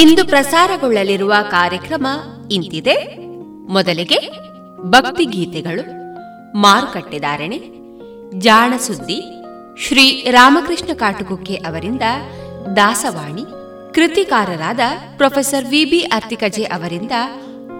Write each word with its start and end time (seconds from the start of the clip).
ಇಂದು 0.00 0.24
ಪ್ರಸಾರಗೊಳ್ಳಲಿರುವ 0.24 1.34
ಕಾರ್ಯಕ್ರಮ 1.50 2.06
ಇಂತಿದೆ. 2.50 3.16
ಮೊದಲಿಗೆ 3.72 4.30
ಭಕ್ತಿ 4.82 5.24
ಗೀತೆಗಳು 5.24 5.82
ಮಾರುಕಟ್ಟೆದಾರಣೆ 6.56 7.60
ಜಾಣ 8.38 8.72
ಸುದ್ದಿ, 8.76 9.22
ಶ್ರೀ 9.78 10.24
ರಾಮಕೃಷ್ಣ 10.30 10.86
ಕಾಟುಕುಕ್ಕೆ 10.94 11.54
ಅವರಿಂದ 11.54 12.02
ದಾಸವಾಣಿ, 12.76 13.42
ಕೃತಿಕಾರರಾದ 13.94 14.80
ಪ್ರೊಫೆಸರ್ 15.16 15.64
ವಿಬಿ 15.64 16.00
ಅರ್ತಿಕಜೆ 16.00 16.62
ಅವರಿಂದ 16.62 17.12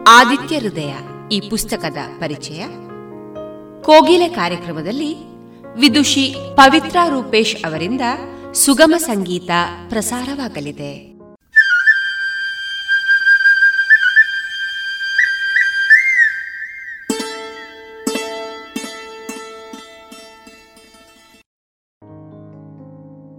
ಆದಿತ್ಯ 0.09 0.59
ಹೃದಯ 0.59 0.95
ಈ 1.33 1.41
ಪುಸ್ತಕದ 1.51 1.99
ಪರಿಚಯ. 2.21 2.67
ಕೋಗಿಲೆ 3.83 4.29
ಕಾರ್ಯಕ್ರಮದಲ್ಲಿ 4.29 5.15
ವಿದುಷಿ 5.77 6.35
ಪವಿತ್ರ 6.55 6.97
ರೂಪೇಶ್ 7.09 7.57
ಅವರಿಂದ 7.57 8.01
ಸುಗಮ 8.55 8.95
ಸಂಗೀತ 8.99 9.51
ಪ್ರಸಾರವಾಗಲಿದೆ. 9.89 11.10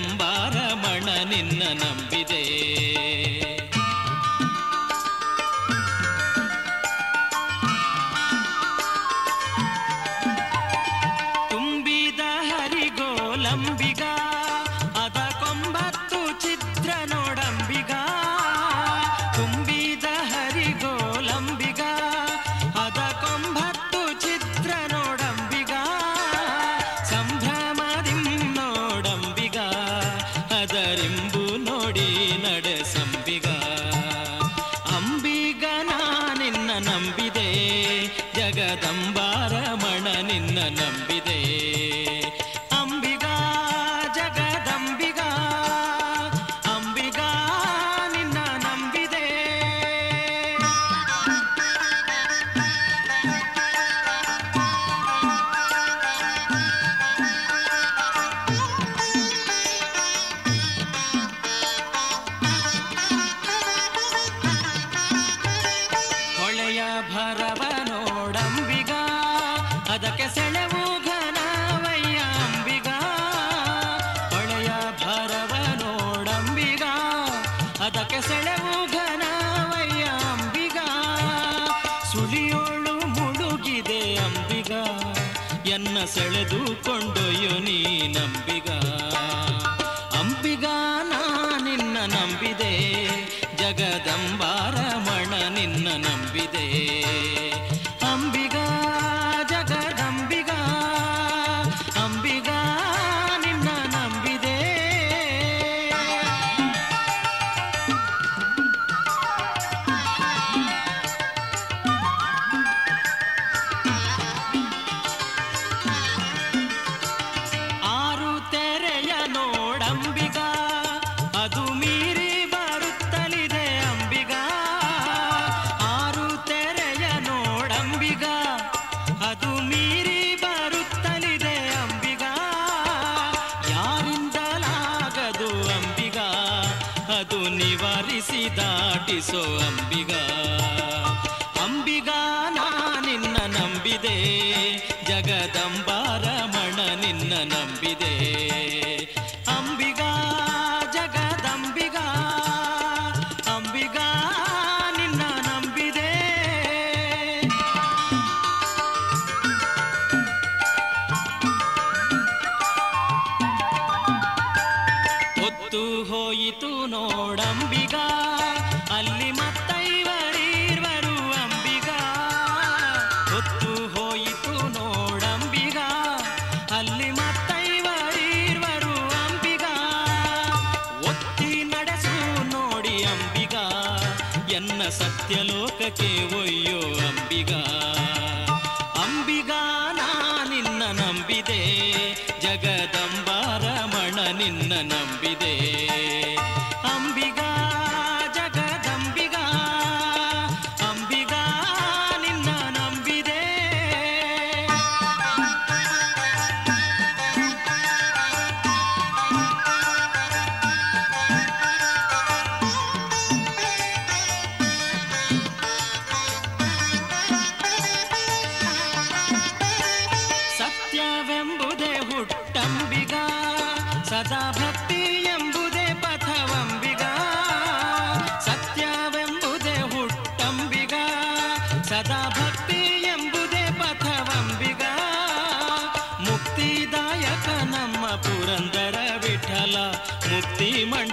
ಕಂಬಾರಮಣ 0.00 1.08
ನಿನ್ನ 1.28 1.62
ನಂಬಿದೆ. 1.72 2.42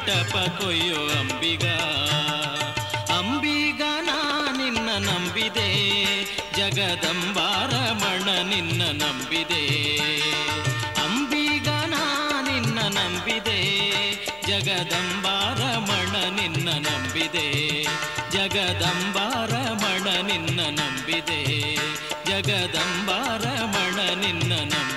ಮಂಟಪ 0.07 0.63
ಕೊಯ್ಯೋ 0.63 0.95
ಅಂಬಿಗ. 0.95 1.67
ಅಂಬಿಗ 3.17 3.81
ನಾ 4.01 4.47
ನಿನ್ನ 4.57 4.89
ನಂಬಿದೆ. 5.09 5.69
ಜಗದಂಬಾರಮಣ 6.57 8.47
ನಿನ್ನ 8.49 8.81
ನಂಬಿದೆ. 9.03 9.97
ಅಂಬಿಗ 11.03 11.67
ನಾ 11.67 12.29
ನಿನ್ನ 12.41 12.79
ನಂಬಿದೆ. 12.79 13.59
ಜಗದಂಬಾರಮಣ 14.47 16.35
ನಿನ್ನ 16.35 16.69
ನಂಬಿದೆ. 16.69 17.83
ಜಗದಂಬಾರಮಣ 18.31 20.25
ನಿನ್ನ 20.25 20.59
ನಂಬಿದೆ. 20.59 21.75
ಜಗದಂಬಾರಮಣ 22.25 24.15
ನಿನ್ನ 24.19 24.53
ನಂಬಿದೆ 24.53 24.96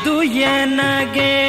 ಗೋವಿಂದ 0.02 1.39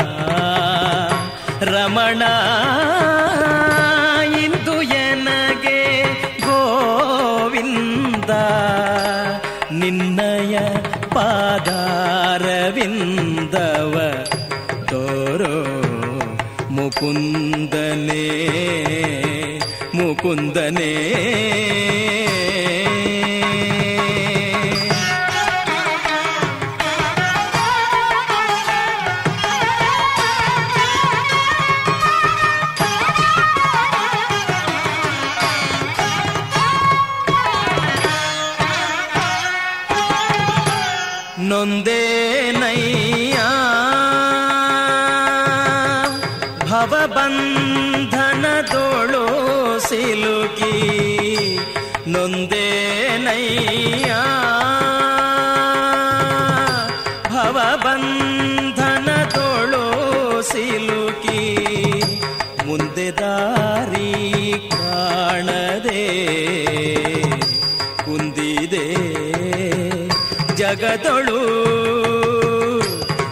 ನಡೆದೊಳು 70.95 71.37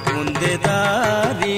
ಮುಂದೆ 0.08 0.54
ದಾರಿ 0.64 1.58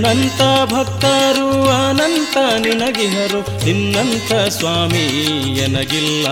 ಎನ್ನಂತ 0.00 0.72
ಭಕ್ತರು 0.72 1.68
ಅನಂತ 1.68 2.36
ನಿನಗಿಹರು. 2.66 3.64
ನಿನ್ನಂತ 3.64 4.48
ಸ್ವಾಮಿ 4.48 5.06
ಎನಗಿಲ್ಲ. 5.58 6.26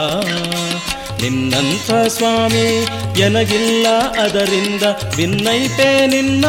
ನಿನ್ನಂಥ 1.22 1.90
ಸ್ವಾಮಿ 2.08 2.86
ಎನಗಿಲ್ಲ. 3.20 3.86
ಅದರಿಂದ 4.22 4.82
ಭಿನ್ನೈತೆ 5.16 6.06
ನಿನ್ನ 6.06 6.44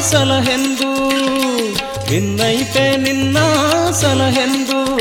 ಸಲಹೆಂದು. 0.00 1.10
ಭಿನ್ನೈತೆ 2.08 2.96
ನಿನ್ನ 2.96 3.36
ಸಲಹೆಂದು. 3.90 5.00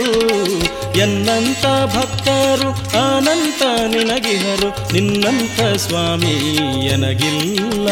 ಎನ್ನಂತ 0.99 1.95
ಭಕ್ತರು 1.95 2.71
ಅನಂತ 3.15 3.61
ನಿನಗಿಹರು. 3.95 4.93
ನಿನ್ನಂತ 4.93 5.77
ಸ್ವಾಮಿ 5.77 6.55
ಎನಗಿಲ್ಲ. 6.85 7.89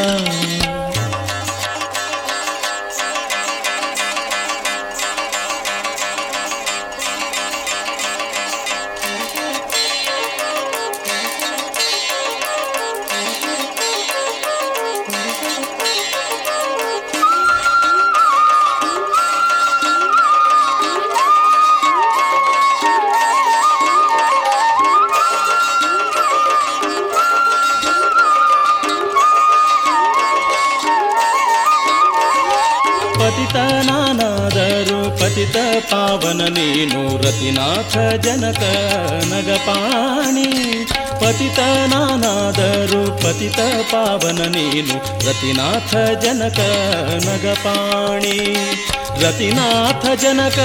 ರತಿನಾಥ 49.39 50.21
ಜನಕ 50.21 50.60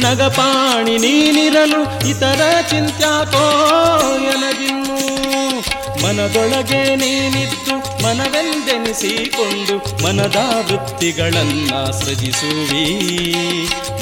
ನಗಪಾಣಿ 0.00 0.98
ನೀನಿರಲು 0.98 2.08
ಇತರ 2.08 2.42
ಚಿಂತ್ಯಾಕೋ 2.70 3.44
ಎನಗಿನ್ನು. 4.16 4.96
ಮನದೊಳಗೆ 6.04 6.96
ನೀನಿತ್ತು 6.96 8.04
ಮನವೆಂದೆನಿಸಿಕೊಂಡು 8.04 10.04
ಮನದ 10.04 10.36
ವೃತ್ತಿಗಳನ್ನ 10.70 11.90
ಸೃಜಿಸುವಿ. 11.90 12.84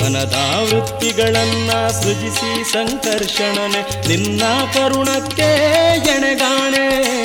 ಮನದ 0.03 0.35
ವೃತ್ತಿಗಳನ್ನ 0.73 1.89
ಸೃಜಿಸಿ 1.89 2.73
ಸಂಕರ್ಷಣನೆ 2.73 4.09
ನಿನ್ನ 4.09 4.43
ಕರುಣಕ್ಕೆ 4.75 5.51
ಎಣೆಗಾಣೆ. 5.97 7.18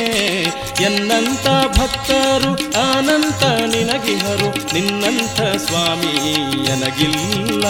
ಎನ್ನಂತ 0.81 1.47
ಭಕ್ತರು 1.79 2.53
ಅನಂತ 2.91 3.43
ನಿನಗಿಹರು. 3.43 4.73
ನಿನ್ನಂಥ 4.73 5.41
ಸ್ವಾಮಿ 5.41 6.31
ಎನಗಿಲ್ಲ. 6.63 7.65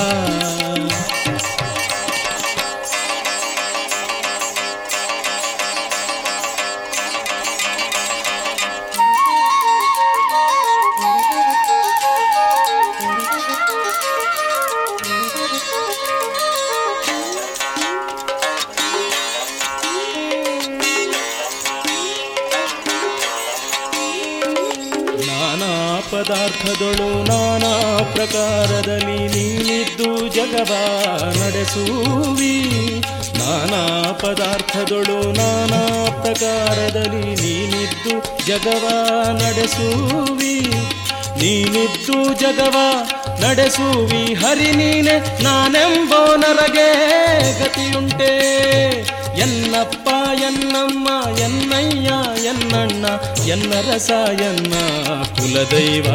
ಜಗವ 42.33 42.77
ನಡೆಸುವಿ 43.41 44.23
ಹರಿ 44.35 44.71
ನೀನೆ 44.73 45.17
ನಾನೆಂಬೋ 45.43 46.21
ನರಗೆ 46.37 46.89
ಗತಿಯುಂಟೆ 47.61 48.31
ಎನ್ನಪ್ಪ 49.39 50.07
ಎನ್ನಮ್ಮ 50.43 51.09
ಎನ್ನಯ್ಯ 51.41 52.09
ಎನ್ನಣ್ಣ 52.47 53.05
ಎನ್ನ 53.49 53.73
ರಸ 53.89 54.11
ಎನ್ನ 54.41 54.75
ಕುಲದೈವ 55.39 56.07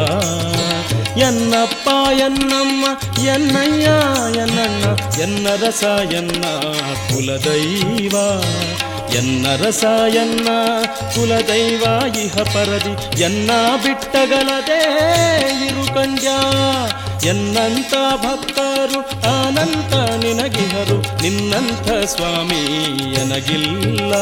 ಎನ್ನಪ್ಪ 1.18 1.88
ಎನ್ನಮ್ಮ 2.18 2.84
ಎನ್ನಯ್ಯ 3.26 3.88
ಎನ್ನಣ್ಣ 4.36 4.84
ಎನ್ನ 5.22 5.48
ರಸ 5.62 5.84
ಎನ್ನ 6.12 6.44
ಕುಲದೈವ 7.08 8.16
ಎನ್ನ 9.16 9.46
ರಸ 9.62 9.84
ಎನ್ನ 10.16 10.48
ಕುಲದೈವ 11.14 11.84
ಇಹ 12.22 12.36
ಪರದಿ 12.54 12.94
ಎನ್ನ 13.22 13.50
ಬಿಟ್ಟಗಲದೆ 14.19 14.81
ಇರು 15.67 15.93
ಕಂಡ್ಯ. 15.93 16.27
ಎನ್ನಂತ 17.27 17.93
ಭಕ್ತರು 18.15 18.99
ಅನಂತ 19.41 20.23
ನಿನಗಿಹರು. 20.23 21.21
ನಿನ್ನಂಥ 21.21 22.05
ಸ್ವಾಮಿ 22.05 22.65
ಎನಗಿಲ್ಲ. 23.13 24.13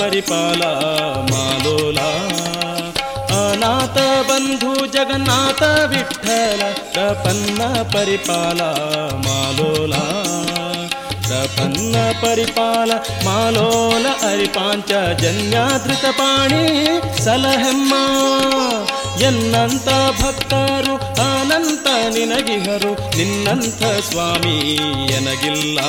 ಪರಿಪಾಲ, 0.00 0.62
ಮಾಲೋಲ. 1.32 1.98
ಅನಾಥ 3.32 3.98
ಬಂಧು 4.30 4.86
ಜಗನ್ನಾಥ 4.86 5.62
ವಿಠಲ, 5.62 6.62
ಪ್ರಪನ್ನ 6.92 7.82
ಪರಿಪಾಲ, 7.82 8.60
ಮಾಲೋಲ. 9.26 9.94
ಪ್ರಪನ್ನ 11.26 11.96
ಪರಿಪಾಲ, 12.20 12.90
ಮಾಲೋಲ 13.24 14.06
ಅರಿಪಾಂಚ 14.28 15.20
ಜನ್ಯಾದೃತ 15.20 16.04
ಪಾಣಿ, 16.04 17.00
ಸಲಹೆಮ್ಮ. 17.24 17.94
ಎನ್ನಂತ 19.22 19.88
ಭಕ್ತರು 20.22 20.96
ಅನಂತ 20.96 21.86
ನಿನಗಿಹರು, 21.86 23.16
ನಿನ್ನಂಥ 23.16 23.82
ಸ್ವಾಮಿ, 24.10 24.74
ಎನಗಿಲ್ಲ. 25.12 25.80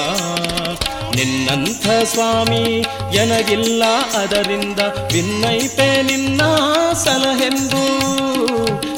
ನಿನ್ನಂಥ 1.21 1.87
ಸ್ವಾಮಿ, 2.03 2.85
ಎನಗಿಲ್ಲ 3.15 3.83
ಅದರಿಂದ 4.17 4.79
ಭಿನ್ನೈತೆ 5.07 6.01
ನಿನ್ನ 6.01 6.41
ಸಲಹೆಂದು. 6.93 7.85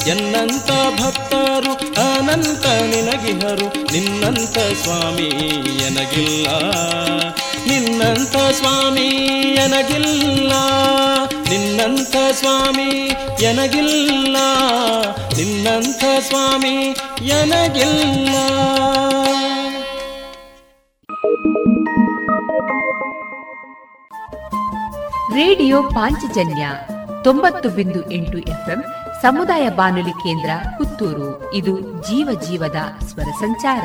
ಎನ್ನಂತ 0.08 1.00
ಭಕ್ತರು, 1.00 1.72
ಅನಂತ 2.00 2.66
ನಿನಗಿಹರು. 2.66 3.92
ನಿನ್ನಂಥ 3.92 4.58
ಸ್ವಾಮಿ, 4.82 5.28
ಎನಗಿಲ್ಲ. 5.86 6.46
ನಿನ್ನಂಥ 7.66 8.36
ಸ್ವಾಮಿ, 8.36 9.08
ಎನಗಿಲ್ಲ. 9.64 10.52
ನಿನ್ನಂಥ 11.50 12.16
ಸ್ವಾಮಿ, 12.32 12.90
ಎನಗಿಲ್ಲ. 13.44 14.36
ನಿನ್ನಂಥ 15.36 16.04
ಸ್ವಾಮಿ, 16.28 16.96
ಎನಗಿಲ್ಲ. 17.24 18.28
ರೇಡಿಯೋ 25.34 25.82
ಪಾಂಚಜನ್ಯ 25.82 26.68
ತೊಂಬತ್ತು 27.24 27.68
ಬಿಂದು 27.68 28.10
ಎಂಟು 28.10 28.38
ಎಫ್ಎಂ 28.38 28.84
ಸಮುದಾಯ 29.22 29.68
ಬಾನುಲಿ 29.68 30.10
ಕೇಂದ್ರ 30.10 30.50
ಪುತ್ತೂರು. 30.78 31.54
ಇದು 31.54 31.80
ಜೀವ 31.80 32.40
ಜೀವದ 32.48 32.76
ಸ್ವರ 33.04 33.24
ಸಂಚಾರ. 33.24 33.84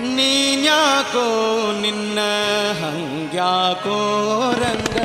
ನೀನ್ಯಾಕೋ 0.00 1.26
ನಿನ್ನ 1.80 2.18
ಹಂಗ್ಯಾಕೋ 2.72 3.98
ರಂಗ? 4.52 4.96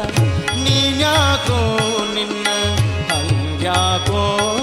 ನೀನ್ಯಾಕೋ 0.55 1.74
favor. 4.15 4.54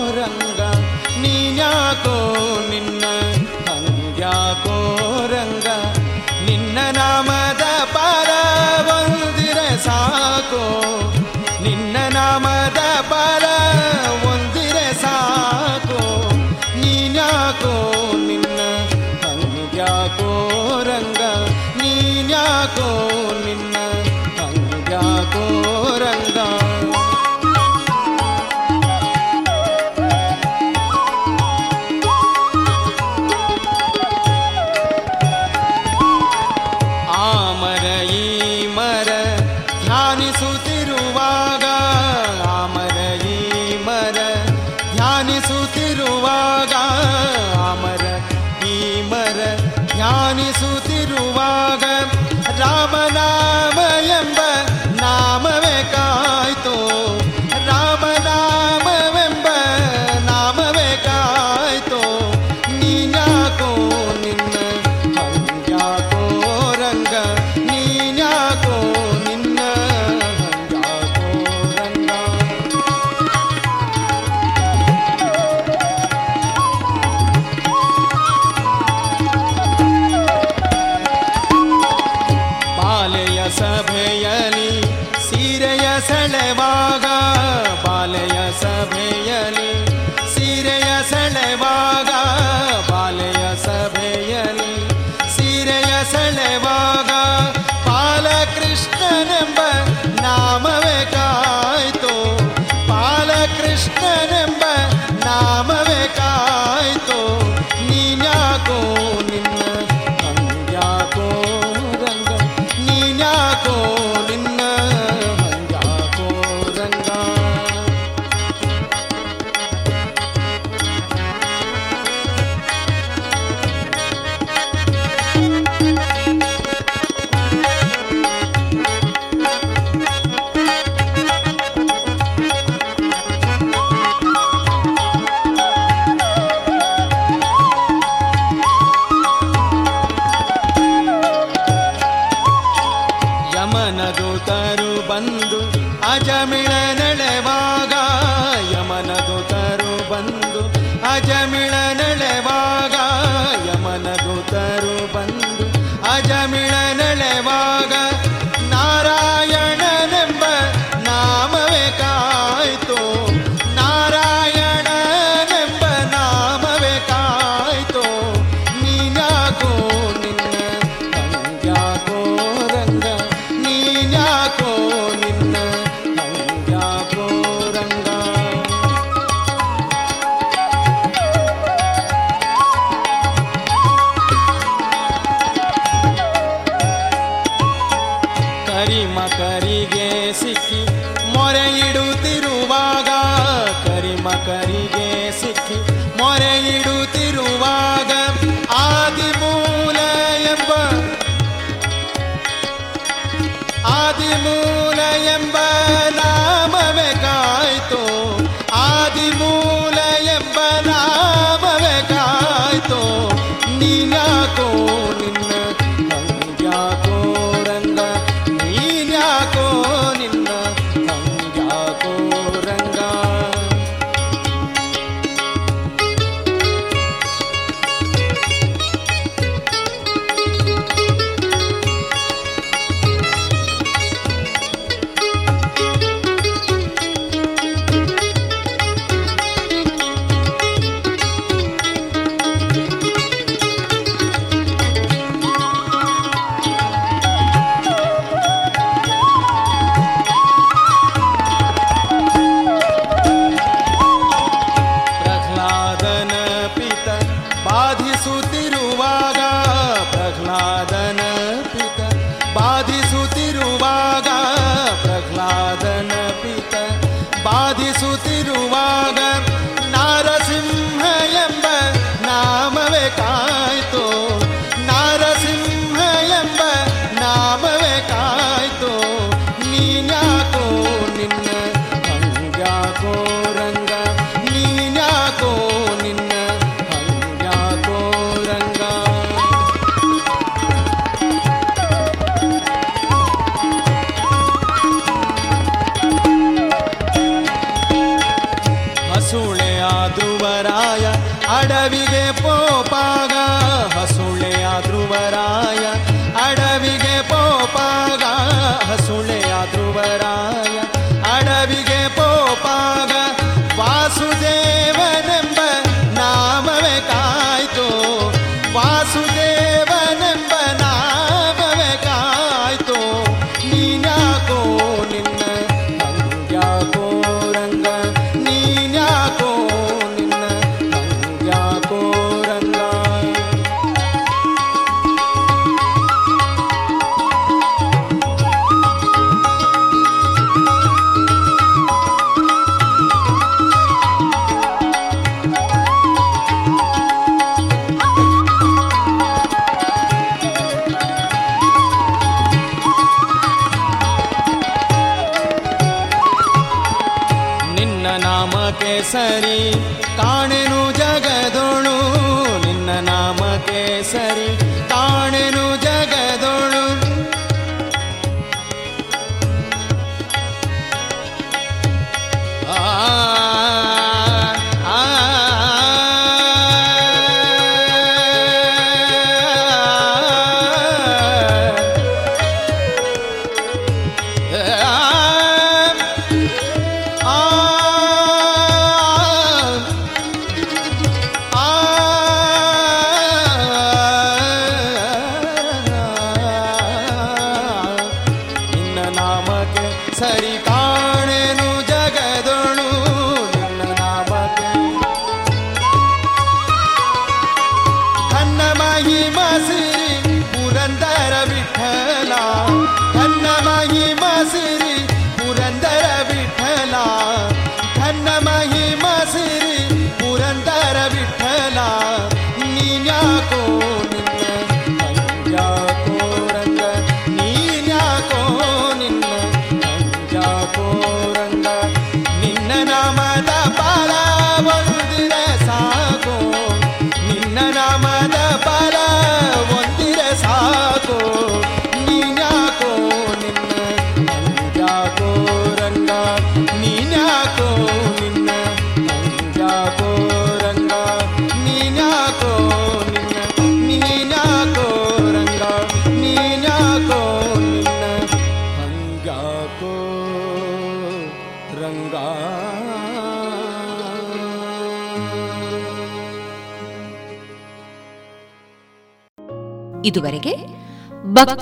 Standing 98.74 99.54
number 99.54 99.91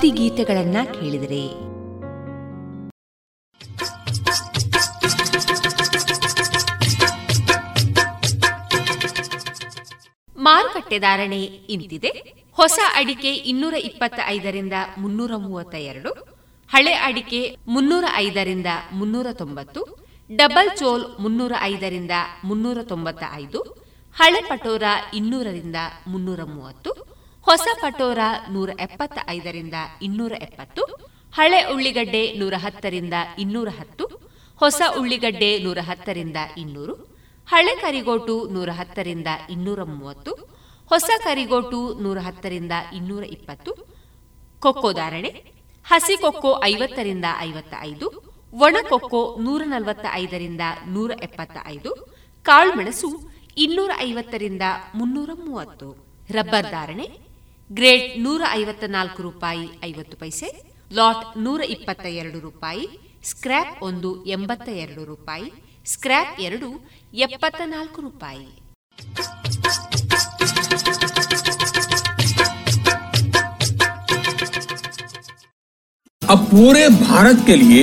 ಭಕ್ತಿ 0.01 0.19
ಗೀತೆಗಳನ್ನ 0.19 0.77
ಕೇಳಿದರೆ. 0.93 1.41
ಮಾರುಕಟ್ಟೆ 10.37 10.99
ಧಾರಣೆ 10.99 11.41
ಇಂತಿದೆ. 11.43 12.11
ಹೊಸ 12.51 12.79
ಅಡಿಕೆ 12.95 13.33
ಇನ್ನೂರ 13.33 13.73
ಇಪ್ಪತ್ತ 13.73 14.19
ಐದರಿಂದ 14.25 14.73
ಮುನ್ನೂರ 14.97 15.31
ಮೂವತ್ತ 15.35 15.75
ಎರಡು 15.75 16.13
ಹಳೆ 16.71 16.93
ಅಡಿಕೆ 16.93 17.57
ಮುನ್ನೂರ 17.67 18.05
ಐದರಿಂದ 18.15 18.65
ಮುನ್ನೂರ 18.93 19.27
ತೊಂಬತ್ತು, 19.33 19.83
ಡಬಲ್ 20.35 20.77
ಚೋಲ್ 20.77 21.05
ಮುನ್ನೂರ 21.19 21.53
ಐದರಿಂದ 21.61 22.11
ಮುನ್ನೂರ 22.43 22.77
ತೊಂಬತ್ತ 22.83 23.23
ಐದು 23.33 23.61
ಹಳೆ 24.15 24.41
ಪಟೋರ 24.41 24.83
ಇನ್ನೂರರಿಂದ 25.13 25.75
ಮುನ್ನೂರ 26.07 26.43
ಮೂವತ್ತು 26.43 26.90
ಹೊಸ 27.51 27.67
ಪಟೋರ 27.81 28.21
ನೂರ 28.49 28.69
ಎಪ್ಪತ್ತ 28.79 29.19
ಐದರಿಂದ 29.27 29.77
ಇನ್ನೂರ 30.01 30.33
ಎಪ್ಪತ್ತು 30.39 30.83
ಹಳೆ 31.33 31.59
ಉಳ್ಳಿಗಡ್ಡೆ 31.73 32.21
ನೂರ 32.39 32.53
ಹತ್ತರಿಂದ 32.57 33.15
ಇನ್ನೂರ 33.37 33.69
ಹತ್ತು 33.69 34.05
ಹೊಸ 34.59 34.81
ಉಳ್ಳಿಗಡ್ಡೆ 34.99 35.49
ನೂರ 35.63 35.79
ಹತ್ತರಿಂದ 35.79 36.37
ಇನ್ನೂರು, 36.57 36.93
ಹಳೆ 37.47 37.73
ಕರಿಗೋಟು 37.75 38.35
ನೂರ 38.49 38.69
ಹತ್ತರಿಂದ 38.69 39.29
ಇನ್ನೂರ 39.49 39.83
ಮೂವತ್ತು 39.83 40.31
ಹೊಸ 40.91 41.09
ಕರಿಗೋಟು 41.23 41.79
ನೂರ 42.01 42.19
ಹತ್ತರಿಂದ 42.19 42.71
ಇನ್ನೂರ 42.93 43.23
ಇಪ್ಪತ್ತು 43.23 43.71
ಕೊಕ್ಕೋ 44.61 44.91
ಧಾರಣೆ, 44.91 45.31
ಹಸಿ 45.85 46.17
ಕೊಕ್ಕೋ 46.17 46.51
ಐವತ್ತರಿಂದ 46.63 47.25
ಐವತ್ತ 47.39 47.73
ಐದು 47.81 48.07
ಒಣ 48.53 48.75
ಕೊಕ್ಕೋ 48.89 49.21
ನೂರ 49.39 49.61
ನಲವತ್ತ 49.65 50.05
ಐದರಿಂದ 50.13 50.61
ನೂರ 50.87 51.11
ಎಪ್ಪತ್ತ 51.21 51.57
ಐದು 51.67 51.91
ಕಾಳುಮೆಣಸು 52.45 53.09
ಇನ್ನೂರ 53.57 53.91
ಐವತ್ತರಿಂದ 53.99 54.65
ಮುನ್ನೂರ 54.95 55.29
ಮೂವತ್ತು 55.45 55.89
ರಬ್ಬರ್ 56.29 56.69
ಧಾರಣೆ 56.71 57.05
ಗ್ರೇಡ್ 57.70 58.22
ನೂರ 58.22 58.42
ಐವತ್ತ 58.52 58.84
ನಾಲ್ಕು 58.88 59.22
ರೂಪಾಯಿ 59.22 59.66
ಐವತ್ತು 59.82 60.16
ಪೈಸೆ 60.16 60.48
ಲಾಟ್ 60.90 61.24
ನೂರ 61.38 61.60
ಇಪ್ಪತ್ತ 61.68 62.06
ಎರಡು 62.14 62.40
ರೂಪಾಯಿ 62.40 62.84
ಸ್ಕ್ರ್ಯಾಪ್ 63.24 63.82
ಒಂದು 63.82 64.10
ಎಂಬತ್ತ 64.26 64.68
ಎರಡು 64.84 65.04
ರೂಪಾಯಿ 65.04 65.48
ಸ್ಕ್ರ್ಯಾಪ್ 65.86 66.40
ಎರಡು 66.40 66.68
ಎಪ್ಪತ್ತ 67.18 67.60
ನಾಲ್ಕು 67.66 68.00
ರೂಪಾಯಿ 68.02 68.46
अब 76.22 76.38
पूरे 76.46 76.88
भारत 77.00 77.44
के 77.46 77.56
लिए 77.56 77.82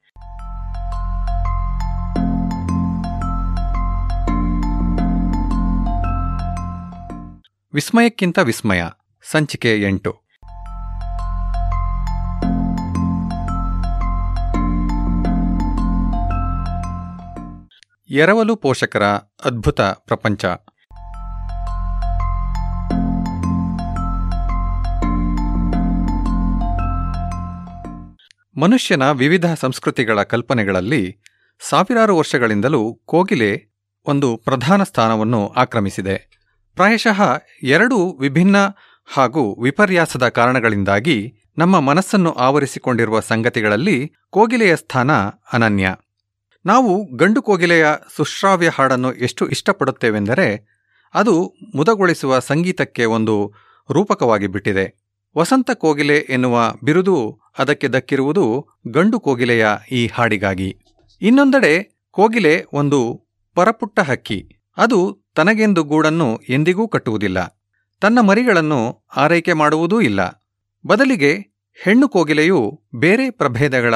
ವಿಸ್ಮಯಕ್ಕಿಂತ 7.73 8.39
ವಿಸ್ಮಯ. 8.39 8.83
ಸಂಚಿಕೆ 9.31 9.81
ಎಂಟು. 9.81 10.21
ಎರವಲು 18.09 18.55
ಪೋಷಕರ 18.55 19.03
ಅದ್ಭುತ 19.45 19.81
ಪ್ರಪಂಚ. 19.81 20.45
ಮನುಷ್ಯನ 28.61 29.11
ವಿವಿಧ 29.11 29.53
ಸಂಸ್ಕೃತಿಗಳ 29.53 30.23
ಕಲ್ಪನೆಗಳಲ್ಲಿ 30.23 31.21
ಸಾವಿರಾರು 31.69 32.17
ವರ್ಷಗಳಿಂದಲೂ 32.17 32.93
ಕೋಗಿಲೆ 33.05 33.71
ಒಂದು 34.05 34.37
ಪ್ರಧಾನ 34.37 34.83
ಸ್ಥಾನವನ್ನು 34.83 35.47
ಆಕ್ರಮಿಸಿದೆ. 35.47 36.40
ಪ್ರಾಯಶಃ 36.75 37.21
ಎರಡು 37.63 38.17
ವಿಭಿನ್ನ 38.19 38.55
ಹಾಗೂ 39.13 39.63
ವಿಪರ್ಯಾಸದ 39.63 40.29
ಕಾರಣಗಳಿಂದಾಗಿ 40.29 41.33
ನಮ್ಮ 41.57 41.79
ಮನಸ್ಸನ್ನು 41.79 42.31
ಆವರಿಸಿಕೊಂಡಿರುವ 42.31 43.19
ಸಂಗತಿಗಳಲ್ಲಿ 43.19 44.11
ಕೋಗಿಲೆಯ 44.29 44.75
ಸ್ಥಾನ 44.75 45.11
ಅನನ್ಯ. 45.53 45.95
ನಾವು 46.65 47.15
ಗಂಡು 47.15 47.41
ಕೋಗಿಲೆಯ 47.41 47.87
ಸುಶ್ರಾವ್ಯ 48.15 48.69
ಹಾಡನ್ನು 48.69 49.13
ಎಷ್ಟು 49.13 49.49
ಇಷ್ಟಪಡುತ್ತೇವೆಂದರೆ 49.49 50.67
ಅದು 51.13 51.53
ಮುದಗೊಳಿಸುವ 51.75 52.39
ಸಂಗೀತಕ್ಕೆ 52.39 53.05
ಒಂದು 53.05 53.53
ರೂಪಕವಾಗಿ 53.91 54.47
ಬಿಟ್ಟಿದೆ. 54.47 55.11
ವಸಂತ 55.37 55.71
ಕೋಗಿಲೆ 55.71 56.17
ಎನ್ನುವ 56.17 56.73
ಬಿರುದು 56.83 57.39
ಅದಕ್ಕೆ 57.57 57.87
ದಕ್ಕಿರುವುದು 57.87 58.67
ಗಂಡು 58.87 59.19
ಕೋಗಿಲೆಯ 59.19 59.67
ಈ 59.91 60.07
ಹಾಡಿಗಾಗಿ. 60.07 60.77
ಇನ್ನೊಂದೆಡೆ 61.21 62.03
ಕೋಗಿಲೆ 62.11 62.65
ಒಂದು 62.73 63.25
ಪರಪುಟ್ಟ 63.55 63.99
ಹಕ್ಕಿ. 63.99 64.60
ಅದು 64.77 65.19
ತನಗೆಂದು 65.35 65.83
ಗೂಡನ್ನು 65.83 66.39
ಎಂದಿಗೂ 66.49 66.87
ಕಟ್ಟುವುದಿಲ್ಲ. 66.87 67.61
ತನ್ನ 68.01 68.19
ಮರಿಗಳನ್ನು 68.19 69.05
ಆರೈಕೆ 69.17 69.53
ಮಾಡುವುದೂ 69.53 70.01
ಇಲ್ಲ. 70.01 70.49
ಬದಲಿಗೆ 70.87 71.31
ಹೆಣ್ಣು 71.83 72.09
ಕೋಗಿಲೆಯು 72.09 72.81
ಬೇರೆ 72.95 73.29
ಪ್ರಭೇದಗಳ 73.29 73.95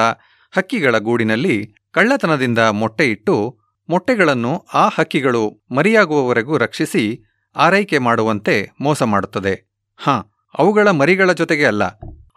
ಹಕ್ಕಿಗಳ 0.56 0.98
ಗೂಡಿನಲ್ಲಿ 0.98 1.74
ಕಳ್ಳತನದಿಂದ 1.92 2.58
ಮೊಟ್ಟೆಯಿಟ್ಟು 2.58 3.58
ಮೊಟ್ಟೆಗಳನ್ನು 3.88 4.66
ಆ 4.74 4.88
ಹಕ್ಕಿಗಳು 4.88 5.64
ಮರಿಯಾಗುವವರೆಗೂ 5.76 6.58
ರಕ್ಷಿಸಿ 6.58 7.22
ಆರೈಕೆ 7.56 7.98
ಮಾಡುವಂತೆ 7.98 8.70
ಮೋಸ 8.80 9.02
ಮಾಡುತ್ತದೆ. 9.02 9.70
ಹಾಂ, 9.96 10.24
ಅವುಗಳ 10.58 10.90
ಮರಿಗಳ 10.90 11.32
ಜೊತೆಗೆ 11.32 11.64
ಅಲ್ಲ. 11.64 11.84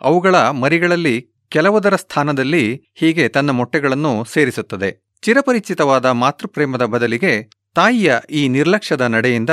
ಅವುಗಳ 0.02 0.36
ಮರಿಗಳಲ್ಲಿ 0.36 1.30
ಕೆಲವದರ 1.50 1.96
ಸ್ಥಾನದಲ್ಲಿ 1.96 2.84
ಹೀಗೆ 2.96 3.30
ತನ್ನ 3.30 3.50
ಮೊಟ್ಟೆಗಳನ್ನು 3.50 4.24
ಸೇರಿಸುತ್ತದೆ. 4.24 5.10
ಚಿರಪರಿಚಿತವಾದ 5.22 6.06
ಮಾತೃಪ್ರೇಮದ 6.06 6.86
ಬದಲಿಗೆ 6.86 7.59
ತಾಯಿಯ 7.80 8.18
ಈ 8.30 8.48
ನಿರ್ಲಕ್ಷ್ಯದ 8.48 9.02
ನಡೆಯಿಂದ 9.02 9.50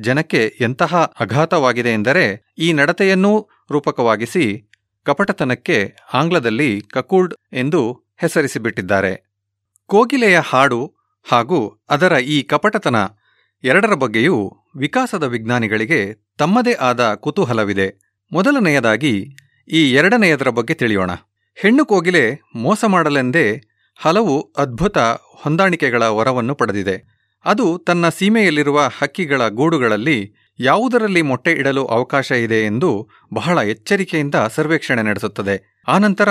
ಜನಕ್ಕೆ 0.00 0.56
ಎಂತಹ 0.60 0.96
ಅಘಾತವಾಗಿದೆ 1.20 1.88
ಎಂದರೆ 1.88 2.54
ಈ 2.58 2.72
ನಡತೆಯನ್ನೂ 2.72 3.48
ರೂಪಕವಾಗಿಸಿ 3.70 4.70
ಕಪಟತನಕ್ಕೆ 5.04 5.96
ಆಂಗ್ಲದಲ್ಲಿ 6.14 6.80
ಕಕೂರ್ಡ್ 6.80 7.34
ಎಂದು 7.52 8.04
ಹೆಸರಿಸಿಬಿಟ್ಟಿದ್ದಾರೆ. 8.16 9.42
ಕೋಗಿಲೆಯ 9.86 10.40
ಹಾಡು 10.44 10.94
ಹಾಗೂ 11.30 11.84
ಅದರ 11.90 12.18
ಈ 12.18 12.42
ಕಪಟತನ 12.42 12.96
ಎರಡರ 13.64 13.94
ಬಗ್ಗೆಯೂ 13.94 14.52
ವಿಕಾಸದ 14.76 15.22
ವಿಜ್ಞಾನಿಗಳಿಗೆ 15.22 16.14
ತಮ್ಮದೇ 16.38 16.72
ಆದ 16.72 17.14
ಕುತೂಹಲವಿದೆ. 17.14 18.18
ಮೊದಲನೆಯದಾಗಿ 18.32 19.36
ಈ 19.68 19.92
ಎರಡನೆಯದರ 19.92 20.48
ಬಗ್ಗೆ 20.48 20.74
ತಿಳಿಯೋಣ. 20.74 21.10
ಹೆಣ್ಣು 21.54 21.84
ಕೋಗಿಲೆ 21.84 22.40
ಮೋಸ 22.56 22.84
ಮಾಡಲೆಂದೇ 22.84 23.62
ಹಲವು 23.96 24.52
ಅದ್ಭುತ 24.56 24.98
ಹೊಂದಾಣಿಕೆಗಳ 25.22 26.02
ವರವನ್ನು 26.02 26.54
ಪಡೆದಿದೆ. 26.54 27.17
ಅದು 27.48 27.78
ತನ್ನ 27.86 28.08
ಸೀಮೆಯಲ್ಲಿರುವ 28.08 28.80
ಹಕ್ಕಿಗಳ 28.98 29.48
ಗೂಡುಗಳಲ್ಲಿ 29.48 30.32
ಯಾವುದರಲ್ಲಿ 30.60 31.22
ಮೊಟ್ಟೆ 31.22 31.52
ಇಡಲು 31.52 31.86
ಅವಕಾಶ 31.86 32.30
ಇದೆ 32.32 32.66
ಎಂದು 32.66 33.08
ಬಹಳ 33.34 33.58
ಎಚ್ಚರಿಕೆಯಿಂದ 33.58 34.34
ಸರ್ವೇಕ್ಷಣೆ 34.48 35.02
ನಡೆಸುತ್ತದೆ. 35.02 35.84
ಆನಂತರ 35.88 36.28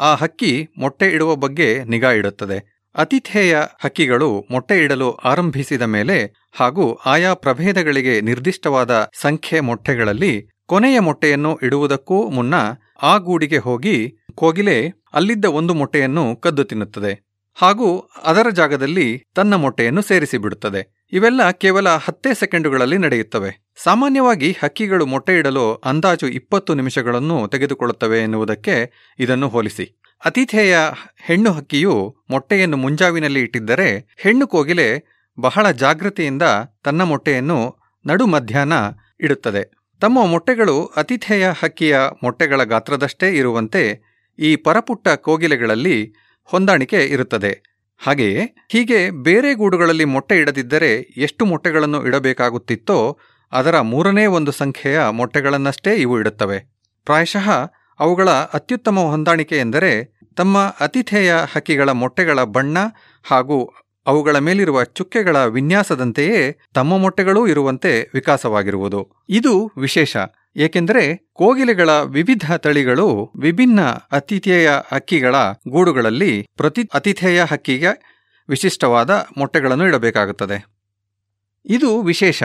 ಆ 0.00 0.14
ಹಕ್ಕಿ 0.14 0.68
ಮೊಟ್ಟೆ 0.78 1.06
ಇಡುವ 1.06 1.34
ಬಗ್ಗೆ 1.36 1.84
ನಿಗಾ 1.84 2.10
ಇಡುತ್ತದೆ. 2.10 2.80
ಅತಿಥೇಯ 2.94 3.58
ಹಕ್ಕಿಗಳು 3.84 4.46
ಮೊಟ್ಟೆ 4.50 4.84
ಇಡಲು 4.84 5.10
ಆರಂಭಿಸಿದ 5.12 5.82
ಮೇಲೆ 5.82 6.48
ಹಾಗೂ 6.52 6.94
ಆಯಾ 6.94 7.34
ಪ್ರಭೇದಗಳಿಗೆ 7.34 8.20
ನಿರ್ದಿಷ್ಟವಾದ 8.20 9.10
ಸಂಖ್ಯೆ 9.20 9.60
ಮೊಟ್ಟೆಗಳಲ್ಲಿ 9.60 10.32
ಕೊನೆಯ 10.66 10.98
ಮೊಟ್ಟೆಯನ್ನು 11.00 11.58
ಇಡುವುದಕ್ಕೂ 11.62 12.28
ಮುನ್ನ 12.30 12.54
ಆ 13.02 13.16
ಗೂಡಿಗೆ 13.16 13.58
ಹೋಗಿ 13.58 13.96
ಕೋಗಿಲೆ 14.34 14.76
ಅಲ್ಲಿದ್ದ 15.14 15.44
ಒಂದು 15.44 15.74
ಮೊಟ್ಟೆಯನ್ನು 15.74 16.36
ಕದ್ದು 16.36 16.64
ತಿನ್ನುತ್ತದೆ. 16.64 17.29
ಹಾಗೂ 17.60 18.10
ಅದರ 18.24 18.46
ಜಾಗದಲ್ಲಿ 18.50 19.24
ತನ್ನ 19.34 19.54
ಮೊಟ್ಟೆಯನ್ನು 19.54 20.02
ಸೇರಿಸಿಬಿಡುತ್ತದೆ. 20.02 21.06
ಇವೆಲ್ಲ 21.12 21.50
ಕೇವಲ 21.50 21.88
ಹತ್ತೇ 21.88 22.34
ಸೆಕೆಂಡುಗಳಲ್ಲಿ 22.34 22.98
ನಡೆಯುತ್ತವೆ. 22.98 23.50
ಸಾಮಾನ್ಯವಾಗಿ 23.82 24.56
ಹಕ್ಕಿಗಳು 24.64 25.06
ಮೊಟ್ಟೆ 25.06 25.38
ಇಡಲು 25.38 25.74
ಅಂದಾಜು 25.74 26.26
ಇಪ್ಪತ್ತು 26.26 26.74
ನಿಮಿಷಗಳನ್ನು 26.74 27.48
ತೆಗೆದುಕೊಳ್ಳುತ್ತವೆ 27.48 28.18
ಎನ್ನುವುದಕ್ಕೆ 28.18 28.90
ಇದನ್ನು 29.18 29.48
ಹೋಲಿಸಿ. 29.48 30.00
ಅತಿಥೇಯ 30.24 30.78
ಹೆಣ್ಣು 31.24 31.52
ಹಕ್ಕಿಯು 31.52 32.16
ಮೊಟ್ಟೆಯನ್ನು 32.30 32.76
ಮುಂಜಾವಿನಲ್ಲಿ 32.76 33.40
ಇಟ್ಟಿದ್ದರೆ 33.40 34.14
ಹೆಣ್ಣು 34.18 34.46
ಕೋಗಿಲೆ 34.46 34.86
ಬಹಳ 35.40 35.70
ಜಾಗೃತಿಯಿಂದ 35.70 36.42
ತನ್ನ 36.84 37.02
ಮೊಟ್ಟೆಯನ್ನು 37.02 37.58
ನಡು 38.06 38.26
ಮಧ್ಯಾಹ್ನ 38.26 38.72
ಇಡುತ್ತದೆ. 39.20 39.62
ತಮ್ಮ 40.00 40.26
ಮೊಟ್ಟೆಗಳು 40.26 40.84
ಅತಿಥೇಯ 40.84 41.50
ಹಕ್ಕಿಯ 41.62 41.98
ಮೊಟ್ಟೆಗಳ 42.22 42.62
ಗಾತ್ರದಷ್ಟೇ 42.62 43.30
ಇರುವಂತೆ 43.30 43.82
ಈ 44.38 44.56
ಪರಪುಟ್ಟ 44.56 45.08
ಕೋಗಿಲೆಗಳಲ್ಲಿ 45.08 46.14
ಹೊಂದಾಣಿಕೆ 46.50 47.04
ಇರುತ್ತದೆ. 47.04 47.52
ಹಾಗೆಯೇ 47.98 48.66
ಹೀಗೆ 48.68 49.10
ಬೇರೆ 49.10 49.54
ಗೂಡುಗಳಲ್ಲಿ 49.54 50.04
ಮೊಟ್ಟೆ 50.04 50.38
ಇಡದಿದ್ದರೆ 50.38 51.00
ಎಷ್ಟು 51.16 51.46
ಮೊಟ್ಟೆಗಳನ್ನು 51.46 52.06
ಇಡಬೇಕಾಗುತ್ತಿತ್ತೋ 52.06 53.18
ಅದರ 53.52 53.80
ಮೂರನೇ 53.80 54.26
ಒಂದು 54.26 54.52
ಸಂಖ್ಯೆಯ 54.52 55.00
ಮೊಟ್ಟೆಗಳನ್ನಷ್ಟೇ 55.10 55.94
ಇವು 55.94 56.20
ಇಡುತ್ತವೆ. 56.20 56.58
ಪ್ರಾಯಶಃ 57.04 57.50
ಅವುಗಳ 58.00 58.30
ಅತ್ಯುತ್ತಮ 58.30 58.98
ಹೊಂದಾಣಿಕೆ 58.98 59.56
ಎಂದರೆ 59.56 60.20
ತಮ್ಮ 60.36 60.58
ಅತಿಥೇಯ 60.80 61.34
ಹಕ್ಕಿಗಳ 61.52 61.90
ಮೊಟ್ಟೆಗಳ 61.90 62.42
ಬಣ್ಣ 62.42 62.78
ಹಾಗೂ 63.24 63.70
ಅವುಗಳ 64.06 64.38
ಮೇಲಿರುವ 64.38 64.84
ಚುಕ್ಕೆಗಳ 64.84 65.44
ವಿನ್ಯಾಸದಂತೆಯೇ 65.46 66.58
ತಮ್ಮ 66.74 66.98
ಮೊಟ್ಟೆಗಳೂ 66.98 67.46
ಇರುವಂತೆ 67.46 68.10
ವಿಕಾಸವಾಗಿರುವುದು. 68.14 69.24
ಇದು 69.28 69.72
ವಿಶೇಷ. 69.78 70.16
ಏಕೆಂದರೆ 70.56 71.30
ಕೋಗಿಲೆಗಳ 71.32 71.90
ವಿವಿಧ 71.90 72.52
ತಳಿಗಳು 72.52 73.32
ವಿಭಿನ್ನ 73.36 73.80
ಅತಿಥೇಯ 74.12 74.70
ಹಕ್ಕಿಗಳ 74.94 75.34
ಗೂಡುಗಳಲ್ಲಿ 75.68 76.48
ಪ್ರತಿ 76.56 76.88
ಅತಿಥೇಯ 76.94 77.44
ಹಕ್ಕಿಗೆ 77.44 78.20
ವಿಶಿಷ್ಟವಾದ 78.48 79.26
ಮೊಟ್ಟೆಗಳನ್ನು 79.38 79.86
ಇಡಬೇಕಾಗುತ್ತದೆ. 79.86 80.66
ಇದು 81.64 82.02
ವಿಶೇಷ. 82.02 82.42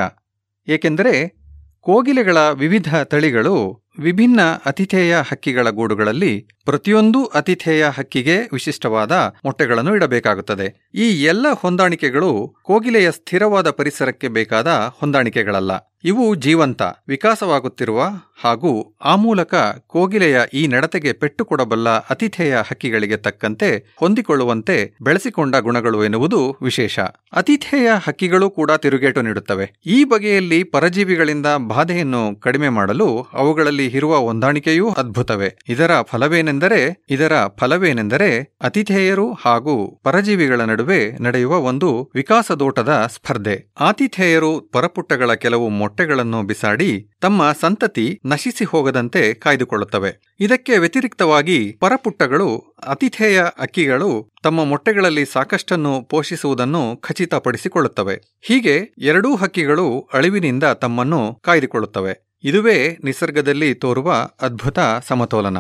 ಏಕೆಂದರೆ 0.68 1.46
ಕೋಗಿಲೆಗಳ 1.80 2.50
ವಿವಿಧ 2.50 2.96
ತಳಿಗಳು 2.96 3.86
ವಿಭಿನ್ನ 4.00 4.42
ಅತಿಥೇಯ 4.66 5.18
ಹಕ್ಕಿಗಳ 5.18 5.70
ಗೂಡುಗಳಲ್ಲಿ 5.70 6.48
ಪ್ರತಿಯೊಂದು 6.66 7.26
ಅತಿಥೇಯ 7.26 7.90
ಹಕ್ಕಿಗೆ 7.90 8.38
ವಿಶಿಷ್ಟವಾದ 8.54 9.36
ಮೊಟ್ಟೆಗಳನ್ನು 9.46 9.96
ಇಡಬೇಕಾಗುತ್ತದೆ. 9.96 10.90
ಈ 10.96 11.24
ಎಲ್ಲ 11.24 11.46
ಹೊಂದಾಣಿಕೆಗಳು 11.52 12.56
ಕೋಗಿಲೆಯ 12.64 13.12
ಸ್ಥಿರವಾದ 13.12 13.70
ಪರಿಸರಕ್ಕೆ 13.70 14.28
ಬೇಕಾದ 14.28 14.68
ಹೊಂದಾಣಿಕೆಗಳಲ್ಲ. 15.00 15.72
ಇವು 16.06 16.36
ಜೀವಂತ, 16.36 16.82
ವಿಕಾಸವಾಗುತ್ತಿರುವ 17.08 18.04
ಹಾಗೂ 18.44 18.96
ಆ 19.06 19.16
ಮೂಲಕ 19.16 19.56
ಕೋಗಿಲೆಯ 19.88 20.42
ಈ 20.54 20.68
ನಡತೆಗೆ 20.68 21.14
ಪೆಟ್ಟು 21.14 21.46
ಕೊಡಬಲ್ಲ 21.46 21.90
ಅತಿಥೇಯ 21.90 22.56
ಹಕ್ಕಿಗಳಿಗೆ 22.56 23.18
ತಕ್ಕಂತೆ 23.18 23.94
ಹೊಂದಿಕೊಳ್ಳುವಂತೆ 24.00 24.98
ಬೆಳೆಸಿಕೊಂಡ 25.02 25.56
ಗುಣಗಳು 25.56 26.04
ಎನ್ನುವುದು 26.04 26.58
ವಿಶೇಷ. 26.62 27.00
ಅತಿಥೇಯ 27.34 27.92
ಹಕ್ಕಿಗಳು 27.96 28.50
ಕೂಡ 28.50 28.72
ತಿರುಗೇಟು 28.72 29.22
ನೀಡುತ್ತವೆ. 29.22 29.74
ಈ 29.86 30.04
ಬಗೆಯಲ್ಲಿ 30.04 30.64
ಪರಜೀವಿಗಳಿಂದ 30.64 31.46
ಬಾಧೆಯನ್ನು 31.68 32.40
ಕಡಿಮೆ 32.40 32.70
ಮಾಡಲು 32.70 33.28
ಅವುಗಳಲ್ಲಿ 33.34 33.86
ಇರುವ 33.86 34.18
ಹೊಂದಾಣಿಕೆಯೂ 34.18 34.90
ಅದ್ಭುತವೇ. 34.90 35.58
ಇದರ 35.70 36.02
ಫಲವೇನೆಂದರೆ 36.02 37.06
ಇದರ 37.10 37.34
ಫಲವೇನೆಂದರೆ 37.58 38.58
ಅತಿಥೇಯರು 38.62 39.34
ಹಾಗೂ 39.34 40.02
ಪರಜೀವಿಗಳ 40.04 40.62
ನಡುವೆ 40.62 41.12
ನಡೆಯುವ 41.22 41.58
ಒಂದು 41.58 42.12
ವಿಕಾಸದೋಟದ 42.16 43.08
ಸ್ಪರ್ಧೆ. 43.10 43.74
ಆತಿಥೇಯರು 43.80 44.62
ಪರಪುಟ್ಟಗಳ 44.74 45.34
ಕೆಲವು 45.34 45.70
ಮೊಟ್ಟೆ 45.70 45.95
ಮೊಟ್ಟೆಗಳನ್ನು 45.96 46.44
ಬಿಸಾಡಿ 46.44 47.08
ತಮ್ಮ 47.22 47.52
ಸಂತತಿ 47.62 48.20
ನಶಿಸಿ 48.26 48.66
ಹೋಗದಂತೆ 48.66 49.34
ಕಾಯ್ದುಕೊಳ್ಳುತ್ತವೆ. 49.34 50.36
ಇದಕ್ಕೆ 50.40 50.78
ವ್ಯತಿರಿಕ್ತವಾಗಿ 50.78 51.78
ಪರಪುಟ್ಟಗಳು, 51.80 52.76
ಅತಿಥೇಯ 52.88 53.44
ಅಕ್ಕಿಗಳು 53.60 54.34
ತಮ್ಮ 54.44 54.66
ಮೊಟ್ಟೆಗಳಲ್ಲಿ 54.66 55.26
ಸಾಕಷ್ಟನ್ನು 55.26 56.02
ಪೋಷಿಸುವುದನ್ನು 56.02 56.98
ಖಚಿತಪಡಿಸಿಕೊಳ್ಳುತ್ತವೆ. 56.98 58.22
ಹೀಗೆ 58.42 58.94
ಎರಡೂ 58.98 59.36
ಹಕ್ಕಿಗಳು 59.36 60.10
ಅಳಿವಿನಿಂದ 60.14 60.64
ತಮ್ಮನ್ನು 60.64 61.42
ಕಾಯ್ದುಕೊಳ್ಳುತ್ತವೆ. 61.46 62.40
ಇದುವೇ 62.44 62.98
ನಿಸರ್ಗದಲ್ಲಿ 63.04 63.74
ತೋರುವ 63.76 64.14
ಅದ್ಭುತ 64.42 64.80
ಸಮತೋಲನ. 65.08 65.58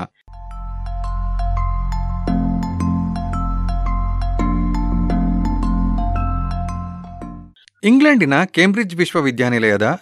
ಇಂಗ್ಲೆಂಡಿನ 7.84 8.44
ಕೇಂಬ್ರಿಡ್ಜ್ 8.44 8.96
ವಿಶ್ವವಿದ್ಯಾನಿಲಯದ 8.96 10.00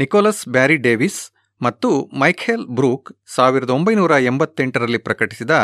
ನಿಕೋಲಸ್ 0.00 0.42
ಬ್ಯಾರಿ 0.48 0.76
ಡೇವಿಸ್ 0.76 1.20
ಮತ್ತು 1.60 1.88
ಮೈಖೇಲ್ 2.20 2.66
ಬ್ರೂಕ್ 2.76 3.08
ಸಾವಿರದ 3.34 3.70
ಒಂಬೈನೂರ 3.70 4.12
ಎಂಬತ್ತೆಂಟರಲ್ಲಿ 4.24 4.98
ಪ್ರಕಟಿಸಿದ 4.98 5.54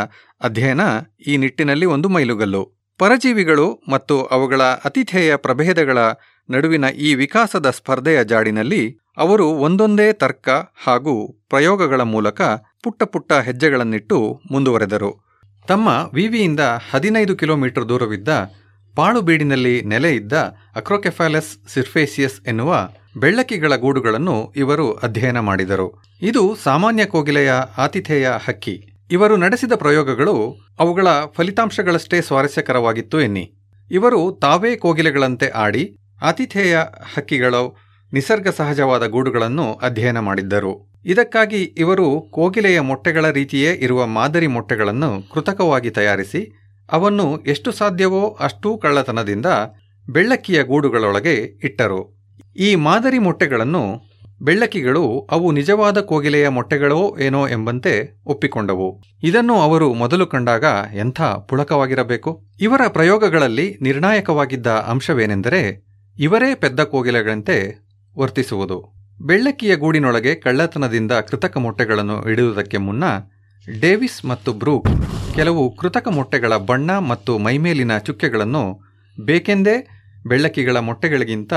ಅಧ್ಯಯನ 0.41 0.83
ಈ 1.27 1.35
ನಿಟ್ಟಿನಲ್ಲಿ 1.37 1.87
ಒಂದು 1.87 2.09
ಮೈಲುಗಲ್ಲು. 2.09 2.63
ಪರಜೀವಿಗಳು 3.01 3.67
ಮತ್ತು 3.89 4.17
ಅವುಗಳ 4.35 4.63
ಅತಿಥೇಯ 4.85 5.37
ಪ್ರಭೇದಗಳ 5.37 5.99
ನಡುವಿನ 6.49 6.87
ಈ 6.99 7.11
ವಿಕಾಸದ 7.15 7.71
ಸ್ಪರ್ಧೆಯ 7.71 8.19
ಜಾಡಿನಲ್ಲಿ 8.25 8.83
ಅವರು 9.17 9.47
ಒಂದೊಂದೇ 9.67 10.09
ತರ್ಕ 10.13 10.49
ಹಾಗೂ 10.85 11.15
ಪ್ರಯೋಗಗಳ 11.49 12.01
ಮೂಲಕ 12.15 12.41
ಪುಟ್ಟ 12.83 13.03
ಪುಟ್ಟ 13.05 13.33
ಹೆಜ್ಜೆಗಳನ್ನಿಟ್ಟು 13.47 14.19
ಮುಂದುವರೆದರು. 14.53 15.11
ತಮ್ಮ 15.69 15.89
ವಿವಿಯಿಂದ 16.15 16.63
ಹದಿನೈದು 16.91 17.35
ಕಿಲೋಮೀಟರ್ 17.37 17.89
ದೂರವಿದ್ದ 17.89 18.29
ಪಾಳುಬೀಡಿನಲ್ಲಿ 18.95 19.75
ನೆಲೆಯಿದ್ದ 19.93 20.35
ಅಕ್ರೋಕೆಫಾಲಸ್ 20.77 21.51
ಸಿರ್ಫೇಸಿಯಸ್ 21.73 22.39
ಎನ್ನುವ 22.49 22.73
ಬೆಳ್ಳಕ್ಕಿಗಳ 23.17 23.77
ಗೂಡುಗಳನ್ನು 23.77 24.53
ಇವರು 24.57 24.93
ಅಧ್ಯಯನ 24.93 25.39
ಮಾಡಿದರು. 25.41 26.03
ಇದು 26.23 26.57
ಸಾಮಾನ್ಯ 26.63 27.05
ಕೋಗಿಲೆಯ 27.05 27.53
ಆತಿಥೇಯ 27.79 28.31
ಹಕ್ಕಿ. 28.45 28.93
ಇವರು 29.11 29.37
ನಡೆಸಿದ 29.37 29.73
ಪ್ರಯೋಗಗಳು 29.73 30.57
ಅವುಗಳ 30.79 31.07
ಫಲಿತಾಂಶಗಳಷ್ಟೇ 31.33 32.21
ಸ್ವಾರಸ್ಯಕರವಾಗಿತ್ತು 32.21 33.21
ಎನ್ನಿ. 33.21 33.55
ಇವರು 33.91 34.39
ತಾವೇ 34.43 34.77
ಕೋಗಿಲೆಗಳಂತೆ 34.77 35.49
ಆಡಿ 35.49 35.97
ಆತಿಥೇಯ 36.23 36.79
ಹಕ್ಕಿಗಳು 37.15 37.77
ನಿಸರ್ಗ 38.13 38.49
ಸಹಜವಾದ 38.49 39.07
ಗೂಡುಗಳನ್ನು 39.07 39.75
ಅಧ್ಯಯನ 39.75 40.19
ಮಾಡಿದ್ದರು. 40.19 40.93
ಇದಕ್ಕಾಗಿ 41.05 41.63
ಇವರು 41.63 42.21
ಕೋಗಿಲೆಯ 42.31 42.81
ಮೊಟ್ಟೆಗಳ 42.81 43.31
ರೀತಿಯೇ 43.31 43.73
ಇರುವ 43.73 44.07
ಮಾದರಿ 44.07 44.47
ಮೊಟ್ಟೆಗಳನ್ನು 44.47 45.33
ಕೃತಕವಾಗಿ 45.33 45.91
ತಯಾರಿಸಿ 45.91 46.59
ಅವನ್ನು 46.93 47.39
ಎಷ್ಟು 47.39 47.73
ಸಾಧ್ಯವೋ 47.73 48.37
ಅಷ್ಟೂ 48.41 48.79
ಕಳ್ಳತನದಿಂದ 48.79 49.47
ಬೆಳ್ಳಕ್ಕಿಯ 50.09 50.63
ಗೂಡುಗಳೊಳಗೆ 50.63 51.35
ಇಟ್ಟರು. 51.35 52.16
ಈ 52.57 52.75
ಮಾದರಿ 52.75 53.19
ಮೊಟ್ಟೆಗಳನ್ನು 53.19 53.83
ಬೆಳ್ಳಕ್ಕಿಗಳು 54.43 55.29
ಅವು 55.31 55.53
ನಿಜವಾದ 55.53 56.01
ಕೋಗಿಲೆಯ 56.01 56.49
ಮೊಟ್ಟೆಗಳೋ 56.49 57.19
ಏನೋ 57.19 57.49
ಎಂಬಂತೆ 57.49 58.23
ಒಪ್ಪಿಕೊಂಡವು. 58.27 59.03
ಇದನ್ನು 59.23 59.55
ಅವರು 59.55 59.95
ಮೊದಲು 59.95 60.27
ಕಂಡಾಗ 60.27 60.65
ಎಂಥ 60.95 61.21
ಪುಳಕವಾಗಿರಬೇಕು? 61.23 62.31
ಇವರ 62.61 62.81
ಪ್ರಯೋಗಗಳಲ್ಲಿ 62.89 63.79
ನಿರ್ಣಾಯಕವಾಗಿದ್ದ 63.83 64.67
ಅಂಶವೇನೆಂದರೆ 64.67 65.63
ಇವರೇ 66.19 66.55
ಪೆದ್ದ 66.55 66.81
ಕೋಗಿಲೆಗಳಂತೆ 66.81 67.57
ವರ್ತಿಸುವುದು. 68.19 68.79
ಬೆಳ್ಳಕ್ಕಿಯ 69.21 69.77
ಗೂಡಿನೊಳಗೆ 69.77 70.35
ಕಳ್ಳತನದಿಂದ 70.35 71.13
ಕೃತಕ 71.13 71.57
ಮೊಟ್ಟೆಗಳನ್ನು 71.57 72.31
ಇಡುವುದಕ್ಕೆ 72.31 72.77
ಮುನ್ನ 72.79 73.05
ಡೇವಿಸ್ 73.81 74.25
ಮತ್ತು 74.25 74.53
ಬ್ರೂಕ್ 74.53 74.91
ಕೆಲವು 75.35 75.77
ಕೃತಕ 75.77 76.09
ಮೊಟ್ಟೆಗಳ 76.09 76.57
ಬಣ್ಣ 76.57 76.99
ಮತ್ತು 76.99 77.39
ಮೈಮೇಲಿನ 77.39 77.99
ಚುಕ್ಕೆಗಳನ್ನು 77.99 78.65
ಬೇಕೆಂದೇ 79.21 79.77
ಬೆಳ್ಳಕ್ಕಿಗಳ 80.27 80.79
ಮೊಟ್ಟೆಗಳಿಗಿಂತ 80.79 81.55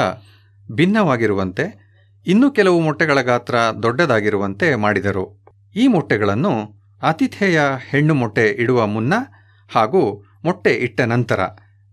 ಭಿನ್ನವಾಗಿರುವಂತೆ, 0.72 1.90
ಇನ್ನು 2.28 2.52
ಕೆಲವು 2.52 2.80
ಮೊಟ್ಟೆಗಳ 2.80 3.22
ಗಾತ್ರ 3.22 3.56
ದೊಡ್ಡದಾಗಿರುವಂತೆ 3.84 4.76
ಮಾಡಿದರು. 4.76 5.46
ಈ 5.76 5.88
ಮೊಟ್ಟೆಗಳನ್ನು 5.88 6.80
ಆತಿಥೇಯ 7.04 7.62
ಹೆಣ್ಣು 7.90 8.14
ಮೊಟ್ಟೆ 8.14 8.50
ಇಡುವ 8.50 8.88
ಮುನ್ನ 8.88 9.14
ಹಾಗೂ 9.70 10.26
ಮೊಟ್ಟೆ 10.46 10.74
ಇಟ್ಟ 10.74 11.02
ನಂತರ 11.02 11.40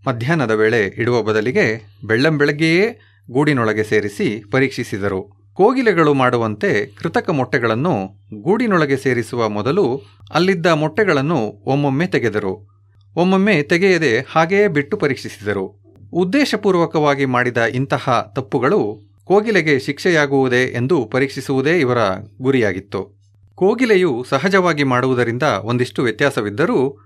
ಮಧ್ಯಾಹ್ನದ 0.07 0.51
ವೇಳೆ 0.51 0.87
ಇಡುವ 0.87 1.23
ಬದಲಿಗೆ 1.23 1.83
ಬೆಳ್ಳಂಬೆಳಗ್ಗೆಯೇ 2.05 2.99
ಗೂಡಿನೊಳಗೆ 3.31 3.85
ಸೇರಿಸಿ 3.85 4.43
ಪರೀಕ್ಷಿಸಿದರು. 4.51 5.53
ಕೋಗಿಲೆಗಳು 5.55 6.15
ಮಾಡುವಂತೆ 6.15 6.87
ಕೃತಕ 6.87 7.31
ಮೊಟ್ಟೆಗಳನ್ನು 7.31 8.25
ಗೂಡಿನೊಳಗೆ 8.43 8.97
ಸೇರಿಸುವ 8.97 9.49
ಮೊದಲು 9.49 10.03
ಅಲ್ಲಿದ್ದ 10.35 10.67
ಮೊಟ್ಟೆಗಳನ್ನು 10.67 11.37
ಒಮ್ಮೊಮ್ಮೆ 11.67 12.07
ತೆಗೆದರು. 12.07 12.69
ಒಮ್ಮೊಮ್ಮೆ 13.17 13.63
ತೆಗೆಯದೆ 13.63 14.27
ಹಾಗೆಯೇ 14.29 14.69
ಬಿಟ್ಟು 14.69 14.97
ಪರೀಕ್ಷಿಸಿದರು. 14.97 15.86
ಉದ್ದೇಶಪೂರ್ವಕವಾಗಿ 16.13 17.25
ಮಾಡಿದ 17.25 17.57
ಇಂತಹ 17.57 18.33
ತಪ್ಪುಗಳು 18.37 19.01
ಕೋಗಿಲೆಗೆ 19.25 19.79
ಶಿಕ್ಷೆಯಾಗುವುದೇ 19.79 20.65
ಎಂದು 20.65 21.05
ಪರೀಕ್ಷಿಸುವುದೇ 21.05 21.81
ಇವರ 21.81 21.99
ಗುರಿಯಾಗಿತ್ತು. 22.43 23.17
ಕೋಗಿಲೆಯು 23.55 24.25
ಸಹಜವಾಗಿ 24.29 24.83
ಮಾಡುವುದರಿಂದ 24.83 25.43
ಒಂದಿಷ್ಟು 25.43 26.03
ವ್ಯತ್ಯಾಸವಿದ್ದರೂ 26.03 26.99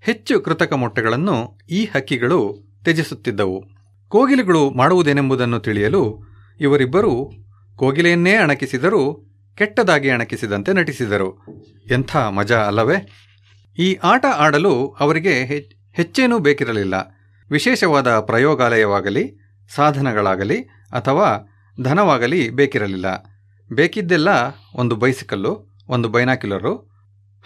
ಹೆಚ್ಚು 0.00 0.40
ಕೃತಕ 0.40 0.72
ಮೊಟ್ಟೆಗಳನ್ನು 0.72 1.58
ಈ 1.70 1.84
ಹಕ್ಕಿಗಳು 1.84 2.58
ತ್ಯಜಿಸುತ್ತಿದ್ದವು. 2.82 3.64
ಕೋಗಿಲೆಗಳು 4.08 4.70
ಮಾಡುವುದೇನೆಂಬುದನ್ನು 4.70 5.60
ತಿಳಿಯಲು 5.60 6.22
ಇವರಿಬ್ಬರೂ 6.60 7.30
ಕೋಗಿಲೆಯನ್ನೇ 7.76 8.34
ಅಣಕಿಸಿದರೂ 8.34 9.24
ಕೆಟ್ಟದಾಗಿ 9.58 10.10
ಅಣಕಿಸಿದಂತೆ 10.10 10.72
ನಟಿಸಿದರು. 10.72 11.44
ಎಂಥ 11.90 12.16
ಮಜಾ 12.16 12.58
ಅಲ್ಲವೇ? 12.58 13.08
ಈ 13.78 13.94
ಆಟ 13.94 14.24
ಆಡಲು 14.36 14.96
ಅವರಿಗೆ 15.00 15.44
ಹೆಚ್ಚೇನೂ 15.92 16.38
ಬೇಕಿರಲಿಲ್ಲ. 16.38 17.14
ವಿಶೇಷವಾದ 17.50 18.20
ಪ್ರಯೋಗಾಲಯವಾಗಲಿ, 18.20 19.38
ಸಾಧನಗಳಾಗಲಿ 19.74 20.60
ಅಥವಾ 20.92 21.48
ಧನವಾಗಲಿ 21.82 22.50
ಬೇಕಿರಲಿಲ್ಲ. 22.50 23.06
ಬೇಕಿದ್ದೆಲ್ಲ 23.72 24.28
ಒಂದು 24.74 24.96
ಬೈಸಿಕಲ್ಲು, 24.96 25.76
ಒಂದು 25.88 26.08
ಬೈನಾಕ್ಯುಲರು 26.08 26.90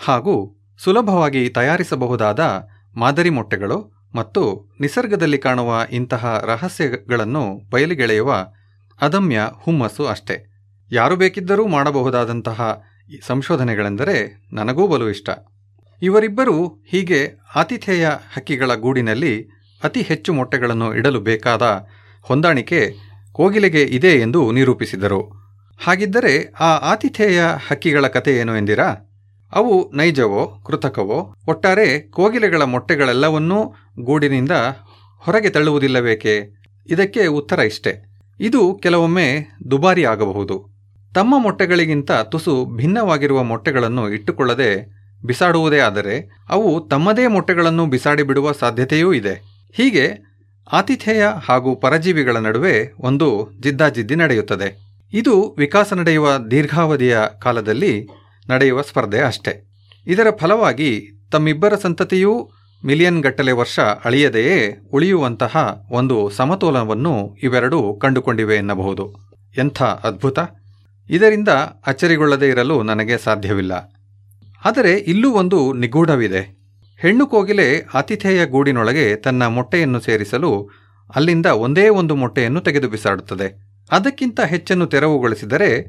ಹಾಗೂ 0.07 0.57
ಸುಲಭವಾಗಿ 0.79 1.49
ತಯಾರಿಸಬಹುದಾದ 1.49 2.69
ಮಾದರಿ 2.97 3.31
ಮೊಟ್ಟೆಗಳು 3.31 4.09
ಮತ್ತು 4.15 4.75
ನಿಸರ್ಗದಲ್ಲಿ 4.81 5.39
ಕಾಣುವ 5.39 5.87
ಇಂತಹ 5.91 6.43
ರಹಸ್ಯಗಳನ್ನು 6.47 7.71
ಬಯಲಿಗೆಳೆಯುವ 7.71 8.47
ಅದಮ್ಯ 9.01 9.41
ಹುಮ್ಮಸ್ಸು 9.53 10.07
ಅಷ್ಟೇ. 10.07 10.47
ಯಾರು 10.93 11.17
ಬೇಕಿದ್ದರೂ 11.17 11.67
ಮಾಡಬಹುದಾದಂತಹ 11.67 12.83
ಸಂಶೋಧನೆಗಳೆಂದರೆ 13.27 14.47
ನನಗೂ 14.53 14.87
ಬಲು 14.87 15.11
ಇಷ್ಟ. 15.11 15.31
ಇವರಿಬ್ಬರೂ 16.03 16.85
ಹೀಗೆ 16.89 17.31
ಆತಿಥೇಯ 17.57 18.09
ಹಕ್ಕಿಗಳ 18.09 18.75
ಗೂಡಿನಲ್ಲಿ 18.75 19.62
ಅತಿ 19.85 20.03
ಹೆಚ್ಚು 20.03 20.33
ಮೊಟ್ಟೆಗಳನ್ನು 20.33 20.95
ಇಡಲು 20.95 21.21
ಬೇಕಾದ 21.21 21.87
ಹೊಂದಾಣಿಕೆ 22.23 22.95
ಕೋಗಿಲೆಗೆ 23.33 23.83
ಇದೆ 23.83 24.09
ಎಂದು 24.09 24.53
ನಿರೂಪಿಸಿದರು. 24.53 25.43
ಹಾಗಿದ್ದರೆ 25.85 26.53
ಆ 26.61 26.93
ಆತಿಥೇಯ 26.93 27.45
ಹಕ್ಕಿಗಳ 27.69 28.07
ಕಥೆ 28.07 28.37
ಏನು 28.37 28.57
ಎಂದಿರಾ? 28.57 28.95
ಅವು 29.53 29.91
ನೈಜವೋ, 29.95 30.63
ಕೃತಕವೋ? 30.67 31.35
ಒಟ್ಟಾರೆ 31.49 32.01
ಕೋಗಿಲೆಗಳ 32.01 32.63
ಮೊಟ್ಟೆಗಳೆಲ್ಲವನ್ನೂ 32.63 33.75
ಗೂಡಿನಿಂದ 34.01 34.51
ಹೊರಗೆ 35.19 35.51
ತಳ್ಳುವುದಿಲ್ಲಬೇಕೆ 35.51 36.49
ಇದಕ್ಕೆ 36.87 37.27
ಉತ್ತರ 37.27 37.59
ಇಷ್ಟೆ. 37.59 38.13
ಇದು 38.41 38.75
ಕೆಲವೊಮ್ಮೆ 38.83 39.47
ದುಬಾರಿ 39.71 40.05
ಆಗಬಹುದು. 40.05 40.73
ತಮ್ಮ 41.15 41.39
ಮೊಟ್ಟೆಗಳಿಗಿಂತ 41.39 42.13
ತುಸು 42.13 42.77
ಭಿನ್ನವಾಗಿರುವ 42.77 43.43
ಮೊಟ್ಟೆಗಳನ್ನು 43.43 44.11
ಇಟ್ಟುಕೊಳ್ಳದೆ 44.11 45.03
ಬಿಸಾಡುವುದೇ 45.25 45.79
ಆದರೆ 45.79 46.31
ಅವು 46.49 46.89
ತಮ್ಮದೇ 46.89 47.27
ಮೊಟ್ಟೆಗಳನ್ನು 47.27 47.87
ಬಿಸಾಡಿಬಿಡುವ 47.87 48.53
ಸಾಧ್ಯತೆಯೂ 48.53 49.13
ಇದೆ. 49.13 49.52
ಹೀಗೆ 49.75 50.07
ಆತಿಥೇಯ 50.73 51.29
ಹಾಗೂ 51.45 51.75
ಪರಜೀವಿಗಳ 51.75 52.37
ನಡುವೆ 52.37 52.93
ಒಂದು 52.99 53.29
ಜಿದ್ದಾಜಿದ್ದಿ 53.61 54.17
ನಡೆಯುತ್ತದೆ. 54.17 54.69
ಇದು 55.13 55.55
ವಿಕಾಸ 55.59 55.93
ನಡೆಯುವ 55.93 56.39
ದೀರ್ಘಾವಧಿಯ 56.51 57.19
ಕಾಲದಲ್ಲಿ 57.41 58.09
ನಡೆಯುವ 58.51 58.83
ಸ್ಪರ್ಧೆ 58.83 59.19
ಅಷ್ಟೆ. 59.21 59.53
ಇದರ 60.07 60.27
ಫಲವಾಗಿ 60.39 60.91
ತಮ್ಮಿಬ್ಬರ 61.33 61.77
ಸಂತತಿಯೂ 61.77 62.51
ಮಿಲಿಯನ್ 62.85 63.23
ಗಟ್ಟಲೆ 63.23 63.53
ವರ್ಷ 63.53 63.81
ಅಳಿಯದೆಯೇ 64.05 64.57
ಉಳಿಯುವಂತಹ 64.93 65.55
ಒಂದು 65.91 66.31
ಸಮತೋಲನವನ್ನು 66.31 67.15
ಇವೆರಡೂ 67.43 67.95
ಕಂಡುಕೊಂಡಿವೆ 67.95 68.57
ಎನ್ನಬಹುದು. 68.57 69.05
ಎಂಥ 69.57 69.83
ಅದ್ಭುತ! 69.83 70.39
ಇದರಿಂದ 71.11 71.49
ಅಚ್ಚರಿಗೊಳ್ಳದೇ 71.87 72.49
ಇರಲು 72.49 72.83
ನನಗೆ 72.83 73.19
ಸಾಧ್ಯವಿಲ್ಲ. 73.19 73.73
ಆದರೆ 74.65 74.99
ಇಲ್ಲೂ 74.99 75.33
ಒಂದು 75.33 75.73
ನಿಗೂಢವಿದೆ. 75.73 76.43
ಹೆಣ್ಣು 77.03 77.27
ಕೋಗಿಲೆ 77.27 77.81
ಆತಿಥೇಯ 77.95 78.47
ಗೂಡಿನೊಳಗೆ 78.47 79.17
ತನ್ನ 79.17 79.47
ಮೊಟ್ಟೆಯನ್ನು 79.47 80.01
ಸೇರಿಸಲು 80.01 80.71
ಅಲ್ಲಿಂದ 81.17 81.47
ಒಂದೇ 81.47 81.89
ಒಂದು 81.89 82.15
ಮೊಟ್ಟೆಯನ್ನು 82.15 82.61
ತೆಗೆದು 82.61 82.89
ಬಿಸಾಡುತ್ತದೆ. 82.89 83.77
ಅದಕ್ಕಿಂತ 83.93 84.41
ಹೆಚ್ಚನ್ನು 84.41 84.87
ತೆರವುಗೊಳಿಸಿದರೆ 84.87 85.87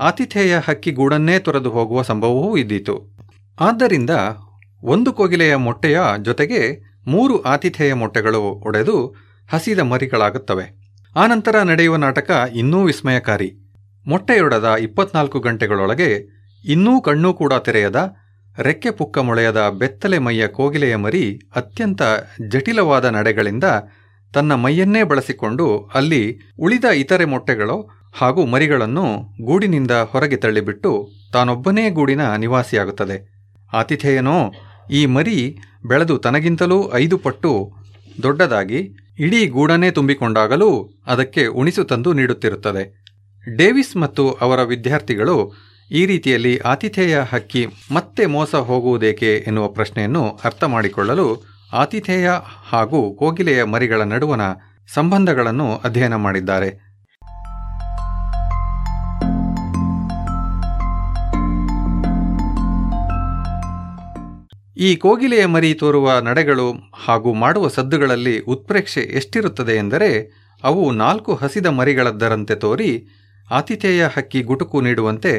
ಆತಿಥೇಯ 0.00 0.58
ಹಕ್ಕಿ 0.58 0.90
ಗೂಡನ್ನೇ 0.90 1.38
ತೊರೆದು 1.38 1.70
ಹೋಗುವ 1.70 2.02
ಸಂಭವವೂ 2.02 2.56
ಇದ್ದೀತು. 2.56 3.16
ಆದ್ದರಿಂದ 3.60 4.10
ಒಂದು 4.84 5.12
ಕೋಗಿಲೆಯ 5.12 5.56
ಮೊಟ್ಟೆಯ 5.56 6.00
ಜೊತೆಗೆ 6.22 6.60
ಮೂರು 7.06 7.42
ಆತಿಥೇಯ 7.42 7.94
ಮೊಟ್ಟೆಗಳು 7.94 8.40
ಒಡೆದು 8.40 9.14
ಹಸಿದ 9.52 9.78
ಮರಿಗಳಾಗುತ್ತವೆ. 9.78 10.96
ಆನಂತರ 11.16 11.62
ನಡೆಯುವ 11.62 11.96
ನಾಟಕ 11.96 12.30
ಇನ್ನೂ 12.54 12.84
ವಿಸ್ಮಯಕಾರಿ. 12.84 13.52
ಮೊಟ್ಟೆಯೊಡೆದ 14.06 14.74
ಇಪ್ಪತ್ನಾಲ್ಕು 14.80 15.40
ಗಂಟೆಗಳೊಳಗೆ 15.40 16.10
ಇನ್ನೂ 16.64 17.00
ಕಣ್ಣೂ 17.00 17.32
ಕೂಡ 17.32 17.52
ತೆರೆಯದ 17.52 18.14
ರೆಕ್ಕೆ 18.58 18.90
ಪುಕ್ಕ 18.90 19.18
ಮೊಳೆಯದ 19.18 19.68
ಬೆತ್ತಲೆ 19.78 20.18
ಮೈಯ 20.18 20.46
ಕೋಗಿಲೆಯ 20.46 20.96
ಮರಿ 20.96 21.40
ಅತ್ಯಂತ 21.56 22.02
ಜಟಿಲವಾದ 22.48 23.04
ನಡೆಗಳಿಂದ 23.04 23.64
ತನ್ನ 24.34 24.54
ಮೈಯನ್ನೇ 24.54 25.02
ಬಳಸಿಕೊಂಡು 25.02 25.90
ಅಲ್ಲಿ 25.94 26.38
ಉಳಿದ 26.60 26.84
ಇತರೆ 26.84 27.24
ಮೊಟ್ಟೆಗಳು 27.24 27.98
ಹಾಗೂ 28.12 28.46
ಮರಿಗಳನ್ನು 28.46 29.04
ಗೂಡಿನಿಂದ 29.44 29.90
ಹೊರಗೆ 29.90 30.36
ತಳ್ಳಿಬಿಟ್ಟು 30.36 31.08
ತಾನೊಬ್ಬನೇ 31.32 31.90
ಗೂಡಿನ 31.90 32.34
ನಿವಾಸಿಯಾಗುತ್ತದೆ. 32.34 33.48
ಆತಿಥೇಯನೋ, 33.72 34.52
ಈ 34.90 35.06
ಮರಿ 35.06 35.58
ಬೆಳೆದು 35.86 36.18
ತನಗಿಂತಲೂ 36.18 36.92
ಐದು 36.94 37.18
ಪಟ್ಟು 37.18 37.72
ದೊಡ್ಡದಾಗಿ 38.22 38.96
ಇಡೀ 39.18 39.46
ಗೂಡನ್ನೇ 39.46 39.90
ತುಂಬಿಕೊಂಡಾಗಲೂ 39.90 40.90
ಅದಕ್ಕೆ 41.06 41.46
ಉಣಿಸು 41.46 41.84
ತಂದು 41.84 42.12
ನೀಡುತ್ತಿರುತ್ತದೆ. 42.12 43.04
ಡೇವಿಸ್ 43.56 43.96
ಮತ್ತು 43.96 44.30
ಅವರ 44.30 44.62
ವಿದ್ಯಾರ್ಥಿಗಳು 44.62 45.67
ಈ 45.90 46.06
ರೀತಿಯಲ್ಲಿ 46.06 46.58
ಆತಿಥೇಯ 46.58 47.20
ಹಕ್ಕಿ 47.32 47.66
ಮತ್ತೆ 47.92 48.26
ಮೋಸ 48.26 48.54
ಹೋಗುವುದೇಕೆ 48.54 49.44
ಎನ್ನುವ 49.46 49.68
ಪ್ರಶ್ನೆಯನ್ನು 49.68 50.40
ಅರ್ಥ 50.44 50.64
ಮಾಡಿಕೊಳ್ಳಲು 50.64 51.42
ಆತಿಥೇಯ 51.72 52.30
ಹಾಗೂ 52.68 53.14
ಕೋಗಿಲೆಯ 53.14 53.62
ಮರಿಗಳ 53.64 54.02
ನಡುವಣ 54.02 54.40
ಸಂಬಂಧಗಳನ್ನು 54.94 55.76
ಅಧ್ಯಯನ 55.76 56.14
ಮಾಡಿದ್ದಾರೆ. 56.16 56.88
ಈ 64.80 64.96
ಕೋಗಿಲೆಯ 64.96 65.46
ಮರಿ 65.46 65.74
ತೋರುವ 65.74 66.20
ನಡೆಗಳು 66.20 66.66
ಹಾಗೂ 67.04 67.34
ಮಾಡುವ 67.34 67.68
ಸದ್ದುಗಳಲ್ಲಿ 67.68 68.40
ಉತ್ಪ್ರೇಕ್ಷೆ 68.40 69.00
ಎಷ್ಟಿರುತ್ತದೆ 69.00 69.72
ಎಂದರೆ 69.72 70.10
ಅವು 70.64 70.90
ನಾಲ್ಕು 70.92 71.34
ಹಸಿದ 71.34 71.66
ಮರಿಗಳದ್ದರಂತೆ 71.66 72.54
ತೋರಿ 72.54 73.08
ಆತಿಥೇಯ 73.50 74.08
ಹಕ್ಕಿ 74.16 74.42
ಗುಟುಕು 74.42 74.80
ನೀಡುವಂತೆ 74.80 75.32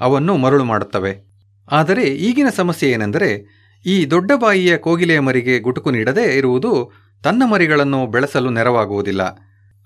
ಅವನ್ನು 0.00 0.36
ಮರಳು 0.36 0.64
ಮಾಡುತ್ತವೆ. 0.64 1.32
ಆದರೆ 1.72 2.02
ಈಗಿನ 2.02 2.46
ಸಮಸ್ಯೆ 2.56 2.90
ಏನೆಂದರೆ, 2.90 3.62
ಈ 3.86 4.06
ದೊಡ್ಡ 4.06 4.32
ಬಾಯಿಯ 4.36 4.76
ಕೋಗಿಲೆಯ 4.76 5.20
ಮರಿಗೆ 5.20 5.58
ಗುಟುಕು 5.58 5.90
ನೀಡದೇ 5.90 6.36
ಇರುವುದು 6.36 6.92
ತನ್ನ 7.24 7.42
ಮರಿಗಳನ್ನು 7.46 8.06
ಬೆಳೆಸಲು 8.06 8.50
ನೆರವಾಗುವುದಿಲ್ಲ. 8.50 9.22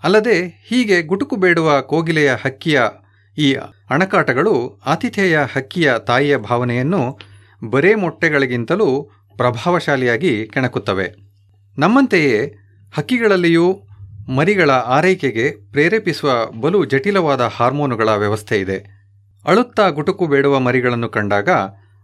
ಅಲ್ಲದೆ 0.05 0.65
ಹೀಗೆ 0.69 1.03
ಗುಟುಕು 1.03 1.37
ಬೇಡುವ 1.37 1.81
ಕೋಗಿಲೆಯ 1.81 2.31
ಹಕ್ಕಿಯ 2.45 2.81
ಈ 3.39 3.53
ಅಣಕಾಟಗಳು 3.91 4.81
ಆತಿಥೇಯ 4.87 5.39
ಹಕ್ಕಿಯ 5.53 5.95
ತಾಯಿಯ 6.07 6.37
ಭಾವನೆಯನ್ನು 6.37 7.19
ಬರೇ 7.65 7.95
ಮೊಟ್ಟೆಗಳಿಗಿಂತಲೂ 7.95 9.11
ಪ್ರಭಾವಶಾಲಿಯಾಗಿ 9.37 10.47
ಕೆಣಕುತ್ತವೆ. 10.47 11.13
ನಮ್ಮಂತೆಯೇ 11.79 12.55
ಹಕ್ಕಿಗಳಲ್ಲಿಯೂ 12.97 13.83
ಮರಿಗಳ 14.37 14.71
ಆರೈಕೆಗೆ 14.71 15.73
ಪ್ರೇರೇಪಿಸುವ 15.73 16.47
ಬಲು 16.61 16.85
ಜಟಿಲವಾದ 16.85 17.41
ಹಾರ್ಮೋನುಗಳ 17.41 18.09
ವ್ಯವಸ್ಥೆ 18.09 18.61
ಇದೆ. 18.61 18.96
ಅಳುತ್ತಾ 19.47 19.89
ಗುಟುಕು 19.89 20.27
ಬೇಡುವ 20.27 20.59
ಮರಿಗಳನ್ನು 20.59 21.09
ಕಂಡಾಗ 21.09 21.49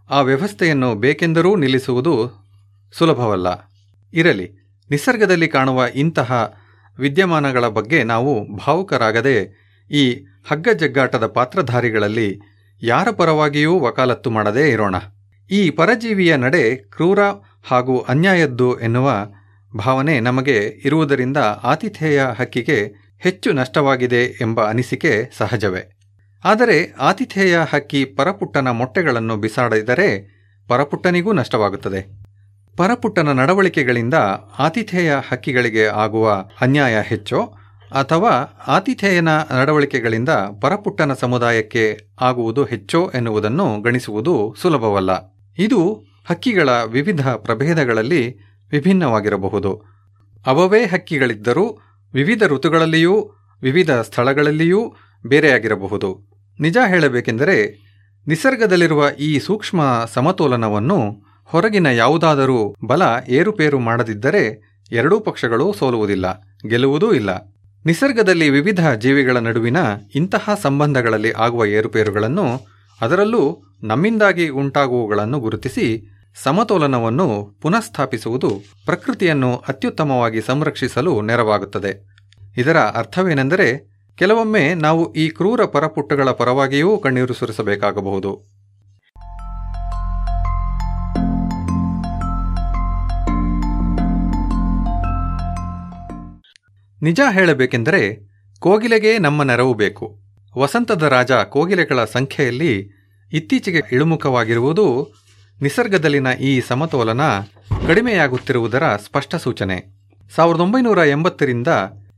ಆ 0.09 0.21
ವ್ಯವಸ್ಥೆಯನ್ನು 0.21 0.95
ಬೇಕೆಂದರೂ 0.95 1.55
ನಿಲ್ಲಿಸುವುದು 1.55 2.31
ಸುಲಭವಲ್ಲ. 2.93 3.47
ಇರಲಿ, 4.13 4.51
ನಿಸರ್ಗದಲ್ಲಿ 4.89 5.47
ಕಾಣುವ 5.47 5.85
ಇಂತಹ 5.95 6.53
ವಿದ್ಯಮಾನಗಳ 6.99 7.67
ಬಗ್ಗೆ 7.67 8.03
ನಾವು 8.03 8.55
ಭಾವುಕರಾಗದೆ 8.55 9.63
ಈ 9.91 10.25
ಹಗ್ಗ 10.51 10.69
ಜಗ್ಗಾಟದ 10.69 11.27
ಪಾತ್ರಧಾರಿಗಳಲ್ಲಿ 11.27 12.39
ಯಾರ 12.81 13.07
ಪರವಾಗಿಯೂ 13.11 13.79
ವಕಾಲತ್ತು 13.79 14.29
ಮಾಡದೇ 14.29 14.69
ಇರೋಣ. 14.69 14.95
ಈ 15.51 15.69
ಪರಜೀವಿಯ 15.69 16.35
ನಡೆ 16.35 16.75
ಕ್ರೂರ 16.75 17.19
ಹಾಗೂ 17.63 17.99
ಅನ್ಯಾಯದ್ದು 17.99 18.79
ಎನ್ನುವ 18.79 19.11
ಭಾವನೆ 19.77 20.19
ನಮಗೆ 20.19 20.81
ಇರುವುದರಿಂದ 20.85 21.37
ಆತಿಥೇಯ 21.63 22.25
ಹಕ್ಕಿಗೆ 22.39 22.93
ಹೆಚ್ಚು 23.19 23.51
ನಷ್ಟವಾಗಿದೆ 23.51 24.25
ಎಂಬ 24.25 24.69
ಅನಿಸಿಕೆ 24.69 25.29
ಸಹಜವೇ. 25.37 26.02
ಆದರೆ 26.43 26.93
ಆತಿಥೇಯ 26.99 27.59
ಹಕ್ಕಿ 27.73 28.05
ಪರಪುಟ್ಟನ 28.05 28.67
ಮೊಟ್ಟೆಗಳನ್ನು 28.67 29.37
ಬಿಸಾಡಿದರೆ 29.37 30.33
ಪರಪುಟ್ಟನಿಗೂ 30.67 31.33
ನಷ್ಟವಾಗುತ್ತದೆ. 31.33 32.23
ಪರಪುಟ್ಟನ 32.77 33.31
ನಡವಳಿಕೆಗಳಿಂದ 33.31 34.13
ಆತಿಥೇಯ 34.59 35.15
ಹಕ್ಕಿಗಳಿಗೆ 35.29 35.85
ಆಗುವ 35.85 36.45
ಅನ್ಯಾಯ 36.61 37.01
ಹೆಚ್ಚೋ 37.01 37.41
ಅಥವಾ 37.91 38.29
ಆತಿಥೇಯನ 38.67 39.29
ನಡವಳಿಕೆಗಳಿಂದ 39.29 40.29
ಪರಪುಟ್ಟನ 40.61 41.13
ಸಮುದಾಯಕ್ಕೆ 41.13 41.97
ಆಗುವುದು 42.21 42.63
ಹೆಚ್ಚೋ 42.63 43.11
ಎನ್ನುವುದನ್ನು 43.15 43.81
ಗಣಿಸುವುದು 43.81 44.55
ಸುಲಭವಲ್ಲ. 44.61 45.35
ಇದು 45.57 46.05
ಹಕ್ಕಿಗಳ 46.29 46.83
ವಿವಿಧ 46.83 47.27
ಪ್ರಭೇದಗಳಲ್ಲಿ 47.27 48.37
ವಿಭಿನ್ನವಾಗಿರಬಹುದು. 48.71 49.83
ಅವವೇ 50.45 50.85
ಹಕ್ಕಿಗಳಿದ್ದರೂ 50.85 51.79
ವಿವಿಧ 52.13 52.43
ಋತುಗಳಲ್ಲಿಯೂ, 52.43 53.31
ವಿವಿಧ 53.61 53.91
ಸ್ಥಳಗಳಲ್ಲಿಯೂ 53.91 54.95
ಬೇರೆಯಾಗಿರಬಹುದು. 55.27 56.32
ನಿಜ 56.59 56.77
ಹೇಳಬೇಕೆಂದರೆ, 56.87 57.83
ನಿಸರ್ಗದಲ್ಲಿರುವ 58.27 59.09
ಈ 59.19 59.39
ಸೂಕ್ಷ್ಮ 59.39 60.05
ಸಮತೋಲನವನ್ನು 60.13 61.23
ಹೊರಗಿನ 61.45 61.87
ಯಾವುದಾದರೂ 61.87 62.75
ಬಲ 62.85 63.01
ಏರುಪೇರು 63.29 63.79
ಮಾಡದಿದ್ದರೆ 63.79 64.73
ಎರಡೂ 64.91 65.19
ಪಕ್ಷಗಳು 65.19 65.73
ಸೋಲುವುದಿಲ್ಲ, 65.73 66.41
ಗೆಲ್ಲುವುದೂ 66.69 67.13
ಇಲ್ಲ. 67.13 67.53
ನಿಸರ್ಗದಲ್ಲಿ 67.85 68.49
ವಿವಿಧ 68.49 68.89
ಜೀವಿಗಳ 68.89 69.37
ನಡುವಿನ 69.37 69.77
ಇಂತಹ 70.15 70.49
ಸಂಬಂಧಗಳಲ್ಲಿ 70.61 71.31
ಆಗುವ 71.31 71.65
ಏರುಪೇರುಗಳನ್ನು, 71.65 72.73
ಅದರಲ್ಲೂ 73.01 73.63
ನಮ್ಮಿಂದಾಗಿ 73.83 74.49
ಉಂಟಾಗುವುಗಳನ್ನು 74.49 75.39
ಗುರುತಿಸಿ 75.39 76.09
ಸಮತೋಲನವನ್ನು 76.43 77.57
ಪುನಃಸ್ಥಾಪಿಸುವುದು 77.61 78.61
ಪ್ರಕೃತಿಯನ್ನು 78.85 79.63
ಅತ್ಯುತ್ತಮವಾಗಿ 79.67 80.41
ಸಂರಕ್ಷಿಸಲು 80.41 81.21
ನೆರವಾಗುತ್ತದೆ. 81.21 82.13
ಇದರ 82.57 82.77
ಅರ್ಥವೇನೆಂದರೆ 82.77 83.92
ಕೆಲವೊಮ್ಮೆ 84.15 84.73
ನಾವು 84.73 85.13
ಈ 85.13 85.29
ಕ್ರೂರ 85.29 85.65
ಪರಪುಟ್ಟಗಳ 85.65 86.31
ಪರವಾಗಿಯೂ 86.31 86.97
ಕಣ್ಣೀರು 86.97 87.33
ಸುರಿಸಬೇಕಾಗಬಹುದು. 87.33 88.53
ನಿಜ 97.01 97.19
ಹೇಳಬೇಕೆಂದರೆ, 97.31 98.29
ಕೋಗಿಲೆಗೆ 98.59 99.17
ನಮ್ಮ 99.17 99.43
ನೆರವು 99.43 99.73
ಬೇಕು. 99.73 100.19
ವಸಂತದ 100.57 101.03
ರಾಜ 101.03 101.31
ಕೋಗಿಲೆಗಳ 101.31 102.05
ಸಂಖ್ಯೆಯಲ್ಲಿ 102.05 102.89
ಇತ್ತೀಚೆಗೆ 103.33 103.81
ಇಳುಮುಖವಾಗಿರುವುದು 103.91 105.13
ನಿಸರ್ಗದಲ್ಲಿನ 105.61 106.27
ಈ 106.27 106.61
ಸಮತೋಲನ 106.61 107.21
ಕಡಿಮೆಯಾಗುತ್ತಿರುವುದರ 107.87 108.83
ಸ್ಪಷ್ಟ 108.95 109.35
ಸೂಚನೆ. 109.35 109.85
ಸಾವಿರದ 110.35 110.59
ಒಂಬೈನೂರ 110.59 110.97
ಎಂಬತ್ತರಿಂದ 110.97 111.67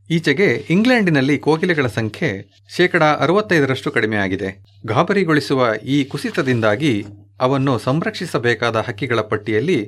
ಈಚೆಗೆ 0.10 0.48
ಇಂಗ್ಲೆಂಡಿನಲ್ಲಿ 0.70 1.38
ಕೋಗಿಲೆಗಳ 1.38 1.88
ಸಂಖ್ಯೆ 1.88 2.30
ಶೇಕಡ 2.76 3.04
ಅರವತ್ತೈದರಷ್ಟು 3.20 3.92
ಕಡಿಮೆಯಾಗಿದೆ 3.92 4.50
ಗಾಬರಿಗೊಳಿಸುವ 4.86 5.62
ಈ 5.86 6.04
ಕುಸಿತದಿಂದಾಗಿ 6.04 6.94
ಅವನ್ನು 7.40 7.78
ಸಂರಕ್ಷಿಸಬೇಕಾದ 7.78 8.76
ಹಕ್ಕಿಗಳ 8.76 9.22
ಪಟ್ಟಿಯಲ್ಲಿ 9.22 9.80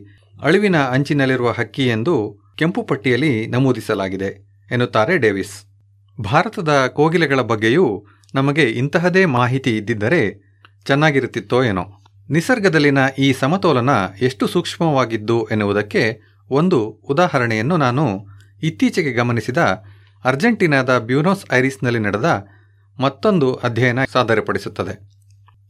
ಅಳಿವಿನ 0.43 0.75
ಅಂಚಿನಲ್ಲಿರುವ 0.75 1.51
ಹಕ್ಕಿ 1.51 1.85
ಎಂದು 1.87 2.15
ಕೆಂಪು 2.57 2.83
ಪಟ್ಟಿಯಲ್ಲಿ 2.83 3.47
ನಮೂದಿಸಲಾಗಿದೆ, 3.47 4.29
ಎನ್ನುತ್ತಾರೆ 4.71 5.17
ಡೇವಿಸ್. 5.17 5.55
ಭಾರತದ 6.17 6.85
ಕೋಗಿಲೆಗಳ 6.87 7.41
ಬಗ್ಗೆಯೂ 7.41 7.85
ನಮಗೆ 8.35 8.65
ಇಂತಹದೇ 8.71 9.25
ಮಾಹಿತಿ 9.25 9.77
ಇದ್ದಿದ್ದರೆ 9.77 10.21
ಚೆನ್ನಾಗಿರುತ್ತಿತ್ತೋ 10.87 11.63
ಏನೋ. 11.63 11.83
ನಿಸರ್ಗದಲ್ಲಿನ 12.29 12.97
ಈ 13.19 13.33
ಸಮತೋಲನ 13.33 13.91
ಎಷ್ಟು 14.21 14.47
ಸೂಕ್ಷ್ಮವಾಗಿದ್ದು 14.47 15.37
ಎನ್ನುವುದಕ್ಕೆ 15.51 16.03
ಒಂದು 16.49 16.79
ಉದಾಹರಣೆಯನ್ನು 17.09 17.77
ನಾನು 17.77 18.05
ಇತ್ತೀಚೆಗೆ 18.63 19.11
ಗಮನಿಸಿದ 19.11 19.57
ಅರ್ಜೆಂಟೀನಾದ 20.25 20.97
ಬ್ಯೂನೋಸ್ 20.97 21.53
ಐರಿಸ್ನಲ್ಲಿ 21.53 21.99
ನಡೆದ 21.99 22.47
ಮತ್ತೊಂದು 22.99 23.55
ಅಧ್ಯಯನ 23.55 23.99
ಸಾದರಪಡಿಸುತ್ತದೆ. 24.13 24.99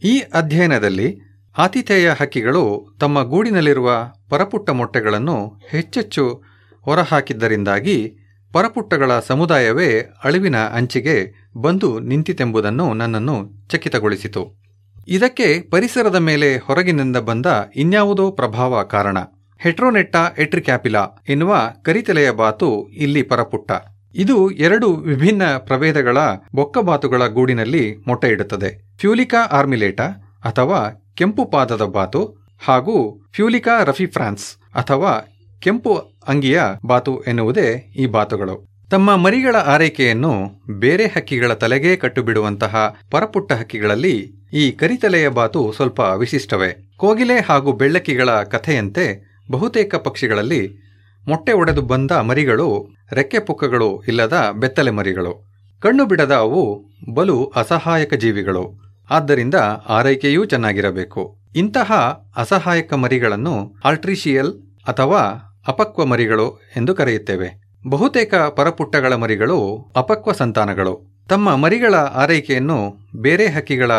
ಈ 0.03 0.19
ಅಧ್ಯಯನದಲ್ಲಿ 0.19 1.19
ಆತಿಥೇಯ 1.57 2.09
ಹಕ್ಕಿಗಳು 2.09 2.97
ತಮ್ಮ 2.99 3.23
ಗೂಡಿನಲ್ಲಿರುವ 3.23 4.13
ಪರಪುಟ್ಟ 4.29 4.69
ಮೊಟ್ಟೆಗಳನ್ನು 4.69 5.61
ಹೆಚ್ಚೆಚ್ಚು 5.69 6.43
ಹೊರಹಾಕಿದ್ದರಿಂದಾಗಿ 6.81 8.15
ಪರಪುಟ್ಟಗಳ 8.53 9.19
ಸಮುದಾಯವೇ 9.19 9.99
ಅಳಿವಿನ 10.23 10.57
ಅಂಚಿಗೆ 10.57 11.47
ಬಂದು 11.57 11.99
ನಿಂತಿತೆಂಬುದನ್ನು 11.99 12.93
ನನ್ನನ್ನು 12.93 13.67
ಚಕಿತಗೊಳಿಸಿತು. 13.69 14.61
ಇದಕ್ಕೆ 15.07 15.61
ಪರಿಸರದ 15.61 16.15
ಮೇಲೆ 16.15 16.57
ಹೊರಗಿನಿಂದ 16.57 17.17
ಬಂದ 17.17 17.45
ಇನ್ಯಾವುದೋ 17.75 18.31
ಪ್ರಭಾವ 18.31 18.83
ಕಾರಣ. 18.83 19.17
ಹೆಟ್ರೋನೆಟ್ಟಾ 19.59 20.27
ಎಟ್ರಿಕ್ಯಾಪಿಲಾ 20.37 21.07
ಎನ್ನುವ 21.29 21.57
ಕರಿತಲೆಯ 21.83 22.31
ಬಾತು 22.31 22.89
ಇಲ್ಲಿ 22.89 23.23
ಪರಪುಟ್ಟ. 23.23 23.71
ಇದು 24.15 24.51
ಎರಡು 24.51 24.93
ವಿಭಿನ್ನ 24.93 25.43
ಪ್ರಭೇದಗಳ 25.43 26.17
ಬೊಕ್ಕಬಾತುಗಳ 26.55 27.27
ಗೂಡಿನಲ್ಲಿ 27.27 27.97
ಮೊಟ್ಟೆ 28.07 28.27
ಇಡುತ್ತದೆ. 28.27 28.85
ಫ್ಯೂಲಿಕಾ 28.99 29.37
ಆರ್ಮಿಲೇಟಾ 29.51 30.03
ಅಥವಾ 30.43 31.11
ಕೆಂಪು 31.15 31.45
ಪಾದದ 31.45 31.81
ಬಾತು 31.81 32.47
ಹಾಗೂ 32.65 33.25
ಫ್ಯೂಲಿಕಾ 33.33 33.83
ರಫಿ 33.83 34.05
ಫ್ರಾನ್ಸ್ 34.05 34.57
ಅಥವಾ 34.75 35.35
ಕೆಂಪು 35.59 35.95
ಅಂಗಿಯ 36.27 36.61
ಬಾತು 36.85 37.23
ಎನ್ನುವುದೇ 37.23 37.93
ಈ 37.95 38.05
ಬಾತುಗಳು. 38.05 38.67
ತಮ್ಮ 38.91 39.15
ಮರಿಗಳ 39.15 39.55
ಆರೈಕೆಯನ್ನು 39.55 40.51
ಬೇರೆ 40.79 41.05
ಹಕ್ಕಿಗಳ 41.05 41.53
ತಲೆಗೇ 41.53 41.95
ಕಟ್ಟುಬಿಡುವಂತಹ 41.95 42.95
ಪರಪುಟ್ಟ 43.11 43.51
ಹಕ್ಕಿಗಳಲ್ಲಿ 43.51 44.31
ಈ 44.53 44.71
ಕರಿತಲೆಯ 44.71 45.29
ಬಾತು 45.29 45.71
ಸ್ವಲ್ಪ 45.71 45.99
ವಿಶಿಷ್ಟವೇ. 45.99 46.93
ಕೋಗಿಲೆ 46.97 47.39
ಹಾಗೂ 47.39 47.71
ಬೆಳ್ಳಕ್ಕಿಗಳ 47.71 48.29
ಕಥೆಯಂತೆ 48.29 49.27
ಬಹುತೇಕ 49.51 49.95
ಪಕ್ಷಿಗಳಲ್ಲಿ 49.95 50.86
ಮೊಟ್ಟೆ 51.28 51.53
ಒಡೆದು 51.53 51.82
ಬಂದ 51.82 52.11
ಮರಿಗಳು, 52.11 52.89
ರೆಕ್ಕೆ 53.11 53.39
ಪುಕ್ಕಗಳು 53.39 54.03
ಇಲ್ಲದ 54.07 54.49
ಬೆತ್ತಲೆ 54.53 54.91
ಮರಿಗಳು. 54.91 55.47
ಕಣ್ಣು 55.80 56.05
ಬಿಡದ 56.05 56.34
ಅವು 56.36 56.86
ಬಲು 57.13 57.45
ಅಸಹಾಯಕ 57.55 58.13
ಜೀವಿಗಳು. 58.13 58.73
ಆದ್ದರಿಂದ 59.09 59.53
ಆರೈಕೆಯೂ 59.89 60.45
ಚೆನ್ನಾಗಿರಬೇಕು. 60.45 61.38
ಇಂತಹ 61.55 61.91
ಅಸಹಾಯಕ 62.38 62.93
ಮರಿಗಳನ್ನು 62.93 63.75
ಆಲ್ಟ್ರಿಷಿಯಲ್ 63.86 64.53
ಅಥವಾ 64.88 65.19
ಅಪಕ್ವ 65.67 66.05
ಮರಿಗಳು 66.05 66.59
ಎಂದು 66.75 66.95
ಕರೆಯುತ್ತೇವೆ. 66.95 67.80
ಬಹುತೇಕ 67.88 68.36
ಪರಪುಟ್ಟಗಳ 68.36 69.15
ಮರಿಗಳು 69.15 69.86
ಅಪಕ್ವ 69.95 70.32
ಸಂತಾನಗಳು. 70.32 71.17
ತಮ್ಮ 71.30 71.55
ಮರಿಗಳ 71.55 71.95
ಆರೈಕೆಯನ್ನು 71.95 72.95
ಬೇರೆ 73.15 73.47
ಹಕ್ಕಿಗಳ 73.47 73.91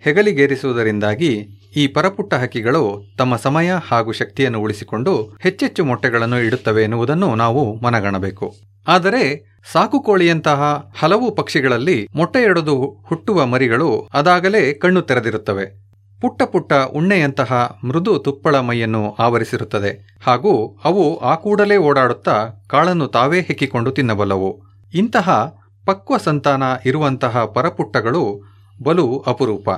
ಹೆಗಲಿಗೇರಿಸುವುದರಿಂದಾಗಿ 0.00 1.48
ಈ 1.76 1.86
ಪರಪುಟ್ಟ 1.86 2.34
ಹಕ್ಕಿಗಳು 2.34 3.14
ತಮ್ಮ 3.18 3.36
ಸಮಯ 3.36 3.72
ಹಾಗೂ 3.88 4.12
ಶಕ್ತಿಯನ್ನು 4.12 4.60
ಉಳಿಸಿಕೊಂಡು 4.60 5.36
ಹೆಚ್ಚೆಚ್ಚು 5.40 5.84
ಮೊಟ್ಟೆಗಳನ್ನು 5.84 6.40
ಇಡುತ್ತವೆ 6.40 6.82
ಎನ್ನುವುದನ್ನು 6.82 7.34
ನಾವು 7.34 7.74
ಮನಗಣಬೇಕು. 7.74 8.54
ಆದರೆ 8.88 9.50
ಸಾಕುಕೋಳಿಯಂತಹ 9.72 10.90
ಹಲವು 10.98 11.34
ಪಕ್ಷಿಗಳಲ್ಲಿ 11.34 12.08
ಮೊಟ್ಟೆಯೊಡೆದು 12.14 13.04
ಹುಟ್ಟುವ 13.06 13.46
ಮರಿಗಳು 13.46 14.08
ಅದಾಗಲೇ 14.14 14.72
ಕಣ್ಣು 14.72 15.02
ತೆರೆದಿರುತ್ತವೆ. 15.02 15.90
ಪುಟ್ಟ 16.20 16.42
ಪುಟ್ಟ 16.42 16.72
ಉಣ್ಣೆಯಂತಹ 16.72 17.78
ಮೃದು 17.84 18.18
ತುಪ್ಪಳ 18.18 18.58
ಮೈಯನ್ನು 18.58 19.14
ಆವರಿಸಿರುತ್ತದೆ 19.14 20.16
ಹಾಗೂ 20.26 20.80
ಅವು 20.84 21.18
ಆ 21.18 21.34
ಕೂಡಲೇ 21.34 21.76
ಓಡಾಡುತ್ತಾ 21.76 22.48
ಕಾಳನ್ನು 22.68 23.06
ತಾವೇ 23.06 23.40
ಹೆಕ್ಕಿಕೊಂಡು 23.40 23.90
ತಿನ್ನಬಲ್ಲವು. 23.90 24.62
ಇಂತಹ 24.94 25.54
ಪಕ್ವ 25.86 26.16
ಸಂತಾನ 26.16 26.62
ಇರುವಂತಹ 26.86 27.44
ಪರಪುಟ್ಟಗಳು 27.44 28.49
ಬಲು 28.82 29.06
ಅಪರೂಪ. 29.26 29.68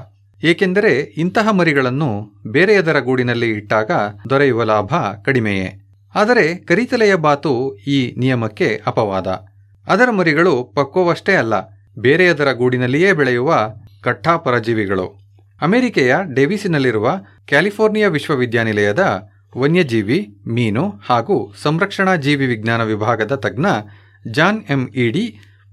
ಏಕೆಂದರೆ 0.41 0.93
ಇಂತಹ 1.23 1.49
ಮರಿಗಳನ್ನು 1.51 2.11
ಬೇರೆಯದರ 2.53 2.99
ಗೂಡಿನಲ್ಲಿ 2.99 3.49
ಇಟ್ಟಾಗ 3.51 3.91
ದೊರೆಯುವ 4.31 4.63
ಲಾಭ 4.63 4.93
ಕಡಿಮೆಯೇ. 5.25 5.69
ಆದರೆ 6.15 6.45
ಕರಿತಲೆಯ 6.69 7.15
ಬಾತು 7.15 7.53
ಈ 7.89 7.99
ನಿಯಮಕ್ಕೆ 8.19 8.69
ಅಪವಾದ. 8.87 9.29
ಅದರ 9.87 10.11
ಮರಿಗಳು 10.11 10.55
ಪಕ್ವವಷ್ಟೇ 10.77 11.35
ಅಲ್ಲ, 11.35 11.55
ಬೇರೆಯದರ 11.99 12.51
ಗೂಡಿನಲ್ಲಿಯೇ 12.53 13.13
ಬೆಳೆಯುವ 13.13 13.53
ಕಟ್ಟಾಪರಜೀವಿಗಳು 14.03 15.07
ಅಮೆರಿಕೆಯ 15.61 16.13
ಡೇವಿಸಿನಲ್ಲಿರುವ 16.35 17.09
ಕ್ಯಾಲಿಫೋರ್ನಿಯಾ 17.49 18.09
ವಿಶ್ವವಿದ್ಯಾನಿಲಯದ 18.09 19.03
ವನ್ಯಜೀವಿ, 19.57 20.19
ಮೀನು 20.47 20.85
ಹಾಗೂ 21.09 21.37
ಸಂರಕ್ಷಣಾ 21.63 22.15
ಜೀವಿ 22.17 22.47
ವಿಜ್ಞಾನ 22.47 22.83
ವಿಭಾಗದ 22.83 23.35
ತಜ್ಞ 23.35 23.67
ಜಾನ್ 24.31 24.61
ಎಂ 24.71 24.83
ಇಡಿ 24.95 25.25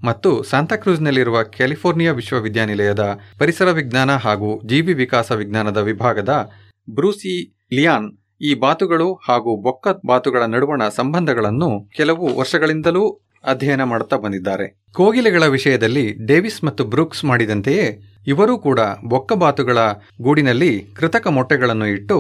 ಮತ್ತು 0.04 0.43
ಸಾಂತಾಕ್ರೂಸ್ನಲ್ಲಿರುವ 0.43 1.43
ಕ್ಯಾಲಿಫೋರ್ನಿಯಾ 1.43 2.12
ವಿಶ್ವವಿದ್ಯಾನಿಲಯದ 2.12 3.06
ಪರಿಸರ 3.39 3.72
ವಿಜ್ಞಾನ 3.72 4.16
ಹಾಗೂ 4.16 4.62
ಜೀವಿ 4.66 4.93
ವಿಕಾಸ 4.93 5.32
ವಿಜ್ಞಾನದ 5.32 5.78
ವಿಭಾಗದ 5.78 6.52
ಬ್ರೂಸಿ 6.89 7.34
ಲಿಯಾನ್ 7.74 8.08
ಈ 8.41 8.54
ಬಾತುಗಳು 8.54 9.14
ಹಾಗೂ 9.14 9.62
ಬೊಕ್ಕ 9.62 9.88
ಬಾತುಗಳ 10.06 10.43
ನಡುವಣ 10.43 10.88
ಸಂಬಂಧಗಳನ್ನು 10.89 11.89
ಕೆಲವು 11.97 12.38
ವರ್ಷಗಳಿಂದಲೂ 12.38 13.04
ಅಧ್ಯಯನ 13.43 13.84
ಮಾಡುತ್ತಾ 13.84 14.18
ಬಂದಿದ್ದಾರೆ. 14.18 14.80
ಕೋಗಿಲೆಗಳ 14.93 15.43
ವಿಷಯದಲ್ಲಿ 15.43 16.26
ಡೇವಿಸ್ 16.26 16.64
ಮತ್ತು 16.64 16.84
ಬ್ರೂಕ್ಸ್ 16.86 17.26
ಮಾಡಿದಂತೆಯೇ 17.26 17.86
ಇವರೂ 18.28 18.58
ಕೂಡ 18.58 18.80
ಬೊಕ್ಕ 19.08 19.34
ಬಾತುಗಳ 19.34 19.78
ಗೂಡಿನಲ್ಲಿ 20.22 20.86
ಕೃತಕ 20.95 21.28
ಮೊಟ್ಟೆಗಳನ್ನು 21.28 21.86
ಇಟ್ಟು 21.86 22.18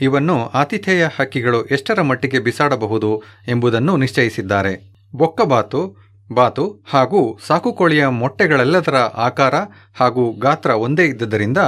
ಇವನ್ನು 0.00 0.48
ಆತಿಥೇಯ 0.48 1.08
ಹಕ್ಕಿಗಳು 1.20 1.64
ಎಷ್ಟರ 1.66 2.02
ಮಟ್ಟಿಗೆ 2.02 2.38
ಬಿಸಾಡಬಹುದು 2.38 3.22
ಎಂಬುದನ್ನು 3.48 3.96
ನಿಶ್ಚಯಿಸಿದ್ದಾರೆ. 3.96 4.92
ಬೊಕ್ಕಬಾತು 5.16 6.11
ಬಾತು 6.34 6.84
ಹಾಗೂ 6.92 7.38
ಸಾಕುಕೋಳಿಯ 7.46 8.06
ಮೊಟ್ಟೆಗಳೆಲ್ಲದರ 8.06 8.94
ಆಕಾರ 8.96 9.54
ಹಾಗೂ 9.94 10.38
ಗಾತ್ರ 10.38 10.70
ಒಂದೇ 10.70 11.04
ಇದ್ದುದರಿಂದ 11.04 11.58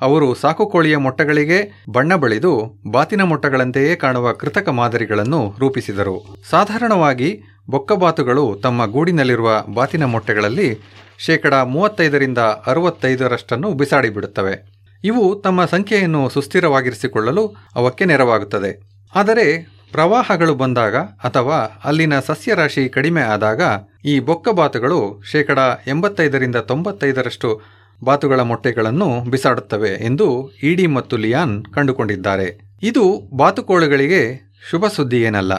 ಅವರು 0.00 0.34
ಸಾಕುಕೋಳಿಯ 0.34 0.96
ಮೊಟ್ಟೆಗಳಿಗೆ 0.96 1.84
ಬಣ್ಣ 1.92 2.14
ಬಳಿದು 2.14 2.80
ಬಾತಿನ 2.90 3.22
ಮೊಟ್ಟೆಗಳಂತೆಯೇ 3.22 3.96
ಕಾಣುವ 3.96 4.32
ಕೃತಕ 4.32 4.68
ಮಾದರಿಗಳನ್ನು 4.68 5.54
ರೂಪಿಸಿದರು. 5.58 6.16
ಸಾಧಾರಣವಾಗಿ 6.50 7.40
ಬೊಕ್ಕಬಾತುಗಳು 7.70 8.60
ತಮ್ಮ 8.62 8.86
ಗೂಡಿನಲ್ಲಿರುವ 8.86 9.64
ಬಾತಿನ 9.74 10.04
ಮೊಟ್ಟೆಗಳಲ್ಲಿ 10.04 10.68
ಶೇಕಡ 11.18 11.54
ಮೂವತ್ತೈದರಿಂದ 11.54 12.38
ಅರವತ್ತೈದರಷ್ಟನ್ನು 12.38 13.70
ಬಿಸಾಡಿಬಿಡುತ್ತವೆ. 13.74 14.54
ಇವು 15.04 15.40
ತಮ್ಮ 15.40 15.64
ಸಂಖ್ಯೆಯನ್ನು 15.64 16.28
ಸುಸ್ಥಿರವಾಗಿರಿಸಿಕೊಳ್ಳಲು 16.28 17.44
ಅವಕ್ಕೆ 17.74 18.04
ನೆರವಾಗುತ್ತದೆ. 18.04 18.70
ಆದರೆ 19.14 19.77
ಪ್ರವಾಹಗಳು 19.92 20.54
ಬಂದಾಗ 20.54 20.96
ಅಥವಾ 20.96 21.80
ಅಲ್ಲಿನ 21.84 22.20
ಸಸ್ಯರಾಶಿ 22.20 22.88
ಕಡಿಮೆ 22.88 23.22
ಆದಾಗ 23.22 23.60
ಈ 24.04 24.20
ಬೊಕ್ಕಬಾತುಗಳು 24.20 25.22
ಶೇಕಡ 25.30 25.58
ಎಂಬತ್ತೈದರಿಂದ 25.86 26.56
ತೊಂಬತ್ತೈದರಷ್ಟು 26.56 27.60
ಬಾತುಗಳ 28.04 28.40
ಮೊಟ್ಟೆಗಳನ್ನು 28.40 29.30
ಬಿಸಾಡುತ್ತವೆ 29.30 29.88
ಎಂದು 29.88 30.50
ಇಡಿ 30.62 30.86
ಮತ್ತು 30.86 31.16
ಲಿಯಾನ್ 31.16 31.64
ಕಂಡುಕೊಂಡಿದ್ದಾರೆ. 31.64 32.48
ಇದು 32.82 33.28
ಬಾತುಕೋಳುಗಳಿಗೆ 33.36 34.52
ಶುಭ 34.70 34.86
ಸುದ್ದಿ 34.86 35.22
ಏನಲ್ಲ. 35.22 35.52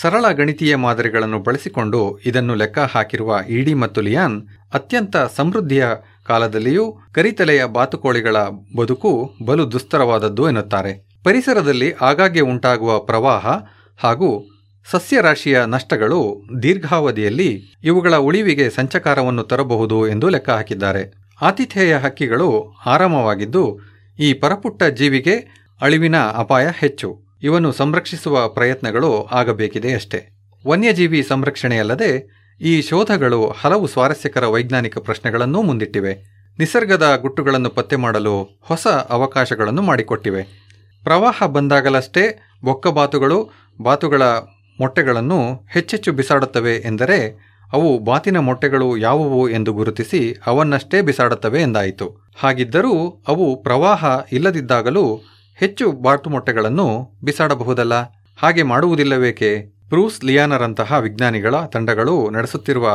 ಸರಳ 0.00 0.24
ಗಣಿತೀಯ 0.32 0.76
ಮಾದರಿಗಳನ್ನು 0.76 1.38
ಬಳಸಿಕೊಂಡು 1.38 2.18
ಇದನ್ನು 2.26 2.54
ಲೆಕ್ಕ 2.54 2.78
ಹಾಕಿರುವ 2.78 3.38
ಇಡಿ 3.48 3.74
ಮತ್ತು 3.74 4.00
ಲಿಯಾನ್ 4.00 4.48
ಅತ್ಯಂತ 4.74 5.16
ಸಮೃದ್ಧಿಯ 5.36 5.86
ಕಾಲದಲ್ಲಿಯೂ 6.26 6.84
ಕರಿತಲೆಯ 7.12 7.64
ಬಾತುಕೋಳಿಗಳ 7.64 8.36
ಬದುಕು 8.76 9.10
ಬಲು 9.44 9.72
ದುಸ್ತರವಾದದ್ದು 9.72 10.48
ಎನ್ನುತ್ತಾರೆ. 10.48 11.13
ಪರಿಸರದಲ್ಲಿ 11.24 11.92
ಆಗಾಗ್ಗೆ 12.00 12.40
ಉಂಟಾಗುವ 12.40 12.98
ಪ್ರವಾಹ 12.98 13.46
ಹಾಗೂ 13.98 14.44
ಸಸ್ಯರಾಶಿಯ 14.90 15.64
ನಷ್ಟಗಳು 15.66 16.42
ದೀರ್ಘಾವಧಿಯಲ್ಲಿ 16.62 17.62
ಇವುಗಳ 17.84 18.16
ಉಳಿವಿಗೆ 18.16 18.70
ಸಂಚಕಾರವನ್ನು 18.70 19.42
ತರಬಹುದು 19.42 20.08
ಎಂದು 20.08 20.28
ಲೆಕ್ಕ 20.28 20.50
ಹಾಕಿದ್ದಾರೆ. 20.50 21.12
ಆತಿಥೇಯ 21.42 21.96
ಹಕ್ಕಿಗಳು 21.96 22.74
ಆರಾಮವಾಗಿದ್ದು, 22.86 23.78
ಈ 24.18 24.32
ಪರಪುಟ್ಟ 24.32 24.82
ಜೀವಿಗೆ 24.82 25.66
ಅಳಿವಿನ 25.80 26.16
ಅಪಾಯ 26.16 26.68
ಹೆಚ್ಚು. 26.78 27.20
ಇವನ್ನು 27.42 27.72
ಸಂರಕ್ಷಿಸುವ 27.72 28.48
ಪ್ರಯತ್ನಗಳು 28.48 29.24
ಆಗಬೇಕಿದೆ 29.32 29.94
ಅಷ್ಟೇ. 29.94 30.28
ವನ್ಯಜೀವಿ 30.66 31.22
ಸಂರಕ್ಷಣೆಯಲ್ಲದೆ 31.22 32.10
ಈ 32.60 32.82
ಶೋಧಗಳು 32.82 33.50
ಹಲವು 33.50 33.86
ಸ್ವಾರಸ್ಯಕರ 33.86 34.46
ವೈಜ್ಞಾನಿಕ 34.46 34.98
ಪ್ರಶ್ನೆಗಳನ್ನೂ 34.98 35.62
ಮುಂದಿಟ್ಟಿವೆ. 35.62 36.12
ನಿಸರ್ಗದ 36.58 37.18
ಗುಟ್ಟುಗಳನ್ನು 37.20 37.70
ಪತ್ತೆ 37.70 37.96
ಮಾಡಲು 37.96 38.58
ಹೊಸ 38.62 38.86
ಅವಕಾಶಗಳನ್ನು 38.86 39.82
ಮಾಡಿಕೊಟ್ಟಿವೆ. 39.82 40.63
ಪ್ರವಾಹ 41.04 41.46
ಬಂದಾಗಲಷ್ಟೇ 41.46 42.24
ಬೊಕ್ಕಬಾತುಗಳು 42.64 43.38
ಬಾತುಗಳ 43.82 44.22
ಮೊಟ್ಟೆಗಳನ್ನು 44.78 45.66
ಹೆಚ್ಚೆಚ್ಚು 45.70 46.12
ಬಿಸಾಡುತ್ತವೆ 46.12 46.74
ಎಂದರೆ 46.84 47.18
ಅವು 47.72 47.98
ಬಾತಿನ 47.98 48.38
ಮೊಟ್ಟೆಗಳು 48.38 48.96
ಯಾವುವು 48.96 49.48
ಎಂದು 49.48 49.72
ಗುರುತಿಸಿ 49.72 50.20
ಅವನ್ನಷ್ಟೇ 50.46 51.00
ಬಿಸಾಡುತ್ತವೆ 51.00 51.60
ಎಂದಾಯಿತು. 51.62 52.06
ಹಾಗಿದ್ದರೂ 52.36 52.94
ಅವು 53.28 53.62
ಪ್ರವಾಹ 53.62 54.04
ಇಲ್ಲದಿದ್ದಾಗಲೂ 54.32 55.04
ಹೆಚ್ಚು 55.58 55.92
ಬಾತು 55.92 56.30
ಮೊಟ್ಟೆಗಳನ್ನು 56.30 56.88
ಬಿಸಾಡಬಹುದಲ್ಲ? 57.24 57.94
ಹಾಗೆ 58.38 58.62
ಮಾಡುವುದಿಲ್ಲವೇಕೆ? 58.62 59.50
ಬ್ರೂಸ್ 59.88 60.24
ಲಿಯಾನರಂತಹ 60.24 60.98
ವಿಜ್ಞಾನಿಗಳ 61.00 61.54
ತಂಡಗಳು 61.64 62.30
ನಡೆಸುತ್ತಿರುವ 62.30 62.86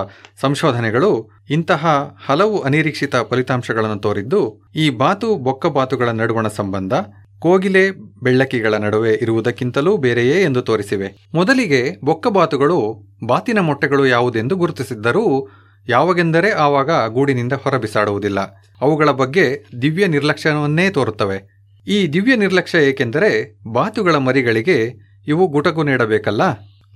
ಸಂಶೋಧನೆಗಳು 0.41 1.11
ಇಂತಹ 1.49 1.83
ಹಲವು 2.25 2.59
ಅನಿರೀಕ್ಷಿತ 2.59 3.15
ಫಲಿತಾಂಶಗಳನ್ನು 3.15 3.99
ತೋರಿದ್ದು, 3.99 4.41
ಈ 4.75 4.89
ಬಾತು 4.89 5.35
ಬೊಕ್ಕಬಾತುಗಳ 5.35 6.09
ನಡುವಣ 6.09 6.47
ಸಂಬಂಧ 6.47 6.93
ಕೋಗಿಲೆ 7.39 7.91
ಬೆಳ್ಳಕ್ಕಿಗಳ 8.23 8.73
ನಡುವೆ 8.73 9.13
ಇರುವುದಕ್ಕಿಂತಲೂ 9.13 9.97
ಬೇರೆಯೇ 9.97 10.43
ಎಂದು 10.43 10.61
ತೋರಿಸಿವೆ. 10.61 11.29
ಮೊದಲಿಗೆ 11.33 11.95
ಬೊಕ್ಕಬಾತುಗಳು 12.05 13.03
ಬಾತಿನ 13.25 13.59
ಮೊಟ್ಟೆಗಳು 13.59 14.07
ಯಾವುದೆಂದು 14.07 14.55
ಗುರುತಿಸಿದ್ದರೂ 14.55 15.49
ಯಾವಾಗೆಂದರೆ 15.89 16.51
ಆವಾಗ 16.51 16.89
ಗೂಡಿನಿಂದ 17.07 17.53
ಹೊರಬಿಸಾಡುವುದಿಲ್ಲ. 17.53 18.39
ಅವುಗಳ 18.81 19.09
ಬಗ್ಗೆ 19.09 19.65
ದಿವ್ಯ 19.81 20.07
ನಿರ್ಲಕ್ಷ್ಯವನ್ನೇ 20.07 20.89
ತೋರುತ್ತವೆ. 20.89 21.59
ಈ 21.87 22.07
ದಿವ್ಯ 22.07 22.35
ನಿರ್ಲಕ್ಷ್ಯ 22.35 22.77
ಏಕೆಂದರೆ 22.77 23.59
ಬಾತುಗಳ 23.71 24.15
ಮರಿಗಳಿಗೆ 24.15 24.93
ಇವು 25.27 25.47
ಗುಟಕು 25.47 25.83
ನೀಡಬೇಕಲ್ಲ? 25.83 26.41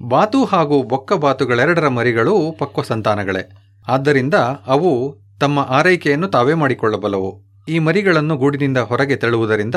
ಬಾತು 0.08 0.46
ಹಾಗೂ 0.46 0.84
ಬೊಕ್ಕ 0.84 1.14
ಬಾತುಗಳೆರಡರ 1.14 1.88
ಮರಿಗಳು 1.88 2.56
ಪಕ್ವ 2.60 2.82
ಸಂತಾನಗಳೇ. 2.82 3.50
ಆದ್ದರಿಂದ 3.88 4.34
ಅವು 4.68 5.20
ತಮ್ಮ 5.40 5.60
ಆರೈಕೆಯನ್ನು 5.60 6.28
ತಾವೇ 6.28 6.54
ಮಾಡಿಕೊಳ್ಳಬಲ್ಲವು. 6.54 7.44
ಈ 7.70 7.80
ಮರಿಗಳನ್ನು 7.80 8.38
ಗೂಡಿನಿಂದ 8.38 8.78
ಹೊರಗೆ 8.78 9.16
ತೆಳುವುದರಿಂದ 9.16 9.76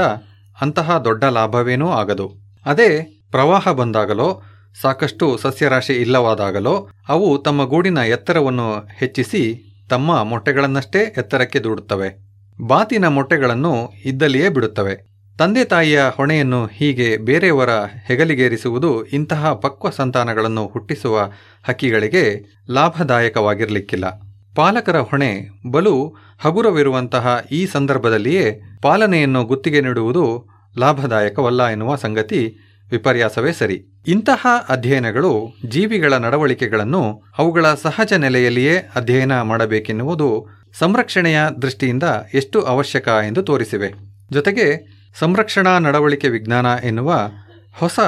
ಅಂತಹ 0.60 0.98
ದೊಡ್ಡ 0.98 1.24
ಲಾಭವೇನೂ 1.24 1.88
ಆಗದು. 1.88 2.32
ಅದೇ 2.66 3.02
ಪ್ರವಾಹ 3.30 3.68
ಬಂದಾಗಲೋ, 3.68 4.42
ಸಾಕಷ್ಟು 4.80 5.38
ಸಸ್ಯರಾಶಿ 5.38 5.92
ಇಲ್ಲವಾದಾಗಲೋ, 5.92 6.88
ಅವು 7.08 7.38
ತಮ್ಮ 7.38 7.64
ಗೂಡಿನ 7.64 7.98
ಎತ್ತರವನ್ನು 7.98 8.88
ಹೆಚ್ಚಿಸಿ 8.98 9.62
ತಮ್ಮ 9.90 10.22
ಮೊಟ್ಟೆಗಳನ್ನಷ್ಟೇ 10.22 11.14
ಎತ್ತರಕ್ಕೆ 11.18 11.58
ದೂಡುತ್ತವೆ. 11.58 12.26
ಬಾತಿನ 12.60 13.08
ಮೊಟ್ಟೆಗಳನ್ನು 13.08 13.92
ಇದ್ದಲ್ಲಿಯೇ 14.04 14.48
ಬಿಡುತ್ತವೆ. 14.48 15.16
ತಂದೆ 15.38 15.64
ತಾಯಿಯ 15.64 16.02
ಹೊಣೆಯನ್ನು 16.16 16.66
ಹೀಗೆ 16.66 17.16
ಬೇರೆಯವರ 17.16 17.70
ಹೆಗಲಿಗೇರಿಸುವುದು 18.06 19.04
ಇಂತಹ 19.04 19.52
ಪಕ್ವ 19.52 19.90
ಸಂತಾನಗಳನ್ನು 19.90 20.66
ಹುಟ್ಟಿಸುವ 20.66 21.20
ಹಕ್ಕಿಗಳಿಗೆ 21.68 22.44
ಲಾಭದಾಯಕವಾಗಿರಲಿಕ್ಕಿಲ್ಲ. 22.70 24.20
ಪಾಲಕರ 24.56 25.00
ಹೊಣೆ 25.00 25.48
ಬಲು 25.70 26.16
ಹಗುರವಿರುವಂತಹ 26.40 27.44
ಈ 27.52 27.66
ಸಂದರ್ಭದಲ್ಲಿಯೇ 27.66 28.60
ಪಾಲನೆಯನ್ನು 28.82 29.44
ಗುತ್ತಿಗೆ 29.44 29.80
ನೀಡುವುದು 29.80 30.48
ಲಾಭದಾಯಕವಲ್ಲ 30.78 31.68
ಎನ್ನುವ 31.68 31.96
ಸಂಗತಿ 31.96 32.56
ವಿಪರ್ಯಾಸವೇ 32.90 33.52
ಸರಿ. 33.52 33.84
ಇಂತಹ 34.06 34.46
ಅಧ್ಯಯನಗಳು 34.68 35.56
ಜೀವಿಗಳ 35.68 36.12
ನಡವಳಿಕೆಗಳನ್ನು 36.12 37.22
ಅವುಗಳ 37.38 37.74
ಸಹಜ 37.74 38.12
ನೆಲೆಯಲ್ಲಿಯೇ 38.12 38.76
ಅಧ್ಯಯನ 38.94 39.42
ಮಾಡಬೇಕೆನ್ನುವುದು 39.42 40.48
ಸಂರಕ್ಷಣೆಯ 40.78 41.38
ದೃಷ್ಟಿಯಿಂದ 41.62 42.02
ಎಷ್ಟು 42.34 42.62
ಅವಶ್ಯಕ 42.62 43.08
ಎಂದು 43.08 43.42
ತೋರಿಸಿವೆ. 43.42 43.92
ಜೊತೆಗೆ 44.32 44.66
ಸಂರಕ್ಷಣಾ 45.18 45.78
ನಡವಳಿಕೆ 45.78 46.28
ವಿಜ್ಞಾನ 46.28 46.66
ಎನ್ನುವ 46.84 47.30
ಹೊಸ 47.72 48.00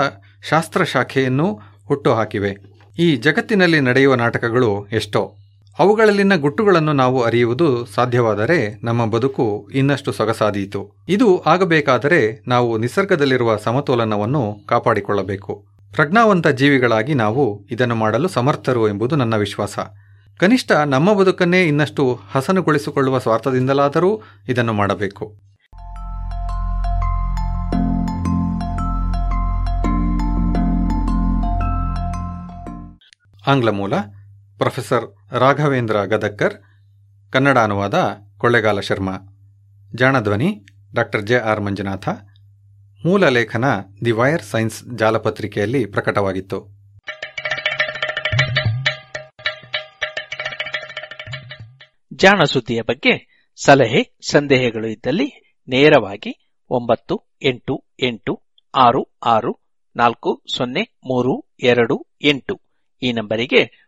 ಶಾಸ್ತ್ರಶಾಖೆಯನ್ನು 0.50 1.60
ಹುಟ್ಟುಹಾಕಿವೆ. 1.86 2.56
ಈ 2.98 3.16
ಜಗತ್ತಿನಲ್ಲಿ 3.16 3.80
ನಡೆಯುವ 3.80 4.14
ನಾಟಕಗಳು 4.14 4.86
ಎಷ್ಟೋ. 4.92 5.34
ಅವುಗಳಲ್ಲಿನ 5.78 6.36
ಗುಟ್ಟುಗಳನ್ನು 6.36 6.92
ನಾವು 6.92 7.22
ಅರಿಯುವುದು 7.22 7.86
ಸಾಧ್ಯವಾದರೆ 7.86 8.80
ನಮ್ಮ 8.84 9.06
ಬದುಕು 9.06 9.70
ಇನ್ನಷ್ಟು 9.74 10.12
ಸೊಗಸಾದೀತು. 10.12 11.04
ಇದು 11.08 11.42
ಆಗಬೇಕಾದರೆ 11.42 12.42
ನಾವು 12.46 12.78
ನಿಸರ್ಗದಲ್ಲಿರುವ 12.78 13.56
ಸಮತೋಲನವನ್ನು 13.56 14.56
ಕಾಪಾಡಿಕೊಳ್ಳಬೇಕು. 14.66 15.66
ಪ್ರಜ್ಞಾವಂತ 15.92 16.46
ಜೀವಿಗಳಾಗಿ 16.46 17.14
ನಾವು 17.14 17.66
ಇದನ್ನು 17.70 17.94
ಮಾಡಲು 17.94 18.28
ಸಮರ್ಥರು 18.28 18.88
ಎಂಬುದು 18.88 19.16
ನನ್ನ 19.16 19.36
ವಿಶ್ವಾಸ. 19.36 19.78
ಕನಿಷ್ಠ 20.38 20.72
ನಮ್ಮ 20.72 21.12
ಬದುಕನ್ನೇ 21.12 21.64
ಇನ್ನಷ್ಟು 21.64 22.20
ಹಸನುಗೊಳಿಸಿಕೊಳ್ಳುವ 22.30 23.18
ಸ್ವಾರ್ಥದಿಂದಲಾದರೂ 23.18 24.22
ಇದನ್ನು 24.48 24.72
ಮಾಡಬೇಕು. 24.72 25.48
ಆಂಗ್ಲ 33.46 33.68
ಮೂಲ. 33.68 33.94
ಪ್ರೊಫೆಸರ್ 34.58 35.06
ರಾಘವೇಂದ್ರ 35.32 36.04
ಗದಕ್ಕರ್ 36.04 36.54
ಕನ್ನಡ 37.32 37.58
ಅನುವಾದ 37.58 37.98
ಕೊಳ್ಳೆಗಾಲ 38.38 38.80
ಶರ್ಮಾ, 38.80 39.14
ಜಾಣಧ್ವನಿ 39.94 40.66
ಡಾಕ್ಟರ್ 40.94 41.22
ಜೆ 41.22 41.36
ಆರ್ 41.36 41.60
ಮಂಜುನಾಥ, 41.60 42.08
ಮೂಲ 43.04 43.28
ಲೇಖನ 43.28 43.64
ದಿ 44.04 44.10
ವೈರ್ 44.10 44.42
ಸೈನ್ಸ್ 44.42 44.96
ಜಾಲಪತ್ರಿಕೆಯಲ್ಲಿ 44.98 45.84
ಪ್ರಕಟವಾಗಿತ್ತು. 45.86 46.58
ಜಾಣ 52.14 52.44
ಸುದ್ದಿಯ 52.44 52.82
ಬಗ್ಗೆ 52.82 53.14
ಸಲಹೆ, 53.64 54.02
ಸಂದೇಹಗಳು 54.30 54.88
ಇದ್ದಲ್ಲಿ 54.88 55.28
ನೇರವಾಗಿ 55.68 56.32
ಒಂಬತ್ತು, 56.70 57.16
ಎಂಟು 57.42 57.84
ಎಂಟು, 58.00 58.32
ಆರು 58.74 59.02
ಆರು, 59.26 59.52
ನಾಲ್ಕು, 59.96 60.42
ಸೊನ್ನೆ, 60.56 60.82
ಮೂರು, 60.82 61.34
ಎರಡು, 61.62 62.06
ಎಂಟು 62.22 62.60
ಈ 63.02 63.12
ನಂಬರಿಗೆ 63.12 63.87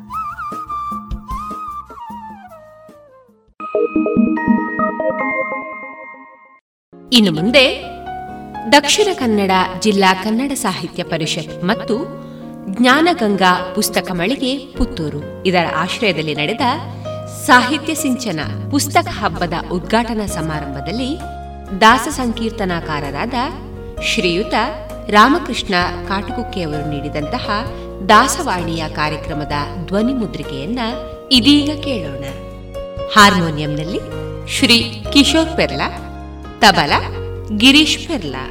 ಇನ್ನು 7.13 7.31
ಮುಂದೆ 7.31 7.83
ದಕ್ಷಿಣ 8.71 9.07
ಕನ್ನಡ 9.13 9.51
ಜಿಲ್ಲಾ 9.79 10.13
ಕನ್ನಡ 10.13 10.51
ಸಾಹಿತ್ಯ 10.51 11.03
ಪರಿಷತ್ 11.03 11.63
ಮತ್ತು 11.63 12.21
ಜ್ಞಾನಗಂಗಾ 12.69 13.71
ಪುಸ್ತಕ 13.75 14.11
ಮಳಿಗೆ 14.11 14.57
ಪುತ್ತೂರು. 14.57 15.43
ಇದರ 15.45 15.65
ಆಶ್ರಯದಲ್ಲಿ 15.75 16.35
ನಡೆದ 16.35 16.61
ಸಾಹಿತ್ಯ 17.45 17.93
ಸಿಂಚನ 17.93 18.39
ಪುಸ್ತಕ 18.71 19.07
ಹಬ್ಬದ 19.07 19.53
ಉದ್ಘಾಟನಾ 19.71 20.25
ಸಮಾರಂಭದಲ್ಲಿ 20.25 21.19
ದಾಸ 21.81 22.07
ಸಂಕೀರ್ತನಾಕಾರರಾದ 22.11 23.33
ಶ್ರೀಯುತ 24.03 24.53
ರಾಮಕೃಷ್ಣ 25.09 25.73
ಕಾಟುಕುಕ್ಕೆಯವರು 26.07 26.89
ನೀಡಿದಂತಹ 26.89 27.65
ದಾಸವಾಣಿಯ 28.09 28.89
ಕಾರ್ಯಕ್ರಮದ 28.89 29.85
ಧ್ವನಿ 29.85 30.13
ಮುದ್ರಿಕೆಯನ್ನ 30.13 30.79
ಇದೀಗ 31.31 31.79
ಕೇಳೋಣ. 31.83 32.50
ಹಾರ್ಮೋನಿಯಂನಲ್ಲಿ 33.15 33.99
ಶ್ರೀ 34.51 34.77
ಕಿಶೋರ್ 35.13 35.57
ಪೆರ್ಲಾ 35.57 35.87
ತಬಲ 36.59 36.93
ಗಿರೀಶ್ 37.57 38.07
ಪೆರ್ಲಾ. 38.07 38.43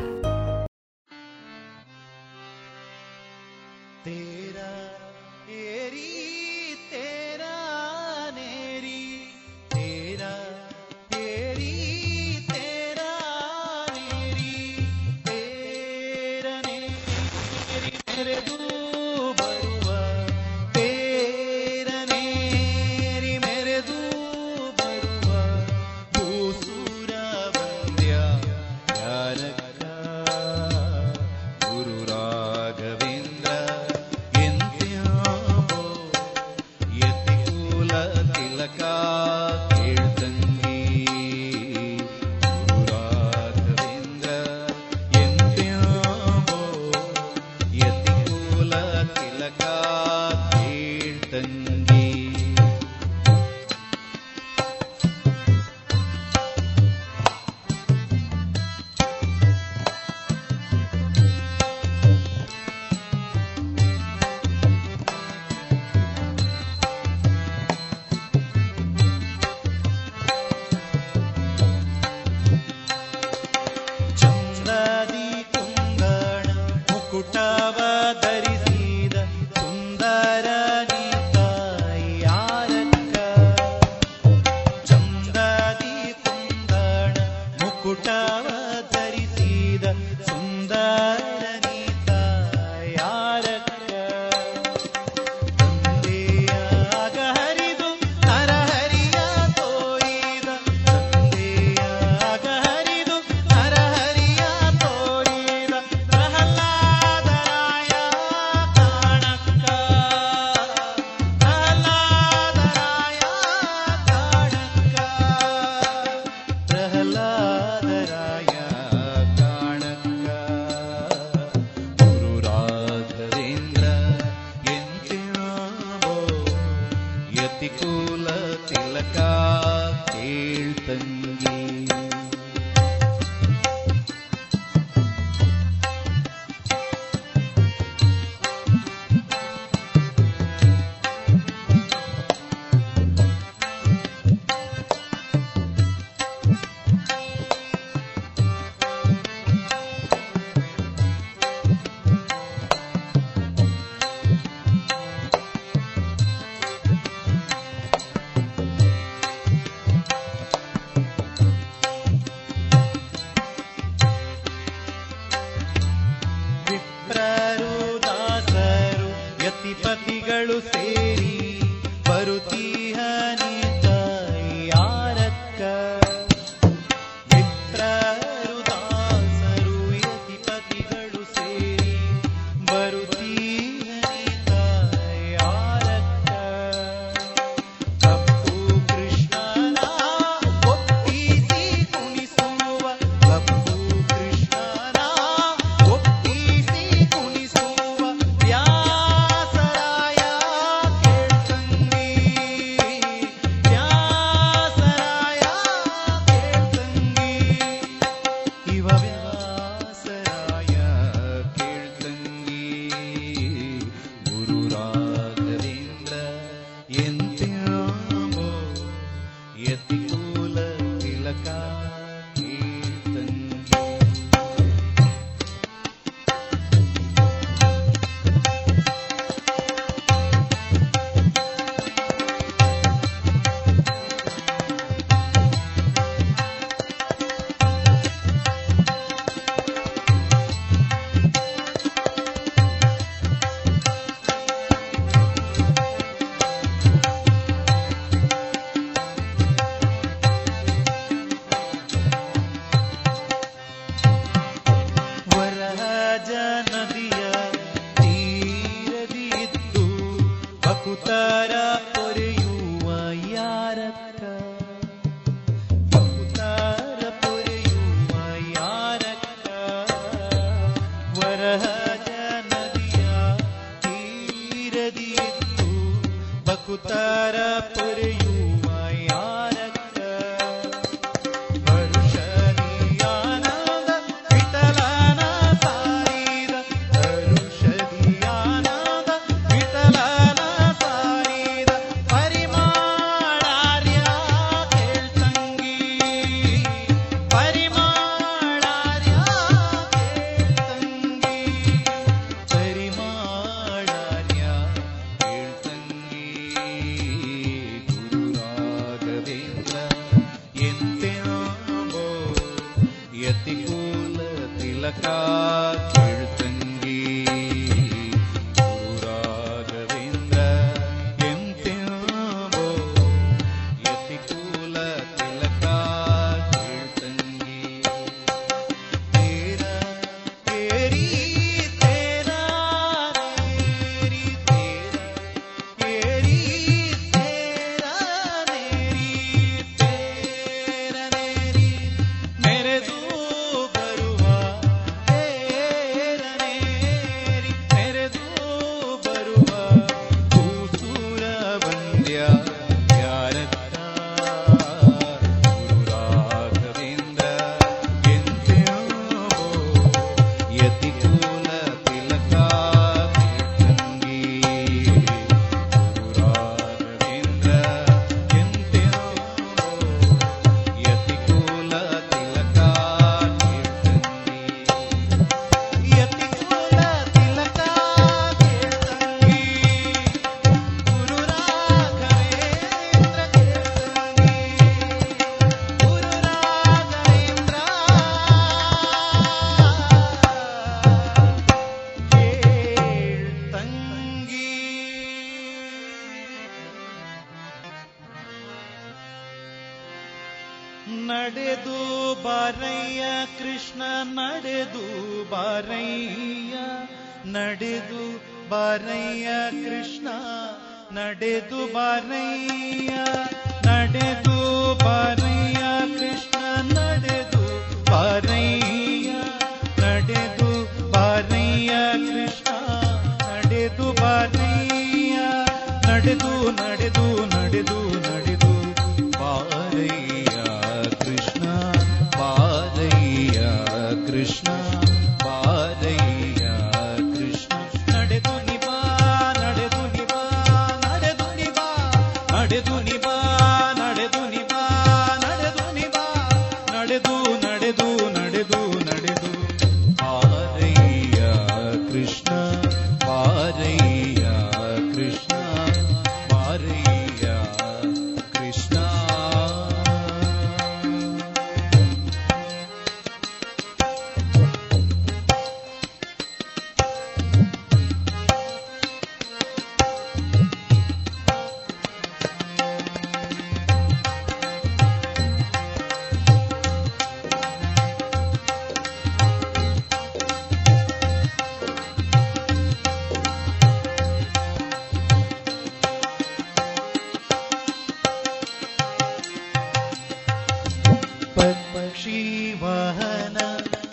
पक्षीवाहन 491.42 493.36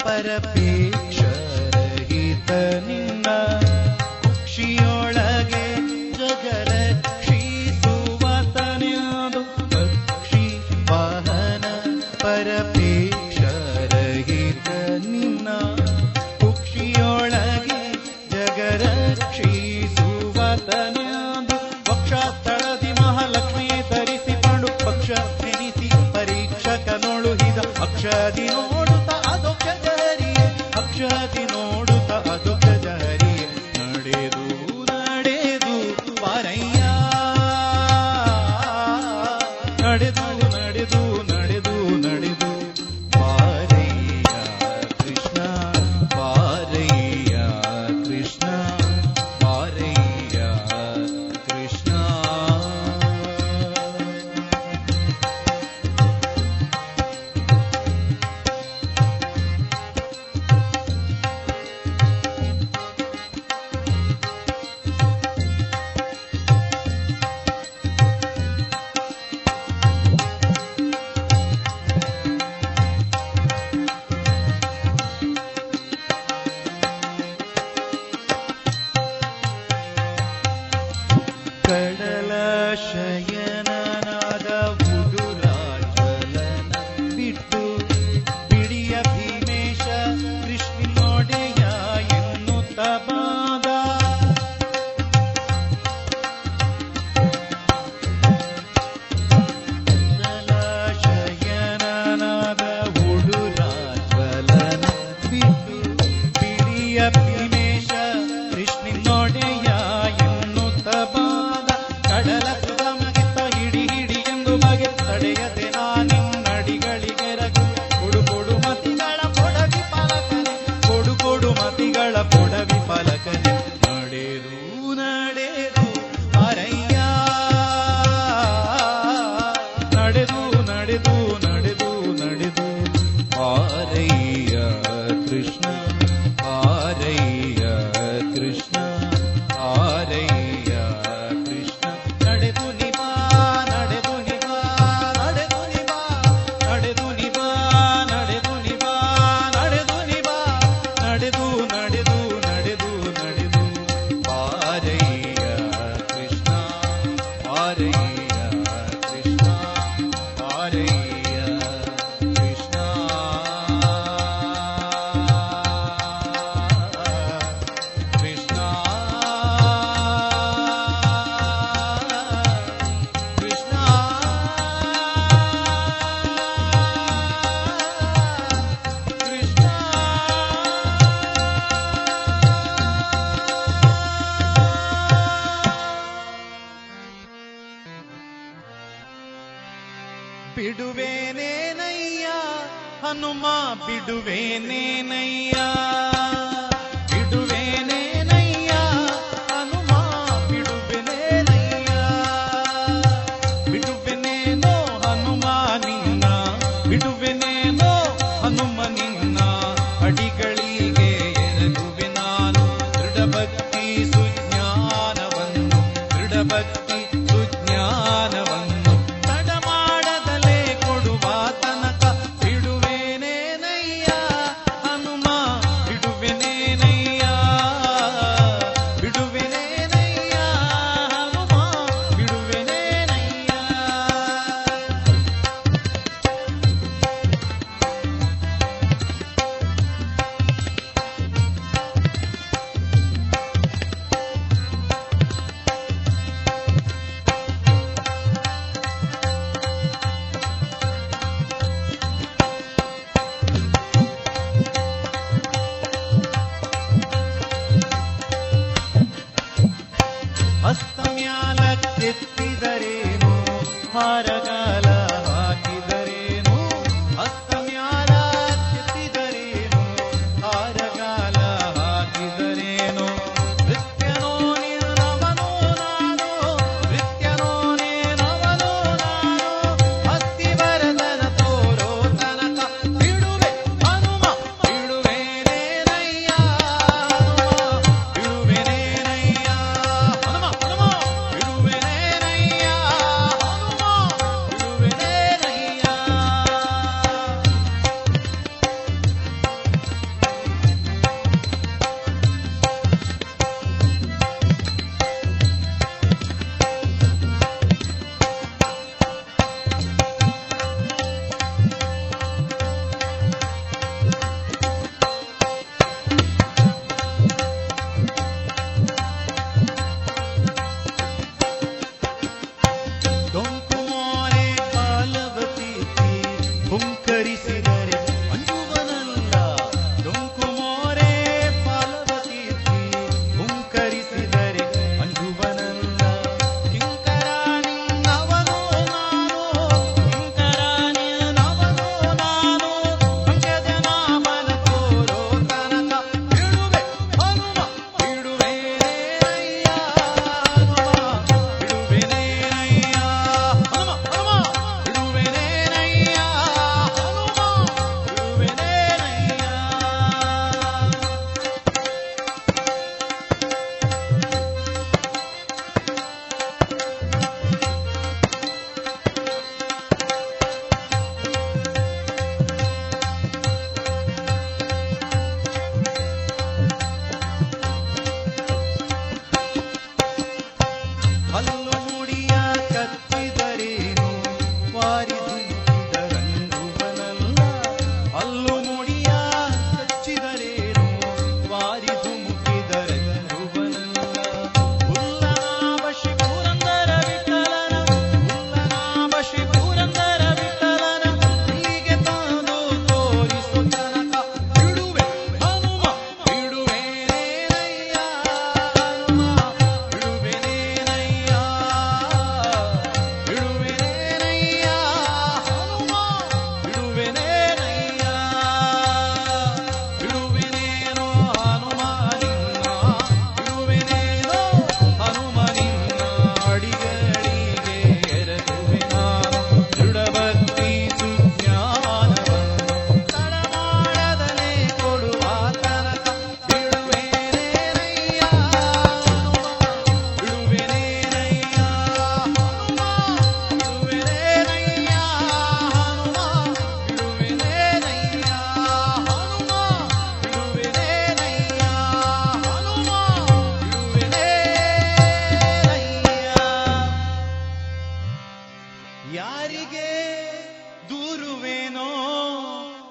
परमहे 0.04 0.76
शीतनि 1.18 3.00
ಹಿದ 27.98 28.10
ಅಕ್ಷದಿ 28.10 28.46
ನೋಡುತ್ತ 28.50 29.10
ಅದೊಕ್ಕ 29.28 29.68
ಜರಿ 29.84 31.47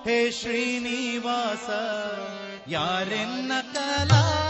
हे 0.06 0.30
श्रीनिवास 0.32 1.66
य 2.68 2.76
कला 3.74 4.45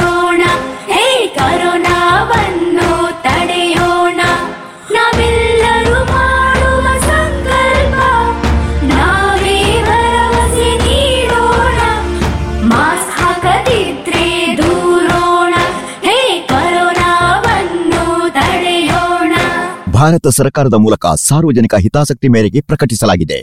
ಭಾರತ 20.03 20.27
ಸರ್ಕಾರದ 20.27 20.73
ಮೂಲಕ 20.73 21.05
ಸಾರ್ವಜನಿಕ 21.05 21.75
ಹಿತಾಸಕ್ತಿ 21.75 22.27
ಮೇರೆಗೆ 22.27 22.61
ಪ್ರಕಟಿಸಲಾಗಿದೆ. 22.61 23.37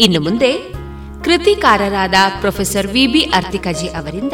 ಇನ್ನು 0.00 0.20
ಮುಂದೆ 0.20 0.50
ಕೃತಿಕಾರರಾದ 1.24 2.14
ಪ್ರೊಫೆಸರ್ 2.40 2.86
ವಿಬಿ 2.86 3.20
ಅರ್ತಿಕಜಿ 3.20 3.88
ಅವರಿಂದ 3.88 4.32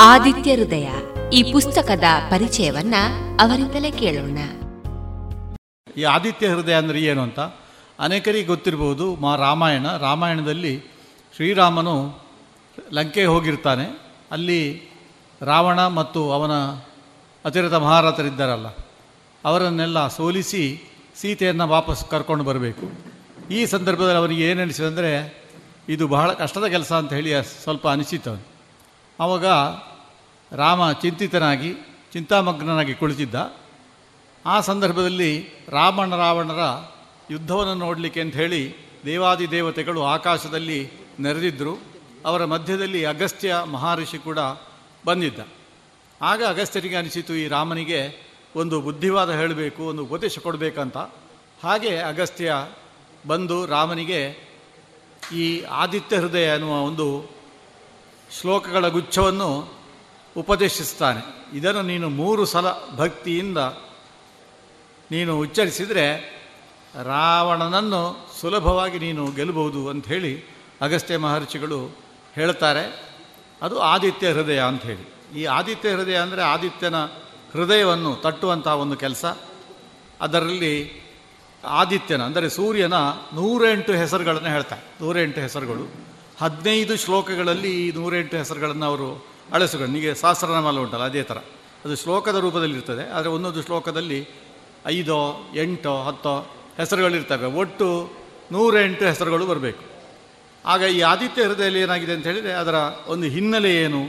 ಆದಿತ್ಯ 0.00 0.54
ಹೃದಯ 0.54 0.88
ಈ 1.32 1.40
ಪುಸ್ತಕದ 1.52 2.04
ಪರಿಚಯವನ್ನ 2.30 2.94
ಅವರಿಂದಲೇ 3.40 3.90
ಕೇಳೋಣ. 3.90 4.38
ಈ 5.96 6.02
ಆದಿತ್ಯ 6.02 6.48
ಹೃದಯ 6.48 6.74
ಅಂದರೆ 6.74 7.00
ಏನು 7.00 7.22
ಅಂತ 7.22 7.40
ಅನೇಕರಿಗೆ 7.98 8.46
ಗೊತ್ತಿರಬಹುದು 8.46 9.14
ಮಾ 9.14 9.36
ರಾಮಾಯಣ. 9.36 9.86
ರಾಮಾಯಣದಲ್ಲಿ 9.98 10.74
ಶ್ರೀರಾಮನು 11.36 11.96
ಲಂಕೆ 12.92 13.24
ಹೋಗಿರ್ತಾನೆ. 13.24 13.86
ಅಲ್ಲಿ 14.30 14.60
ರಾವಣ 15.42 15.86
ಮತ್ತು 15.86 16.32
ಅವನ 16.32 16.54
ಅತಿರಥ 17.44 17.72
ಮಹಾರಥರಿದ್ದಾರಲ್ಲ. 17.72 18.66
ಅವರನ್ನೆಲ್ಲ 19.44 20.08
ಸೋಲಿಸಿ 20.08 20.62
ಸೀತೆಯನ್ನು 21.16 21.66
ವಾಪಸ್ 21.68 22.04
ಕರ್ಕೊಂಡು 22.10 22.44
ಬರಬೇಕು. 22.44 22.86
ಈ 23.50 23.66
ಸಂದರ್ಭದಲ್ಲಿ 23.66 24.18
ಅವರಿಗೆ 24.18 24.44
ಏನು 24.50 24.62
ಅನಿಸಿದಂದರೆ 24.62 25.10
ಇದು 25.88 26.08
ಬಹಳ 26.08 26.32
ಕಷ್ಟದ 26.32 26.66
ಕೆಲಸ 26.66 26.92
ಅಂತ 26.92 27.12
ಹೇಳಿ 27.12 27.32
ಸ್ವಲ್ಪ 27.62 27.88
ಅನಿಸಿತು 27.88 28.46
ಆವಾಗ 29.20 29.46
ರಾಮ 30.56 30.92
ಚಿಂತಿತನಾಗಿ, 30.92 31.74
ಚಿಂತಾಮಗ್ನನಾಗಿ 32.12 32.94
ಕುಳಿತಿದ್ದ. 32.94 33.34
ಆ 34.46 34.60
ಸಂದರ್ಭದಲ್ಲಿ 34.60 35.30
ರಾಮಣ 35.68 36.16
ರಾವಣರ 36.16 36.62
ಯುದ್ಧವನ್ನು 37.30 37.74
ನೋಡಲಿಕ್ಕೆ 37.74 38.20
ಅಂತ 38.20 38.34
ಹೇಳಿ 38.34 38.62
ದೇವಾದಿ 39.04 39.50
ದೇವತೆಗಳು 39.50 40.04
ಆಕಾಶದಲ್ಲಿ 40.04 40.90
ನೆರೆದಿದ್ದರು 41.20 41.74
ಅವರ 42.24 42.44
ಮಧ್ಯದಲ್ಲಿ 42.44 43.04
ಅಗಸ್ತ್ಯ 43.04 43.54
ಮಹರ್ಷಿ 43.72 44.18
ಕೂಡ 44.18 44.38
ಬಂದಿದ್ದ. 45.06 45.40
ಆಗ 46.22 46.42
ಅಗಸ್ತ್ಯನಿಗೆ 46.48 46.96
ಅನಿಸಿತು, 46.96 47.34
ಈ 47.34 47.48
ರಾಮನಿಗೆ 47.48 48.00
ಒಂದು 48.56 48.80
ಬುದ್ಧಿವಾದ 48.80 49.30
ಹೇಳಬೇಕು, 49.30 49.82
ಒಂದು 49.82 50.02
ಉಪದೇಶ 50.04 50.38
ಕೊಡಬೇಕಂತ. 50.38 50.96
ಹಾಗೆ 51.62 51.98
ಅಗಸ್ತ್ಯ 51.98 52.52
ಬಂದು 53.26 53.66
ರಾಮನಿಗೆ 53.66 54.20
ಈ 55.32 55.60
ಆದಿತ್ಯ 55.60 56.16
ಹೃದಯ 56.16 56.52
ಅನ್ನುವ 56.52 56.74
ಒಂದು 56.82 57.06
ಶ್ಲೋಕಗಳ 58.30 58.88
ಗುಚ್ಛವನ್ನು 58.88 59.50
ಉಪದೇಶಿಸ್ತಾನೆ. 60.36 61.22
ಇದನ್ನು 61.58 61.82
ನೀನು 61.82 62.08
ಮೂರು 62.08 62.44
ಸಲ 62.44 62.66
ಭಕ್ತಿಯಿಂದ 62.96 63.58
ನೀನು 65.10 65.38
ಉಚ್ಚರಿಸಿದರೆ 65.38 66.06
ರಾವಣನನ್ನು 67.04 68.02
ಸುಲಭವಾಗಿ 68.40 68.98
ನೀನು 68.98 69.30
ಗೆಲ್ಲಬಹುದು 69.30 69.88
ಅಂಥೇಳಿ 69.88 70.32
ಅಗಸ್ತ್ಯ 70.80 71.16
ಮಹರ್ಷಿಗಳು 71.16 71.78
ಹೇಳ್ತಾರೆ. 72.34 72.84
ಅದು 73.62 73.78
ಆದಿತ್ಯ 73.78 74.32
ಹೃದಯ 74.32 74.60
ಅಂಥೇಳಿ 74.62 75.04
ಈ 75.40 75.44
ಆದಿತ್ಯ 75.44 75.90
ಹೃದಯ 75.90 76.16
ಅಂದರೆ 76.16 76.42
ಆದಿತ್ಯನ 76.42 76.98
ಹೃದಯವನ್ನು 77.54 78.12
ತಟ್ಟುವಂತಹ 78.24 78.74
ಒಂದು 78.84 78.96
ಕೆಲಸ. 78.96 79.24
ಅದರಲ್ಲಿ 80.20 80.74
ಆದಿತ್ಯನ, 81.64 82.22
ಅಂದರೆ 82.22 82.46
ಸೂರ್ಯನ 82.48 82.96
ನೂರೆಂಟು 83.34 83.92
ಹೆಸರುಗಳನ್ನು 83.92 84.50
ಹೇಳ್ತಾರೆ. 84.54 84.82
ನೂರೆಂಟು 85.00 85.38
ಹೆಸರುಗಳು. 85.40 85.84
ಹದಿನೈದು 86.40 86.94
ಶ್ಲೋಕಗಳಲ್ಲಿ 86.96 87.70
ಈ 87.82 87.86
ನೂರೆಂಟು 87.92 88.34
ಹೆಸರುಗಳನ್ನು 88.36 88.86
ಅವರು 88.86 89.08
ಅಳಿಸಿಕೊಂಡು, 89.52 89.92
ನಿಮಗೆ 89.92 90.12
ಸಹಸ್ರನಾಮಾಲ 90.14 90.78
ಉಂಟಲ್ಲ, 90.78 91.04
ಅದೇ 91.04 91.22
ಥರ. 91.22 91.38
ಅದು 91.84 91.94
ಶ್ಲೋಕದ 91.96 92.36
ರೂಪದಲ್ಲಿರ್ತದೆ 92.36 93.04
ಆದರೆ 93.10 93.30
ಒಂದೊಂದು 93.36 93.62
ಶ್ಲೋಕದಲ್ಲಿ 93.62 94.20
ಐದೋ, 94.86 95.18
ಎಂಟೋ, 95.56 95.94
ಹತ್ತೋ 96.02 96.34
ಹೆಸರುಗಳಿರ್ತವೆ. 96.78 97.48
ಒಟ್ಟು 97.62 97.88
ನೂರೆಂಟು 98.52 99.04
ಹೆಸರುಗಳು 99.04 99.44
ಬರಬೇಕು. 99.46 99.82
ಆಗ 100.64 100.82
ಈ 100.96 101.00
ಆದಿತ್ಯ 101.00 101.42
ಹೃದಯದಲ್ಲಿ 101.42 101.80
ಏನಾಗಿದೆ 101.80 102.12
ಅಂತ 102.12 102.26
ಹೇಳಿದರೆ, 102.26 102.52
ಅದರ 102.52 102.76
ಒಂದು 103.06 103.26
ಹಿನ್ನೆಲೆ 103.26 103.72
ಏನು? 103.76 104.02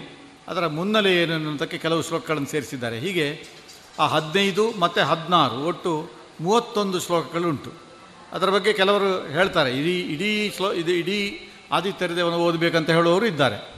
ಅದರ 0.48 0.68
ಮುನ್ನೆಲೆ 0.68 1.16
ಏನು 1.16 1.34
ಅನ್ನೋದಕ್ಕೆ 1.34 1.78
ಕೆಲವು 1.78 2.02
ಶ್ಲೋಕಗಳನ್ನು 2.02 2.48
ಸೇರಿಸಿದ್ದಾರೆ. 2.48 3.00
ಹೀಗೆ 3.00 3.48
ಆ 4.00 4.08
ಹದಿನೈದು 4.08 4.72
ಮತ್ತು 4.72 5.02
ಹದಿನಾರು 5.02 5.64
ಒಟ್ಟು 5.64 6.10
ಮೂವತ್ತೊಂದು 6.42 7.00
ಶ್ಲೋಕಗಳುಂಟು. 7.00 7.74
ಅದರ 8.32 8.50
ಬಗ್ಗೆ 8.50 8.74
ಕೆಲವರು 8.74 9.28
ಹೇಳ್ತಾರೆ, 9.28 9.78
ಇಡೀ 9.80 10.02
ಇಡೀ 10.02 10.54
ಶ್ಲೋ, 10.56 10.74
ಇದು 10.74 10.92
ಇಡೀ 10.92 11.50
ಆದಿತ್ಯರದೇವನ 11.72 12.34
ಓದಬೇಕಂತ 12.34 12.90
ಹೇಳುವವರು 12.90 13.26
ಇದ್ದಾರೆ. 13.26 13.76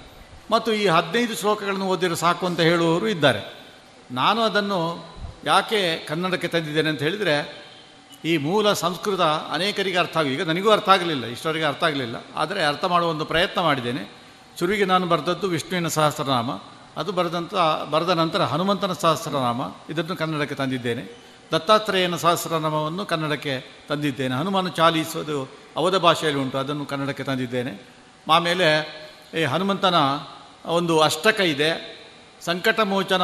ಮತ್ತು 0.51 0.73
ಈ 0.73 0.87
ಹದಿನೈದು 0.87 1.35
ಶ್ಲೋಕಗಳನ್ನು 1.35 1.87
ಓದಿರೋ 1.87 2.15
ಸಾಕು 2.15 2.45
ಅಂತ 2.45 2.59
ಹೇಳುವವರು 2.59 3.07
ಇದ್ದಾರೆ. 3.07 3.67
ನಾನು 4.11 4.41
ಅದನ್ನು 4.41 5.05
ಯಾಕೆ 5.45 6.05
ಕನ್ನಡಕ್ಕೆ 6.07 6.47
ತಂದಿದ್ದೇನೆ 6.47 6.89
ಅಂತ 6.89 7.01
ಹೇಳಿದರೆ, 7.01 7.67
ಈ 8.25 8.37
ಮೂಲ 8.37 8.73
ಸಂಸ್ಕೃತ 8.73 9.21
ಅನೇಕರಿಗೆ 9.21 9.97
ಅರ್ಥ 9.97 10.17
ಆಗಿ 10.17 10.33
ಈಗ 10.33 10.41
ನನಗೂ 10.41 10.69
ಅರ್ಥ 10.69 10.89
ಆಗಲಿಲ್ಲ, 10.89 11.25
ಇಷ್ಟವರೆಗೆ 11.25 11.65
ಅರ್ಥ 11.65 11.83
ಆಗಲಿಲ್ಲ. 11.83 12.15
ಆದರೆ 12.35 12.65
ಅರ್ಥ 12.65 12.85
ಮಾಡುವ 12.85 13.09
ಒಂದು 13.09 13.25
ಪ್ರಯತ್ನ 13.25 13.61
ಮಾಡಿದ್ದೇನೆ. 13.61 14.16
ಶುರುವಿಗೆ 14.59 14.85
ನಾನು 14.85 15.07
ಬರೆದದ್ದು 15.07 15.47
ವಿಷ್ಣುವಿನ 15.47 15.87
ಸಹಸ್ರನಾಮ, 15.87 16.51
ಅದು 16.97 17.11
ಬರೆದಂಥ 17.11 17.53
ಬರೆದ 17.91 18.09
ನಂತರ 18.09 18.41
ಹನುಮಂತನ 18.41 18.93
ಸಹಸ್ರನಾಮ, 18.93 19.61
ಇದನ್ನು 19.89 20.15
ಕನ್ನಡಕ್ಕೆ 20.15 20.55
ತಂದಿದ್ದೇನೆ. 20.55 21.27
ದತ್ತಾತ್ರೇಯನ 21.51 22.15
ಸಹಸ್ರನಾಮವನ್ನು 22.15 23.05
ಕನ್ನಡಕ್ಕೆ 23.05 23.85
ತಂದಿದ್ದೇನೆ. 23.89 24.35
ಹನುಮಾನ 24.35 24.67
ಚಾಲಿಸೋದು 24.67 25.49
ಅವಧ 25.75 25.95
ಭಾಷೆಯಲ್ಲಿ 25.95 26.41
ಉಂಟು, 26.41 26.57
ಅದನ್ನು 26.57 26.85
ಕನ್ನಡಕ್ಕೆ 26.85 27.23
ತಂದಿದ್ದೇನೆ. 27.23 27.87
ಆಮೇಲೆ 28.31 28.67
ಈ 29.41 29.43
ಹನುಮಂತನ 29.43 29.95
ಒಂದು 30.65 30.99
ಅಷ್ಟಕ 30.99 31.39
ಇದೆ. 31.39 31.97
ಸಂಕಟ 32.45 32.79
ಮೋಚನ 32.79 33.21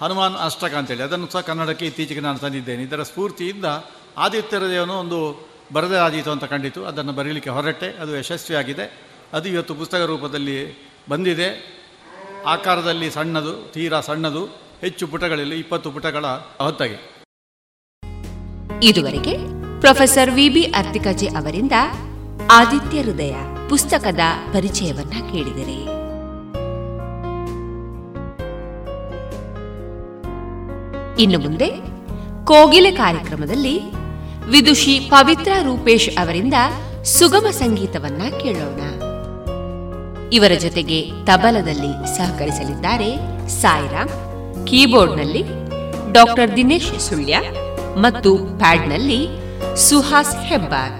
ಹನುಮಾನ್ 0.00 0.34
ಅಷ್ಟಕ 0.34 0.74
ಅಂತೇಳಿ, 0.74 1.02
ಅದನ್ನು 1.02 1.28
ಸಹ 1.28 1.40
ಕನ್ನಡಕ್ಕೆ 1.40 1.86
ಇತ್ತೀಚೆಗೆ 1.86 2.20
ನಾನು 2.20 2.38
ತಂದಿದ್ದೇನೆ. 2.38 2.82
ಇದರ 2.82 3.02
ಸ್ಫೂರ್ತಿಯಿಂದ 3.02 3.64
ಆದಿತ್ಯರದೇವನು 4.18 4.94
ಒಂದು 4.94 5.48
ಬರದೇ 5.72 5.96
ಆದೀತು 5.96 6.30
ಅಂತ 6.30 6.44
ಕಂಡಿತು. 6.44 6.86
ಅದನ್ನು 6.86 7.12
ಬರೀಲಿಕ್ಕೆ 7.12 7.50
ಹೊರಟೆ, 7.50 7.88
ಅದು 8.00 8.16
ಯಶಸ್ವಿಯಾಗಿದೆ. 8.16 9.09
ಅದು 9.32 9.48
ಇವತ್ತು 9.48 9.74
ಪುಸ್ತಕ 9.74 10.02
ರೂಪದಲ್ಲಿ 10.06 10.74
ಬಂದಿದೆ. 11.08 11.80
ಆಕಾರದಲ್ಲಿ 12.46 13.10
ಸಣ್ಣದು, 13.10 13.72
ತೀರಾ 13.72 14.00
ಸಣ್ಣದು, 14.00 14.44
ಹೆಚ್ಚು 14.80 15.06
ಪುಟಗಳಲ್ಲಿ 15.06 15.58
ಇಪ್ಪತ್ತು 15.58 15.90
ಪುಟಗಳ 15.90 16.26
ಹೊತ್ತಾಗಿ. 16.58 17.24
ಇದುವರೆಗೆ 18.82 19.36
ಪ್ರೊಫೆಸರ್ 19.80 20.30
ವಿ 20.30 20.48
ಬಿ 20.48 20.62
ಅರ್ತಿಕಜೆ 20.62 21.26
ಅವರಿಂದ 21.26 21.72
ಆದಿತ್ಯ 22.50 23.02
ಹೃದಯ 23.02 23.34
ಪುಸ್ತಕದ 23.68 24.20
ಪರಿಚಯವನ್ನ 24.52 25.32
ಕೇಳಿದರೆ. 25.32 26.00
ಇನ್ನು 31.22 31.38
ಮುಂದೆ 31.38 31.66
ಕೋಗಿಲೆ 32.44 32.90
ಕಾರ್ಯಕ್ರಮದಲ್ಲಿ 32.90 33.80
ವಿದುಷಿ 34.50 34.98
ಪವಿತ್ರ 35.00 35.52
ರೂಪೇಶ್ 35.62 36.18
ಅವರಿಂದ 36.18 36.54
ಸುಗಮ 37.04 37.50
ಸಂಗೀತವನ್ನ 37.50 38.22
ಕೇಳೋಣ. 38.38 38.99
ಇವರ 40.36 40.52
ಜೊತೆಗೆ 40.64 40.98
ತಬಲದಲ್ಲಿ 41.28 41.92
ಸಹಕರಿಸಲಿದ್ದಾರೆ 42.16 43.10
ಸಾಯಿರಾಮ್ 43.60 44.12
ಕೀಬೋರ್ಡ್ನಲ್ಲಿ 44.68 45.42
ಡಾಕ್ಟರ್ 46.16 46.56
ದಿನೇಶ್ 46.58 46.92
ಸುಳ್ಯ 47.08 47.36
ಮತ್ತು 48.04 48.32
ಪ್ಯಾಡ್ನಲ್ಲಿ 48.62 49.20
ಸುಹಾಸ್ 49.88 50.34
ಹೆಬ್ಬಾರ್. 50.48 50.96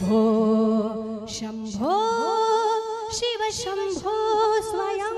भो 0.00 1.26
शम्भो 1.34 1.92
शिव 3.18 3.42
शम्भो 3.58 4.16
स्वयं 4.70 5.14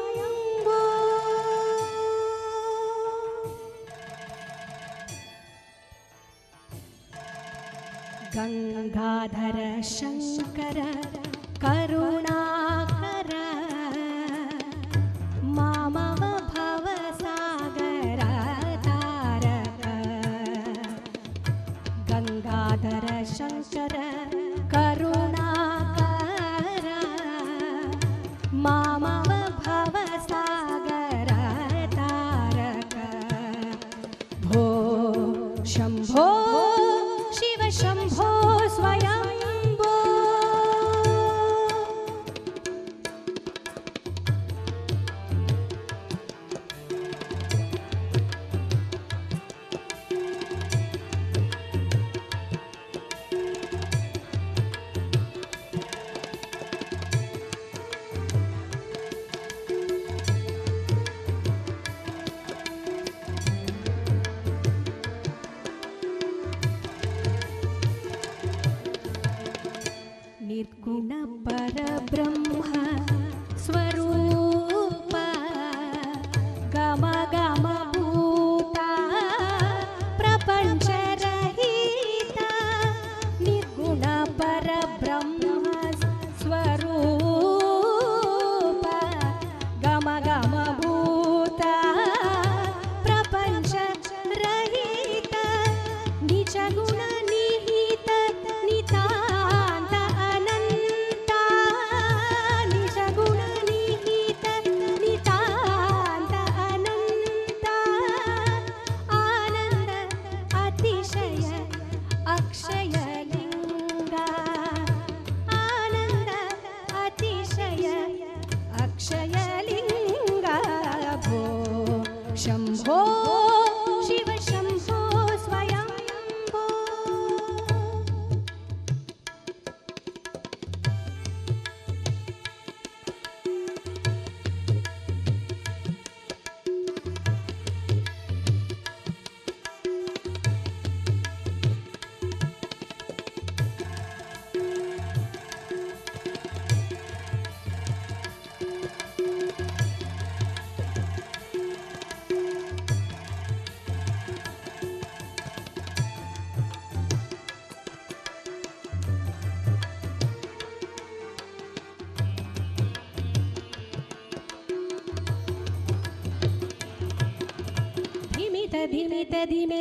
गङ्गाधर 8.36 9.58
शङ्कर 9.90 10.78
करुणाकर 11.64 12.27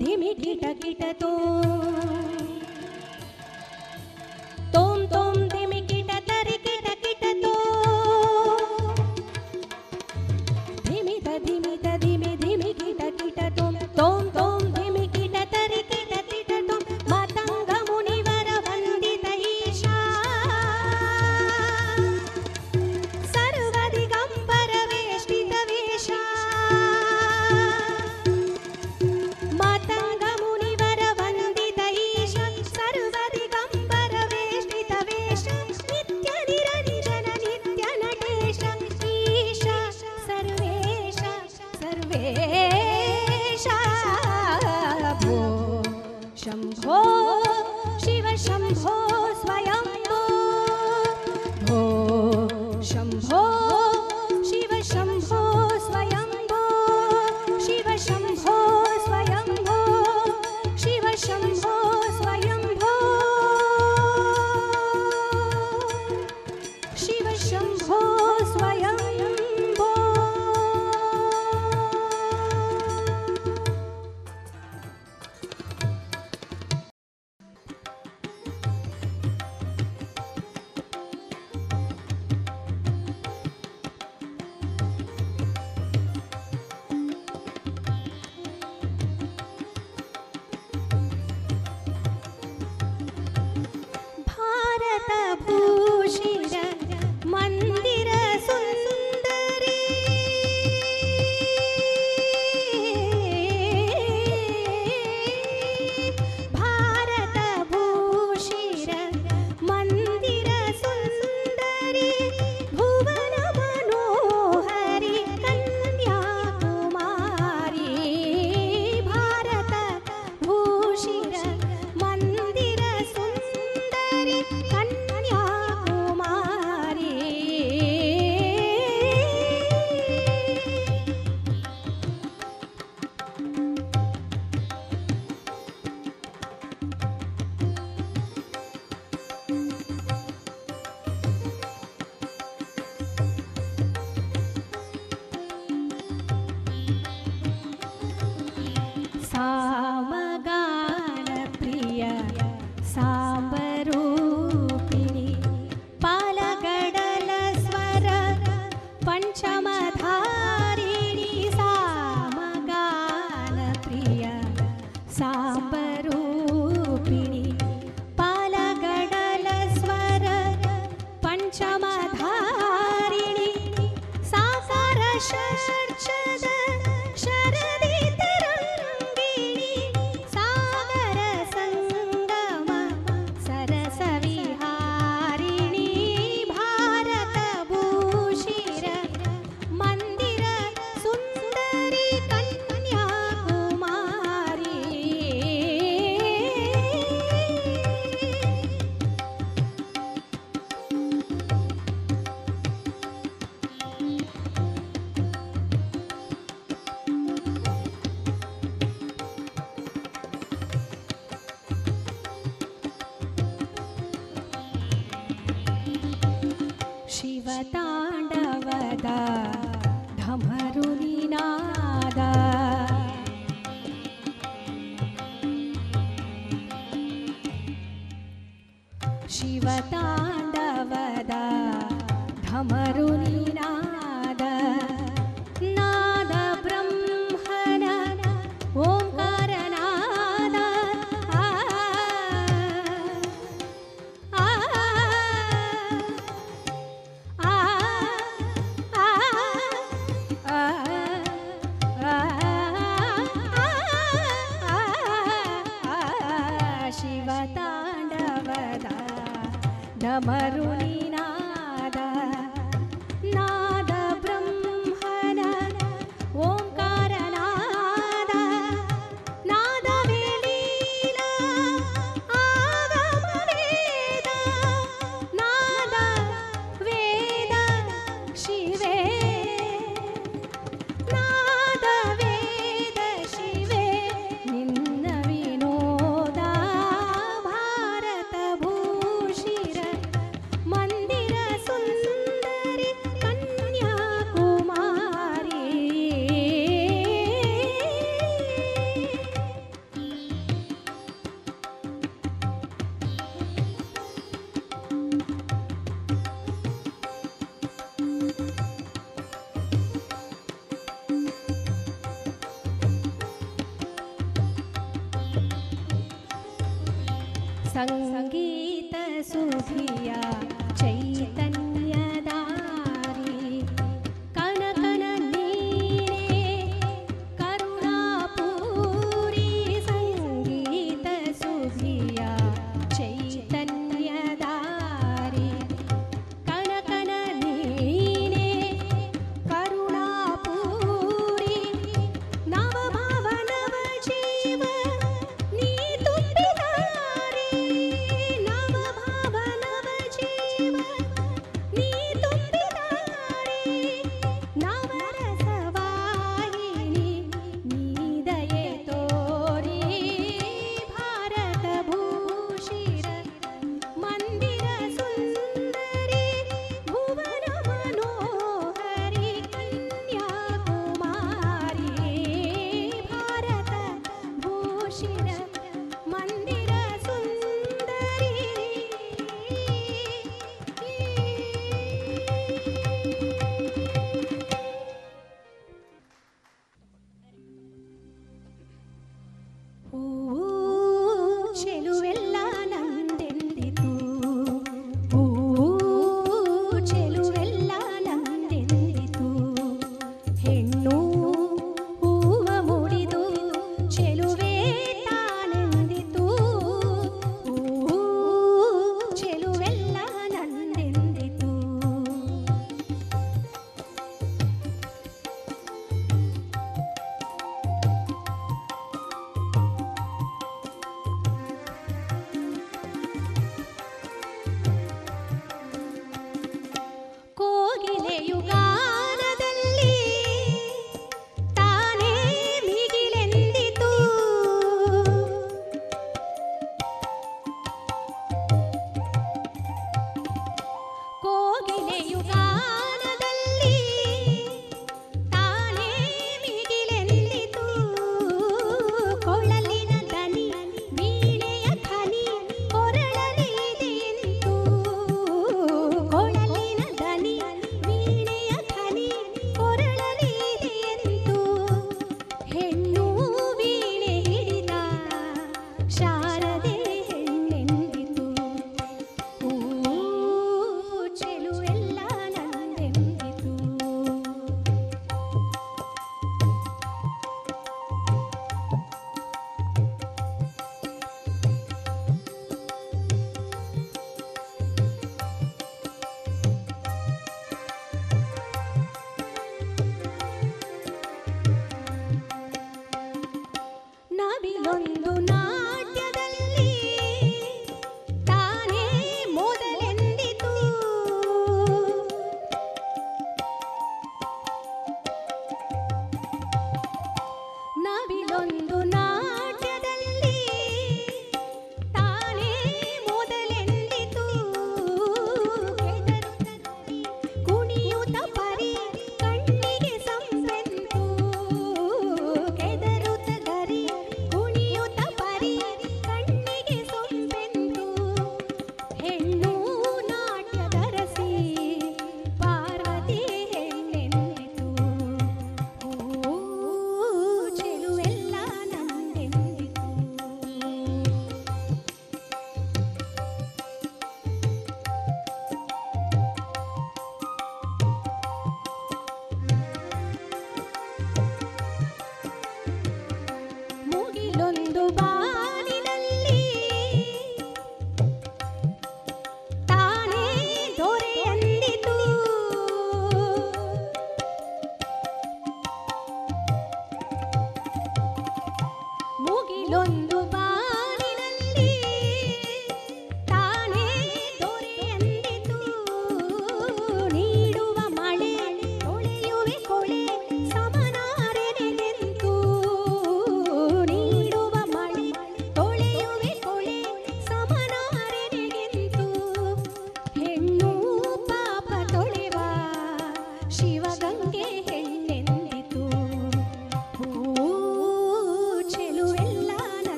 धिमे 0.00 0.29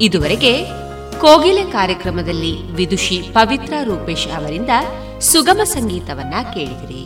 ಇದುವರೆಗೆ 0.00 0.64
ಕೋಗಿಲೆ 1.20 1.64
ಕಾರ್ಯಕ್ರಮದಲ್ಲಿ 1.64 2.72
ವಿದುಷಿ 2.72 3.22
ಪವಿತ್ರ 3.32 3.72
ರೂಪೇಶ್ 3.84 4.28
ಅವರಿಂದ 4.36 4.70
ಸುಗಮ 5.20 5.60
ಸಂಗೀತವನ್ನ 5.64 6.34
ಕೇಳಿದಿರಿ. 6.54 7.05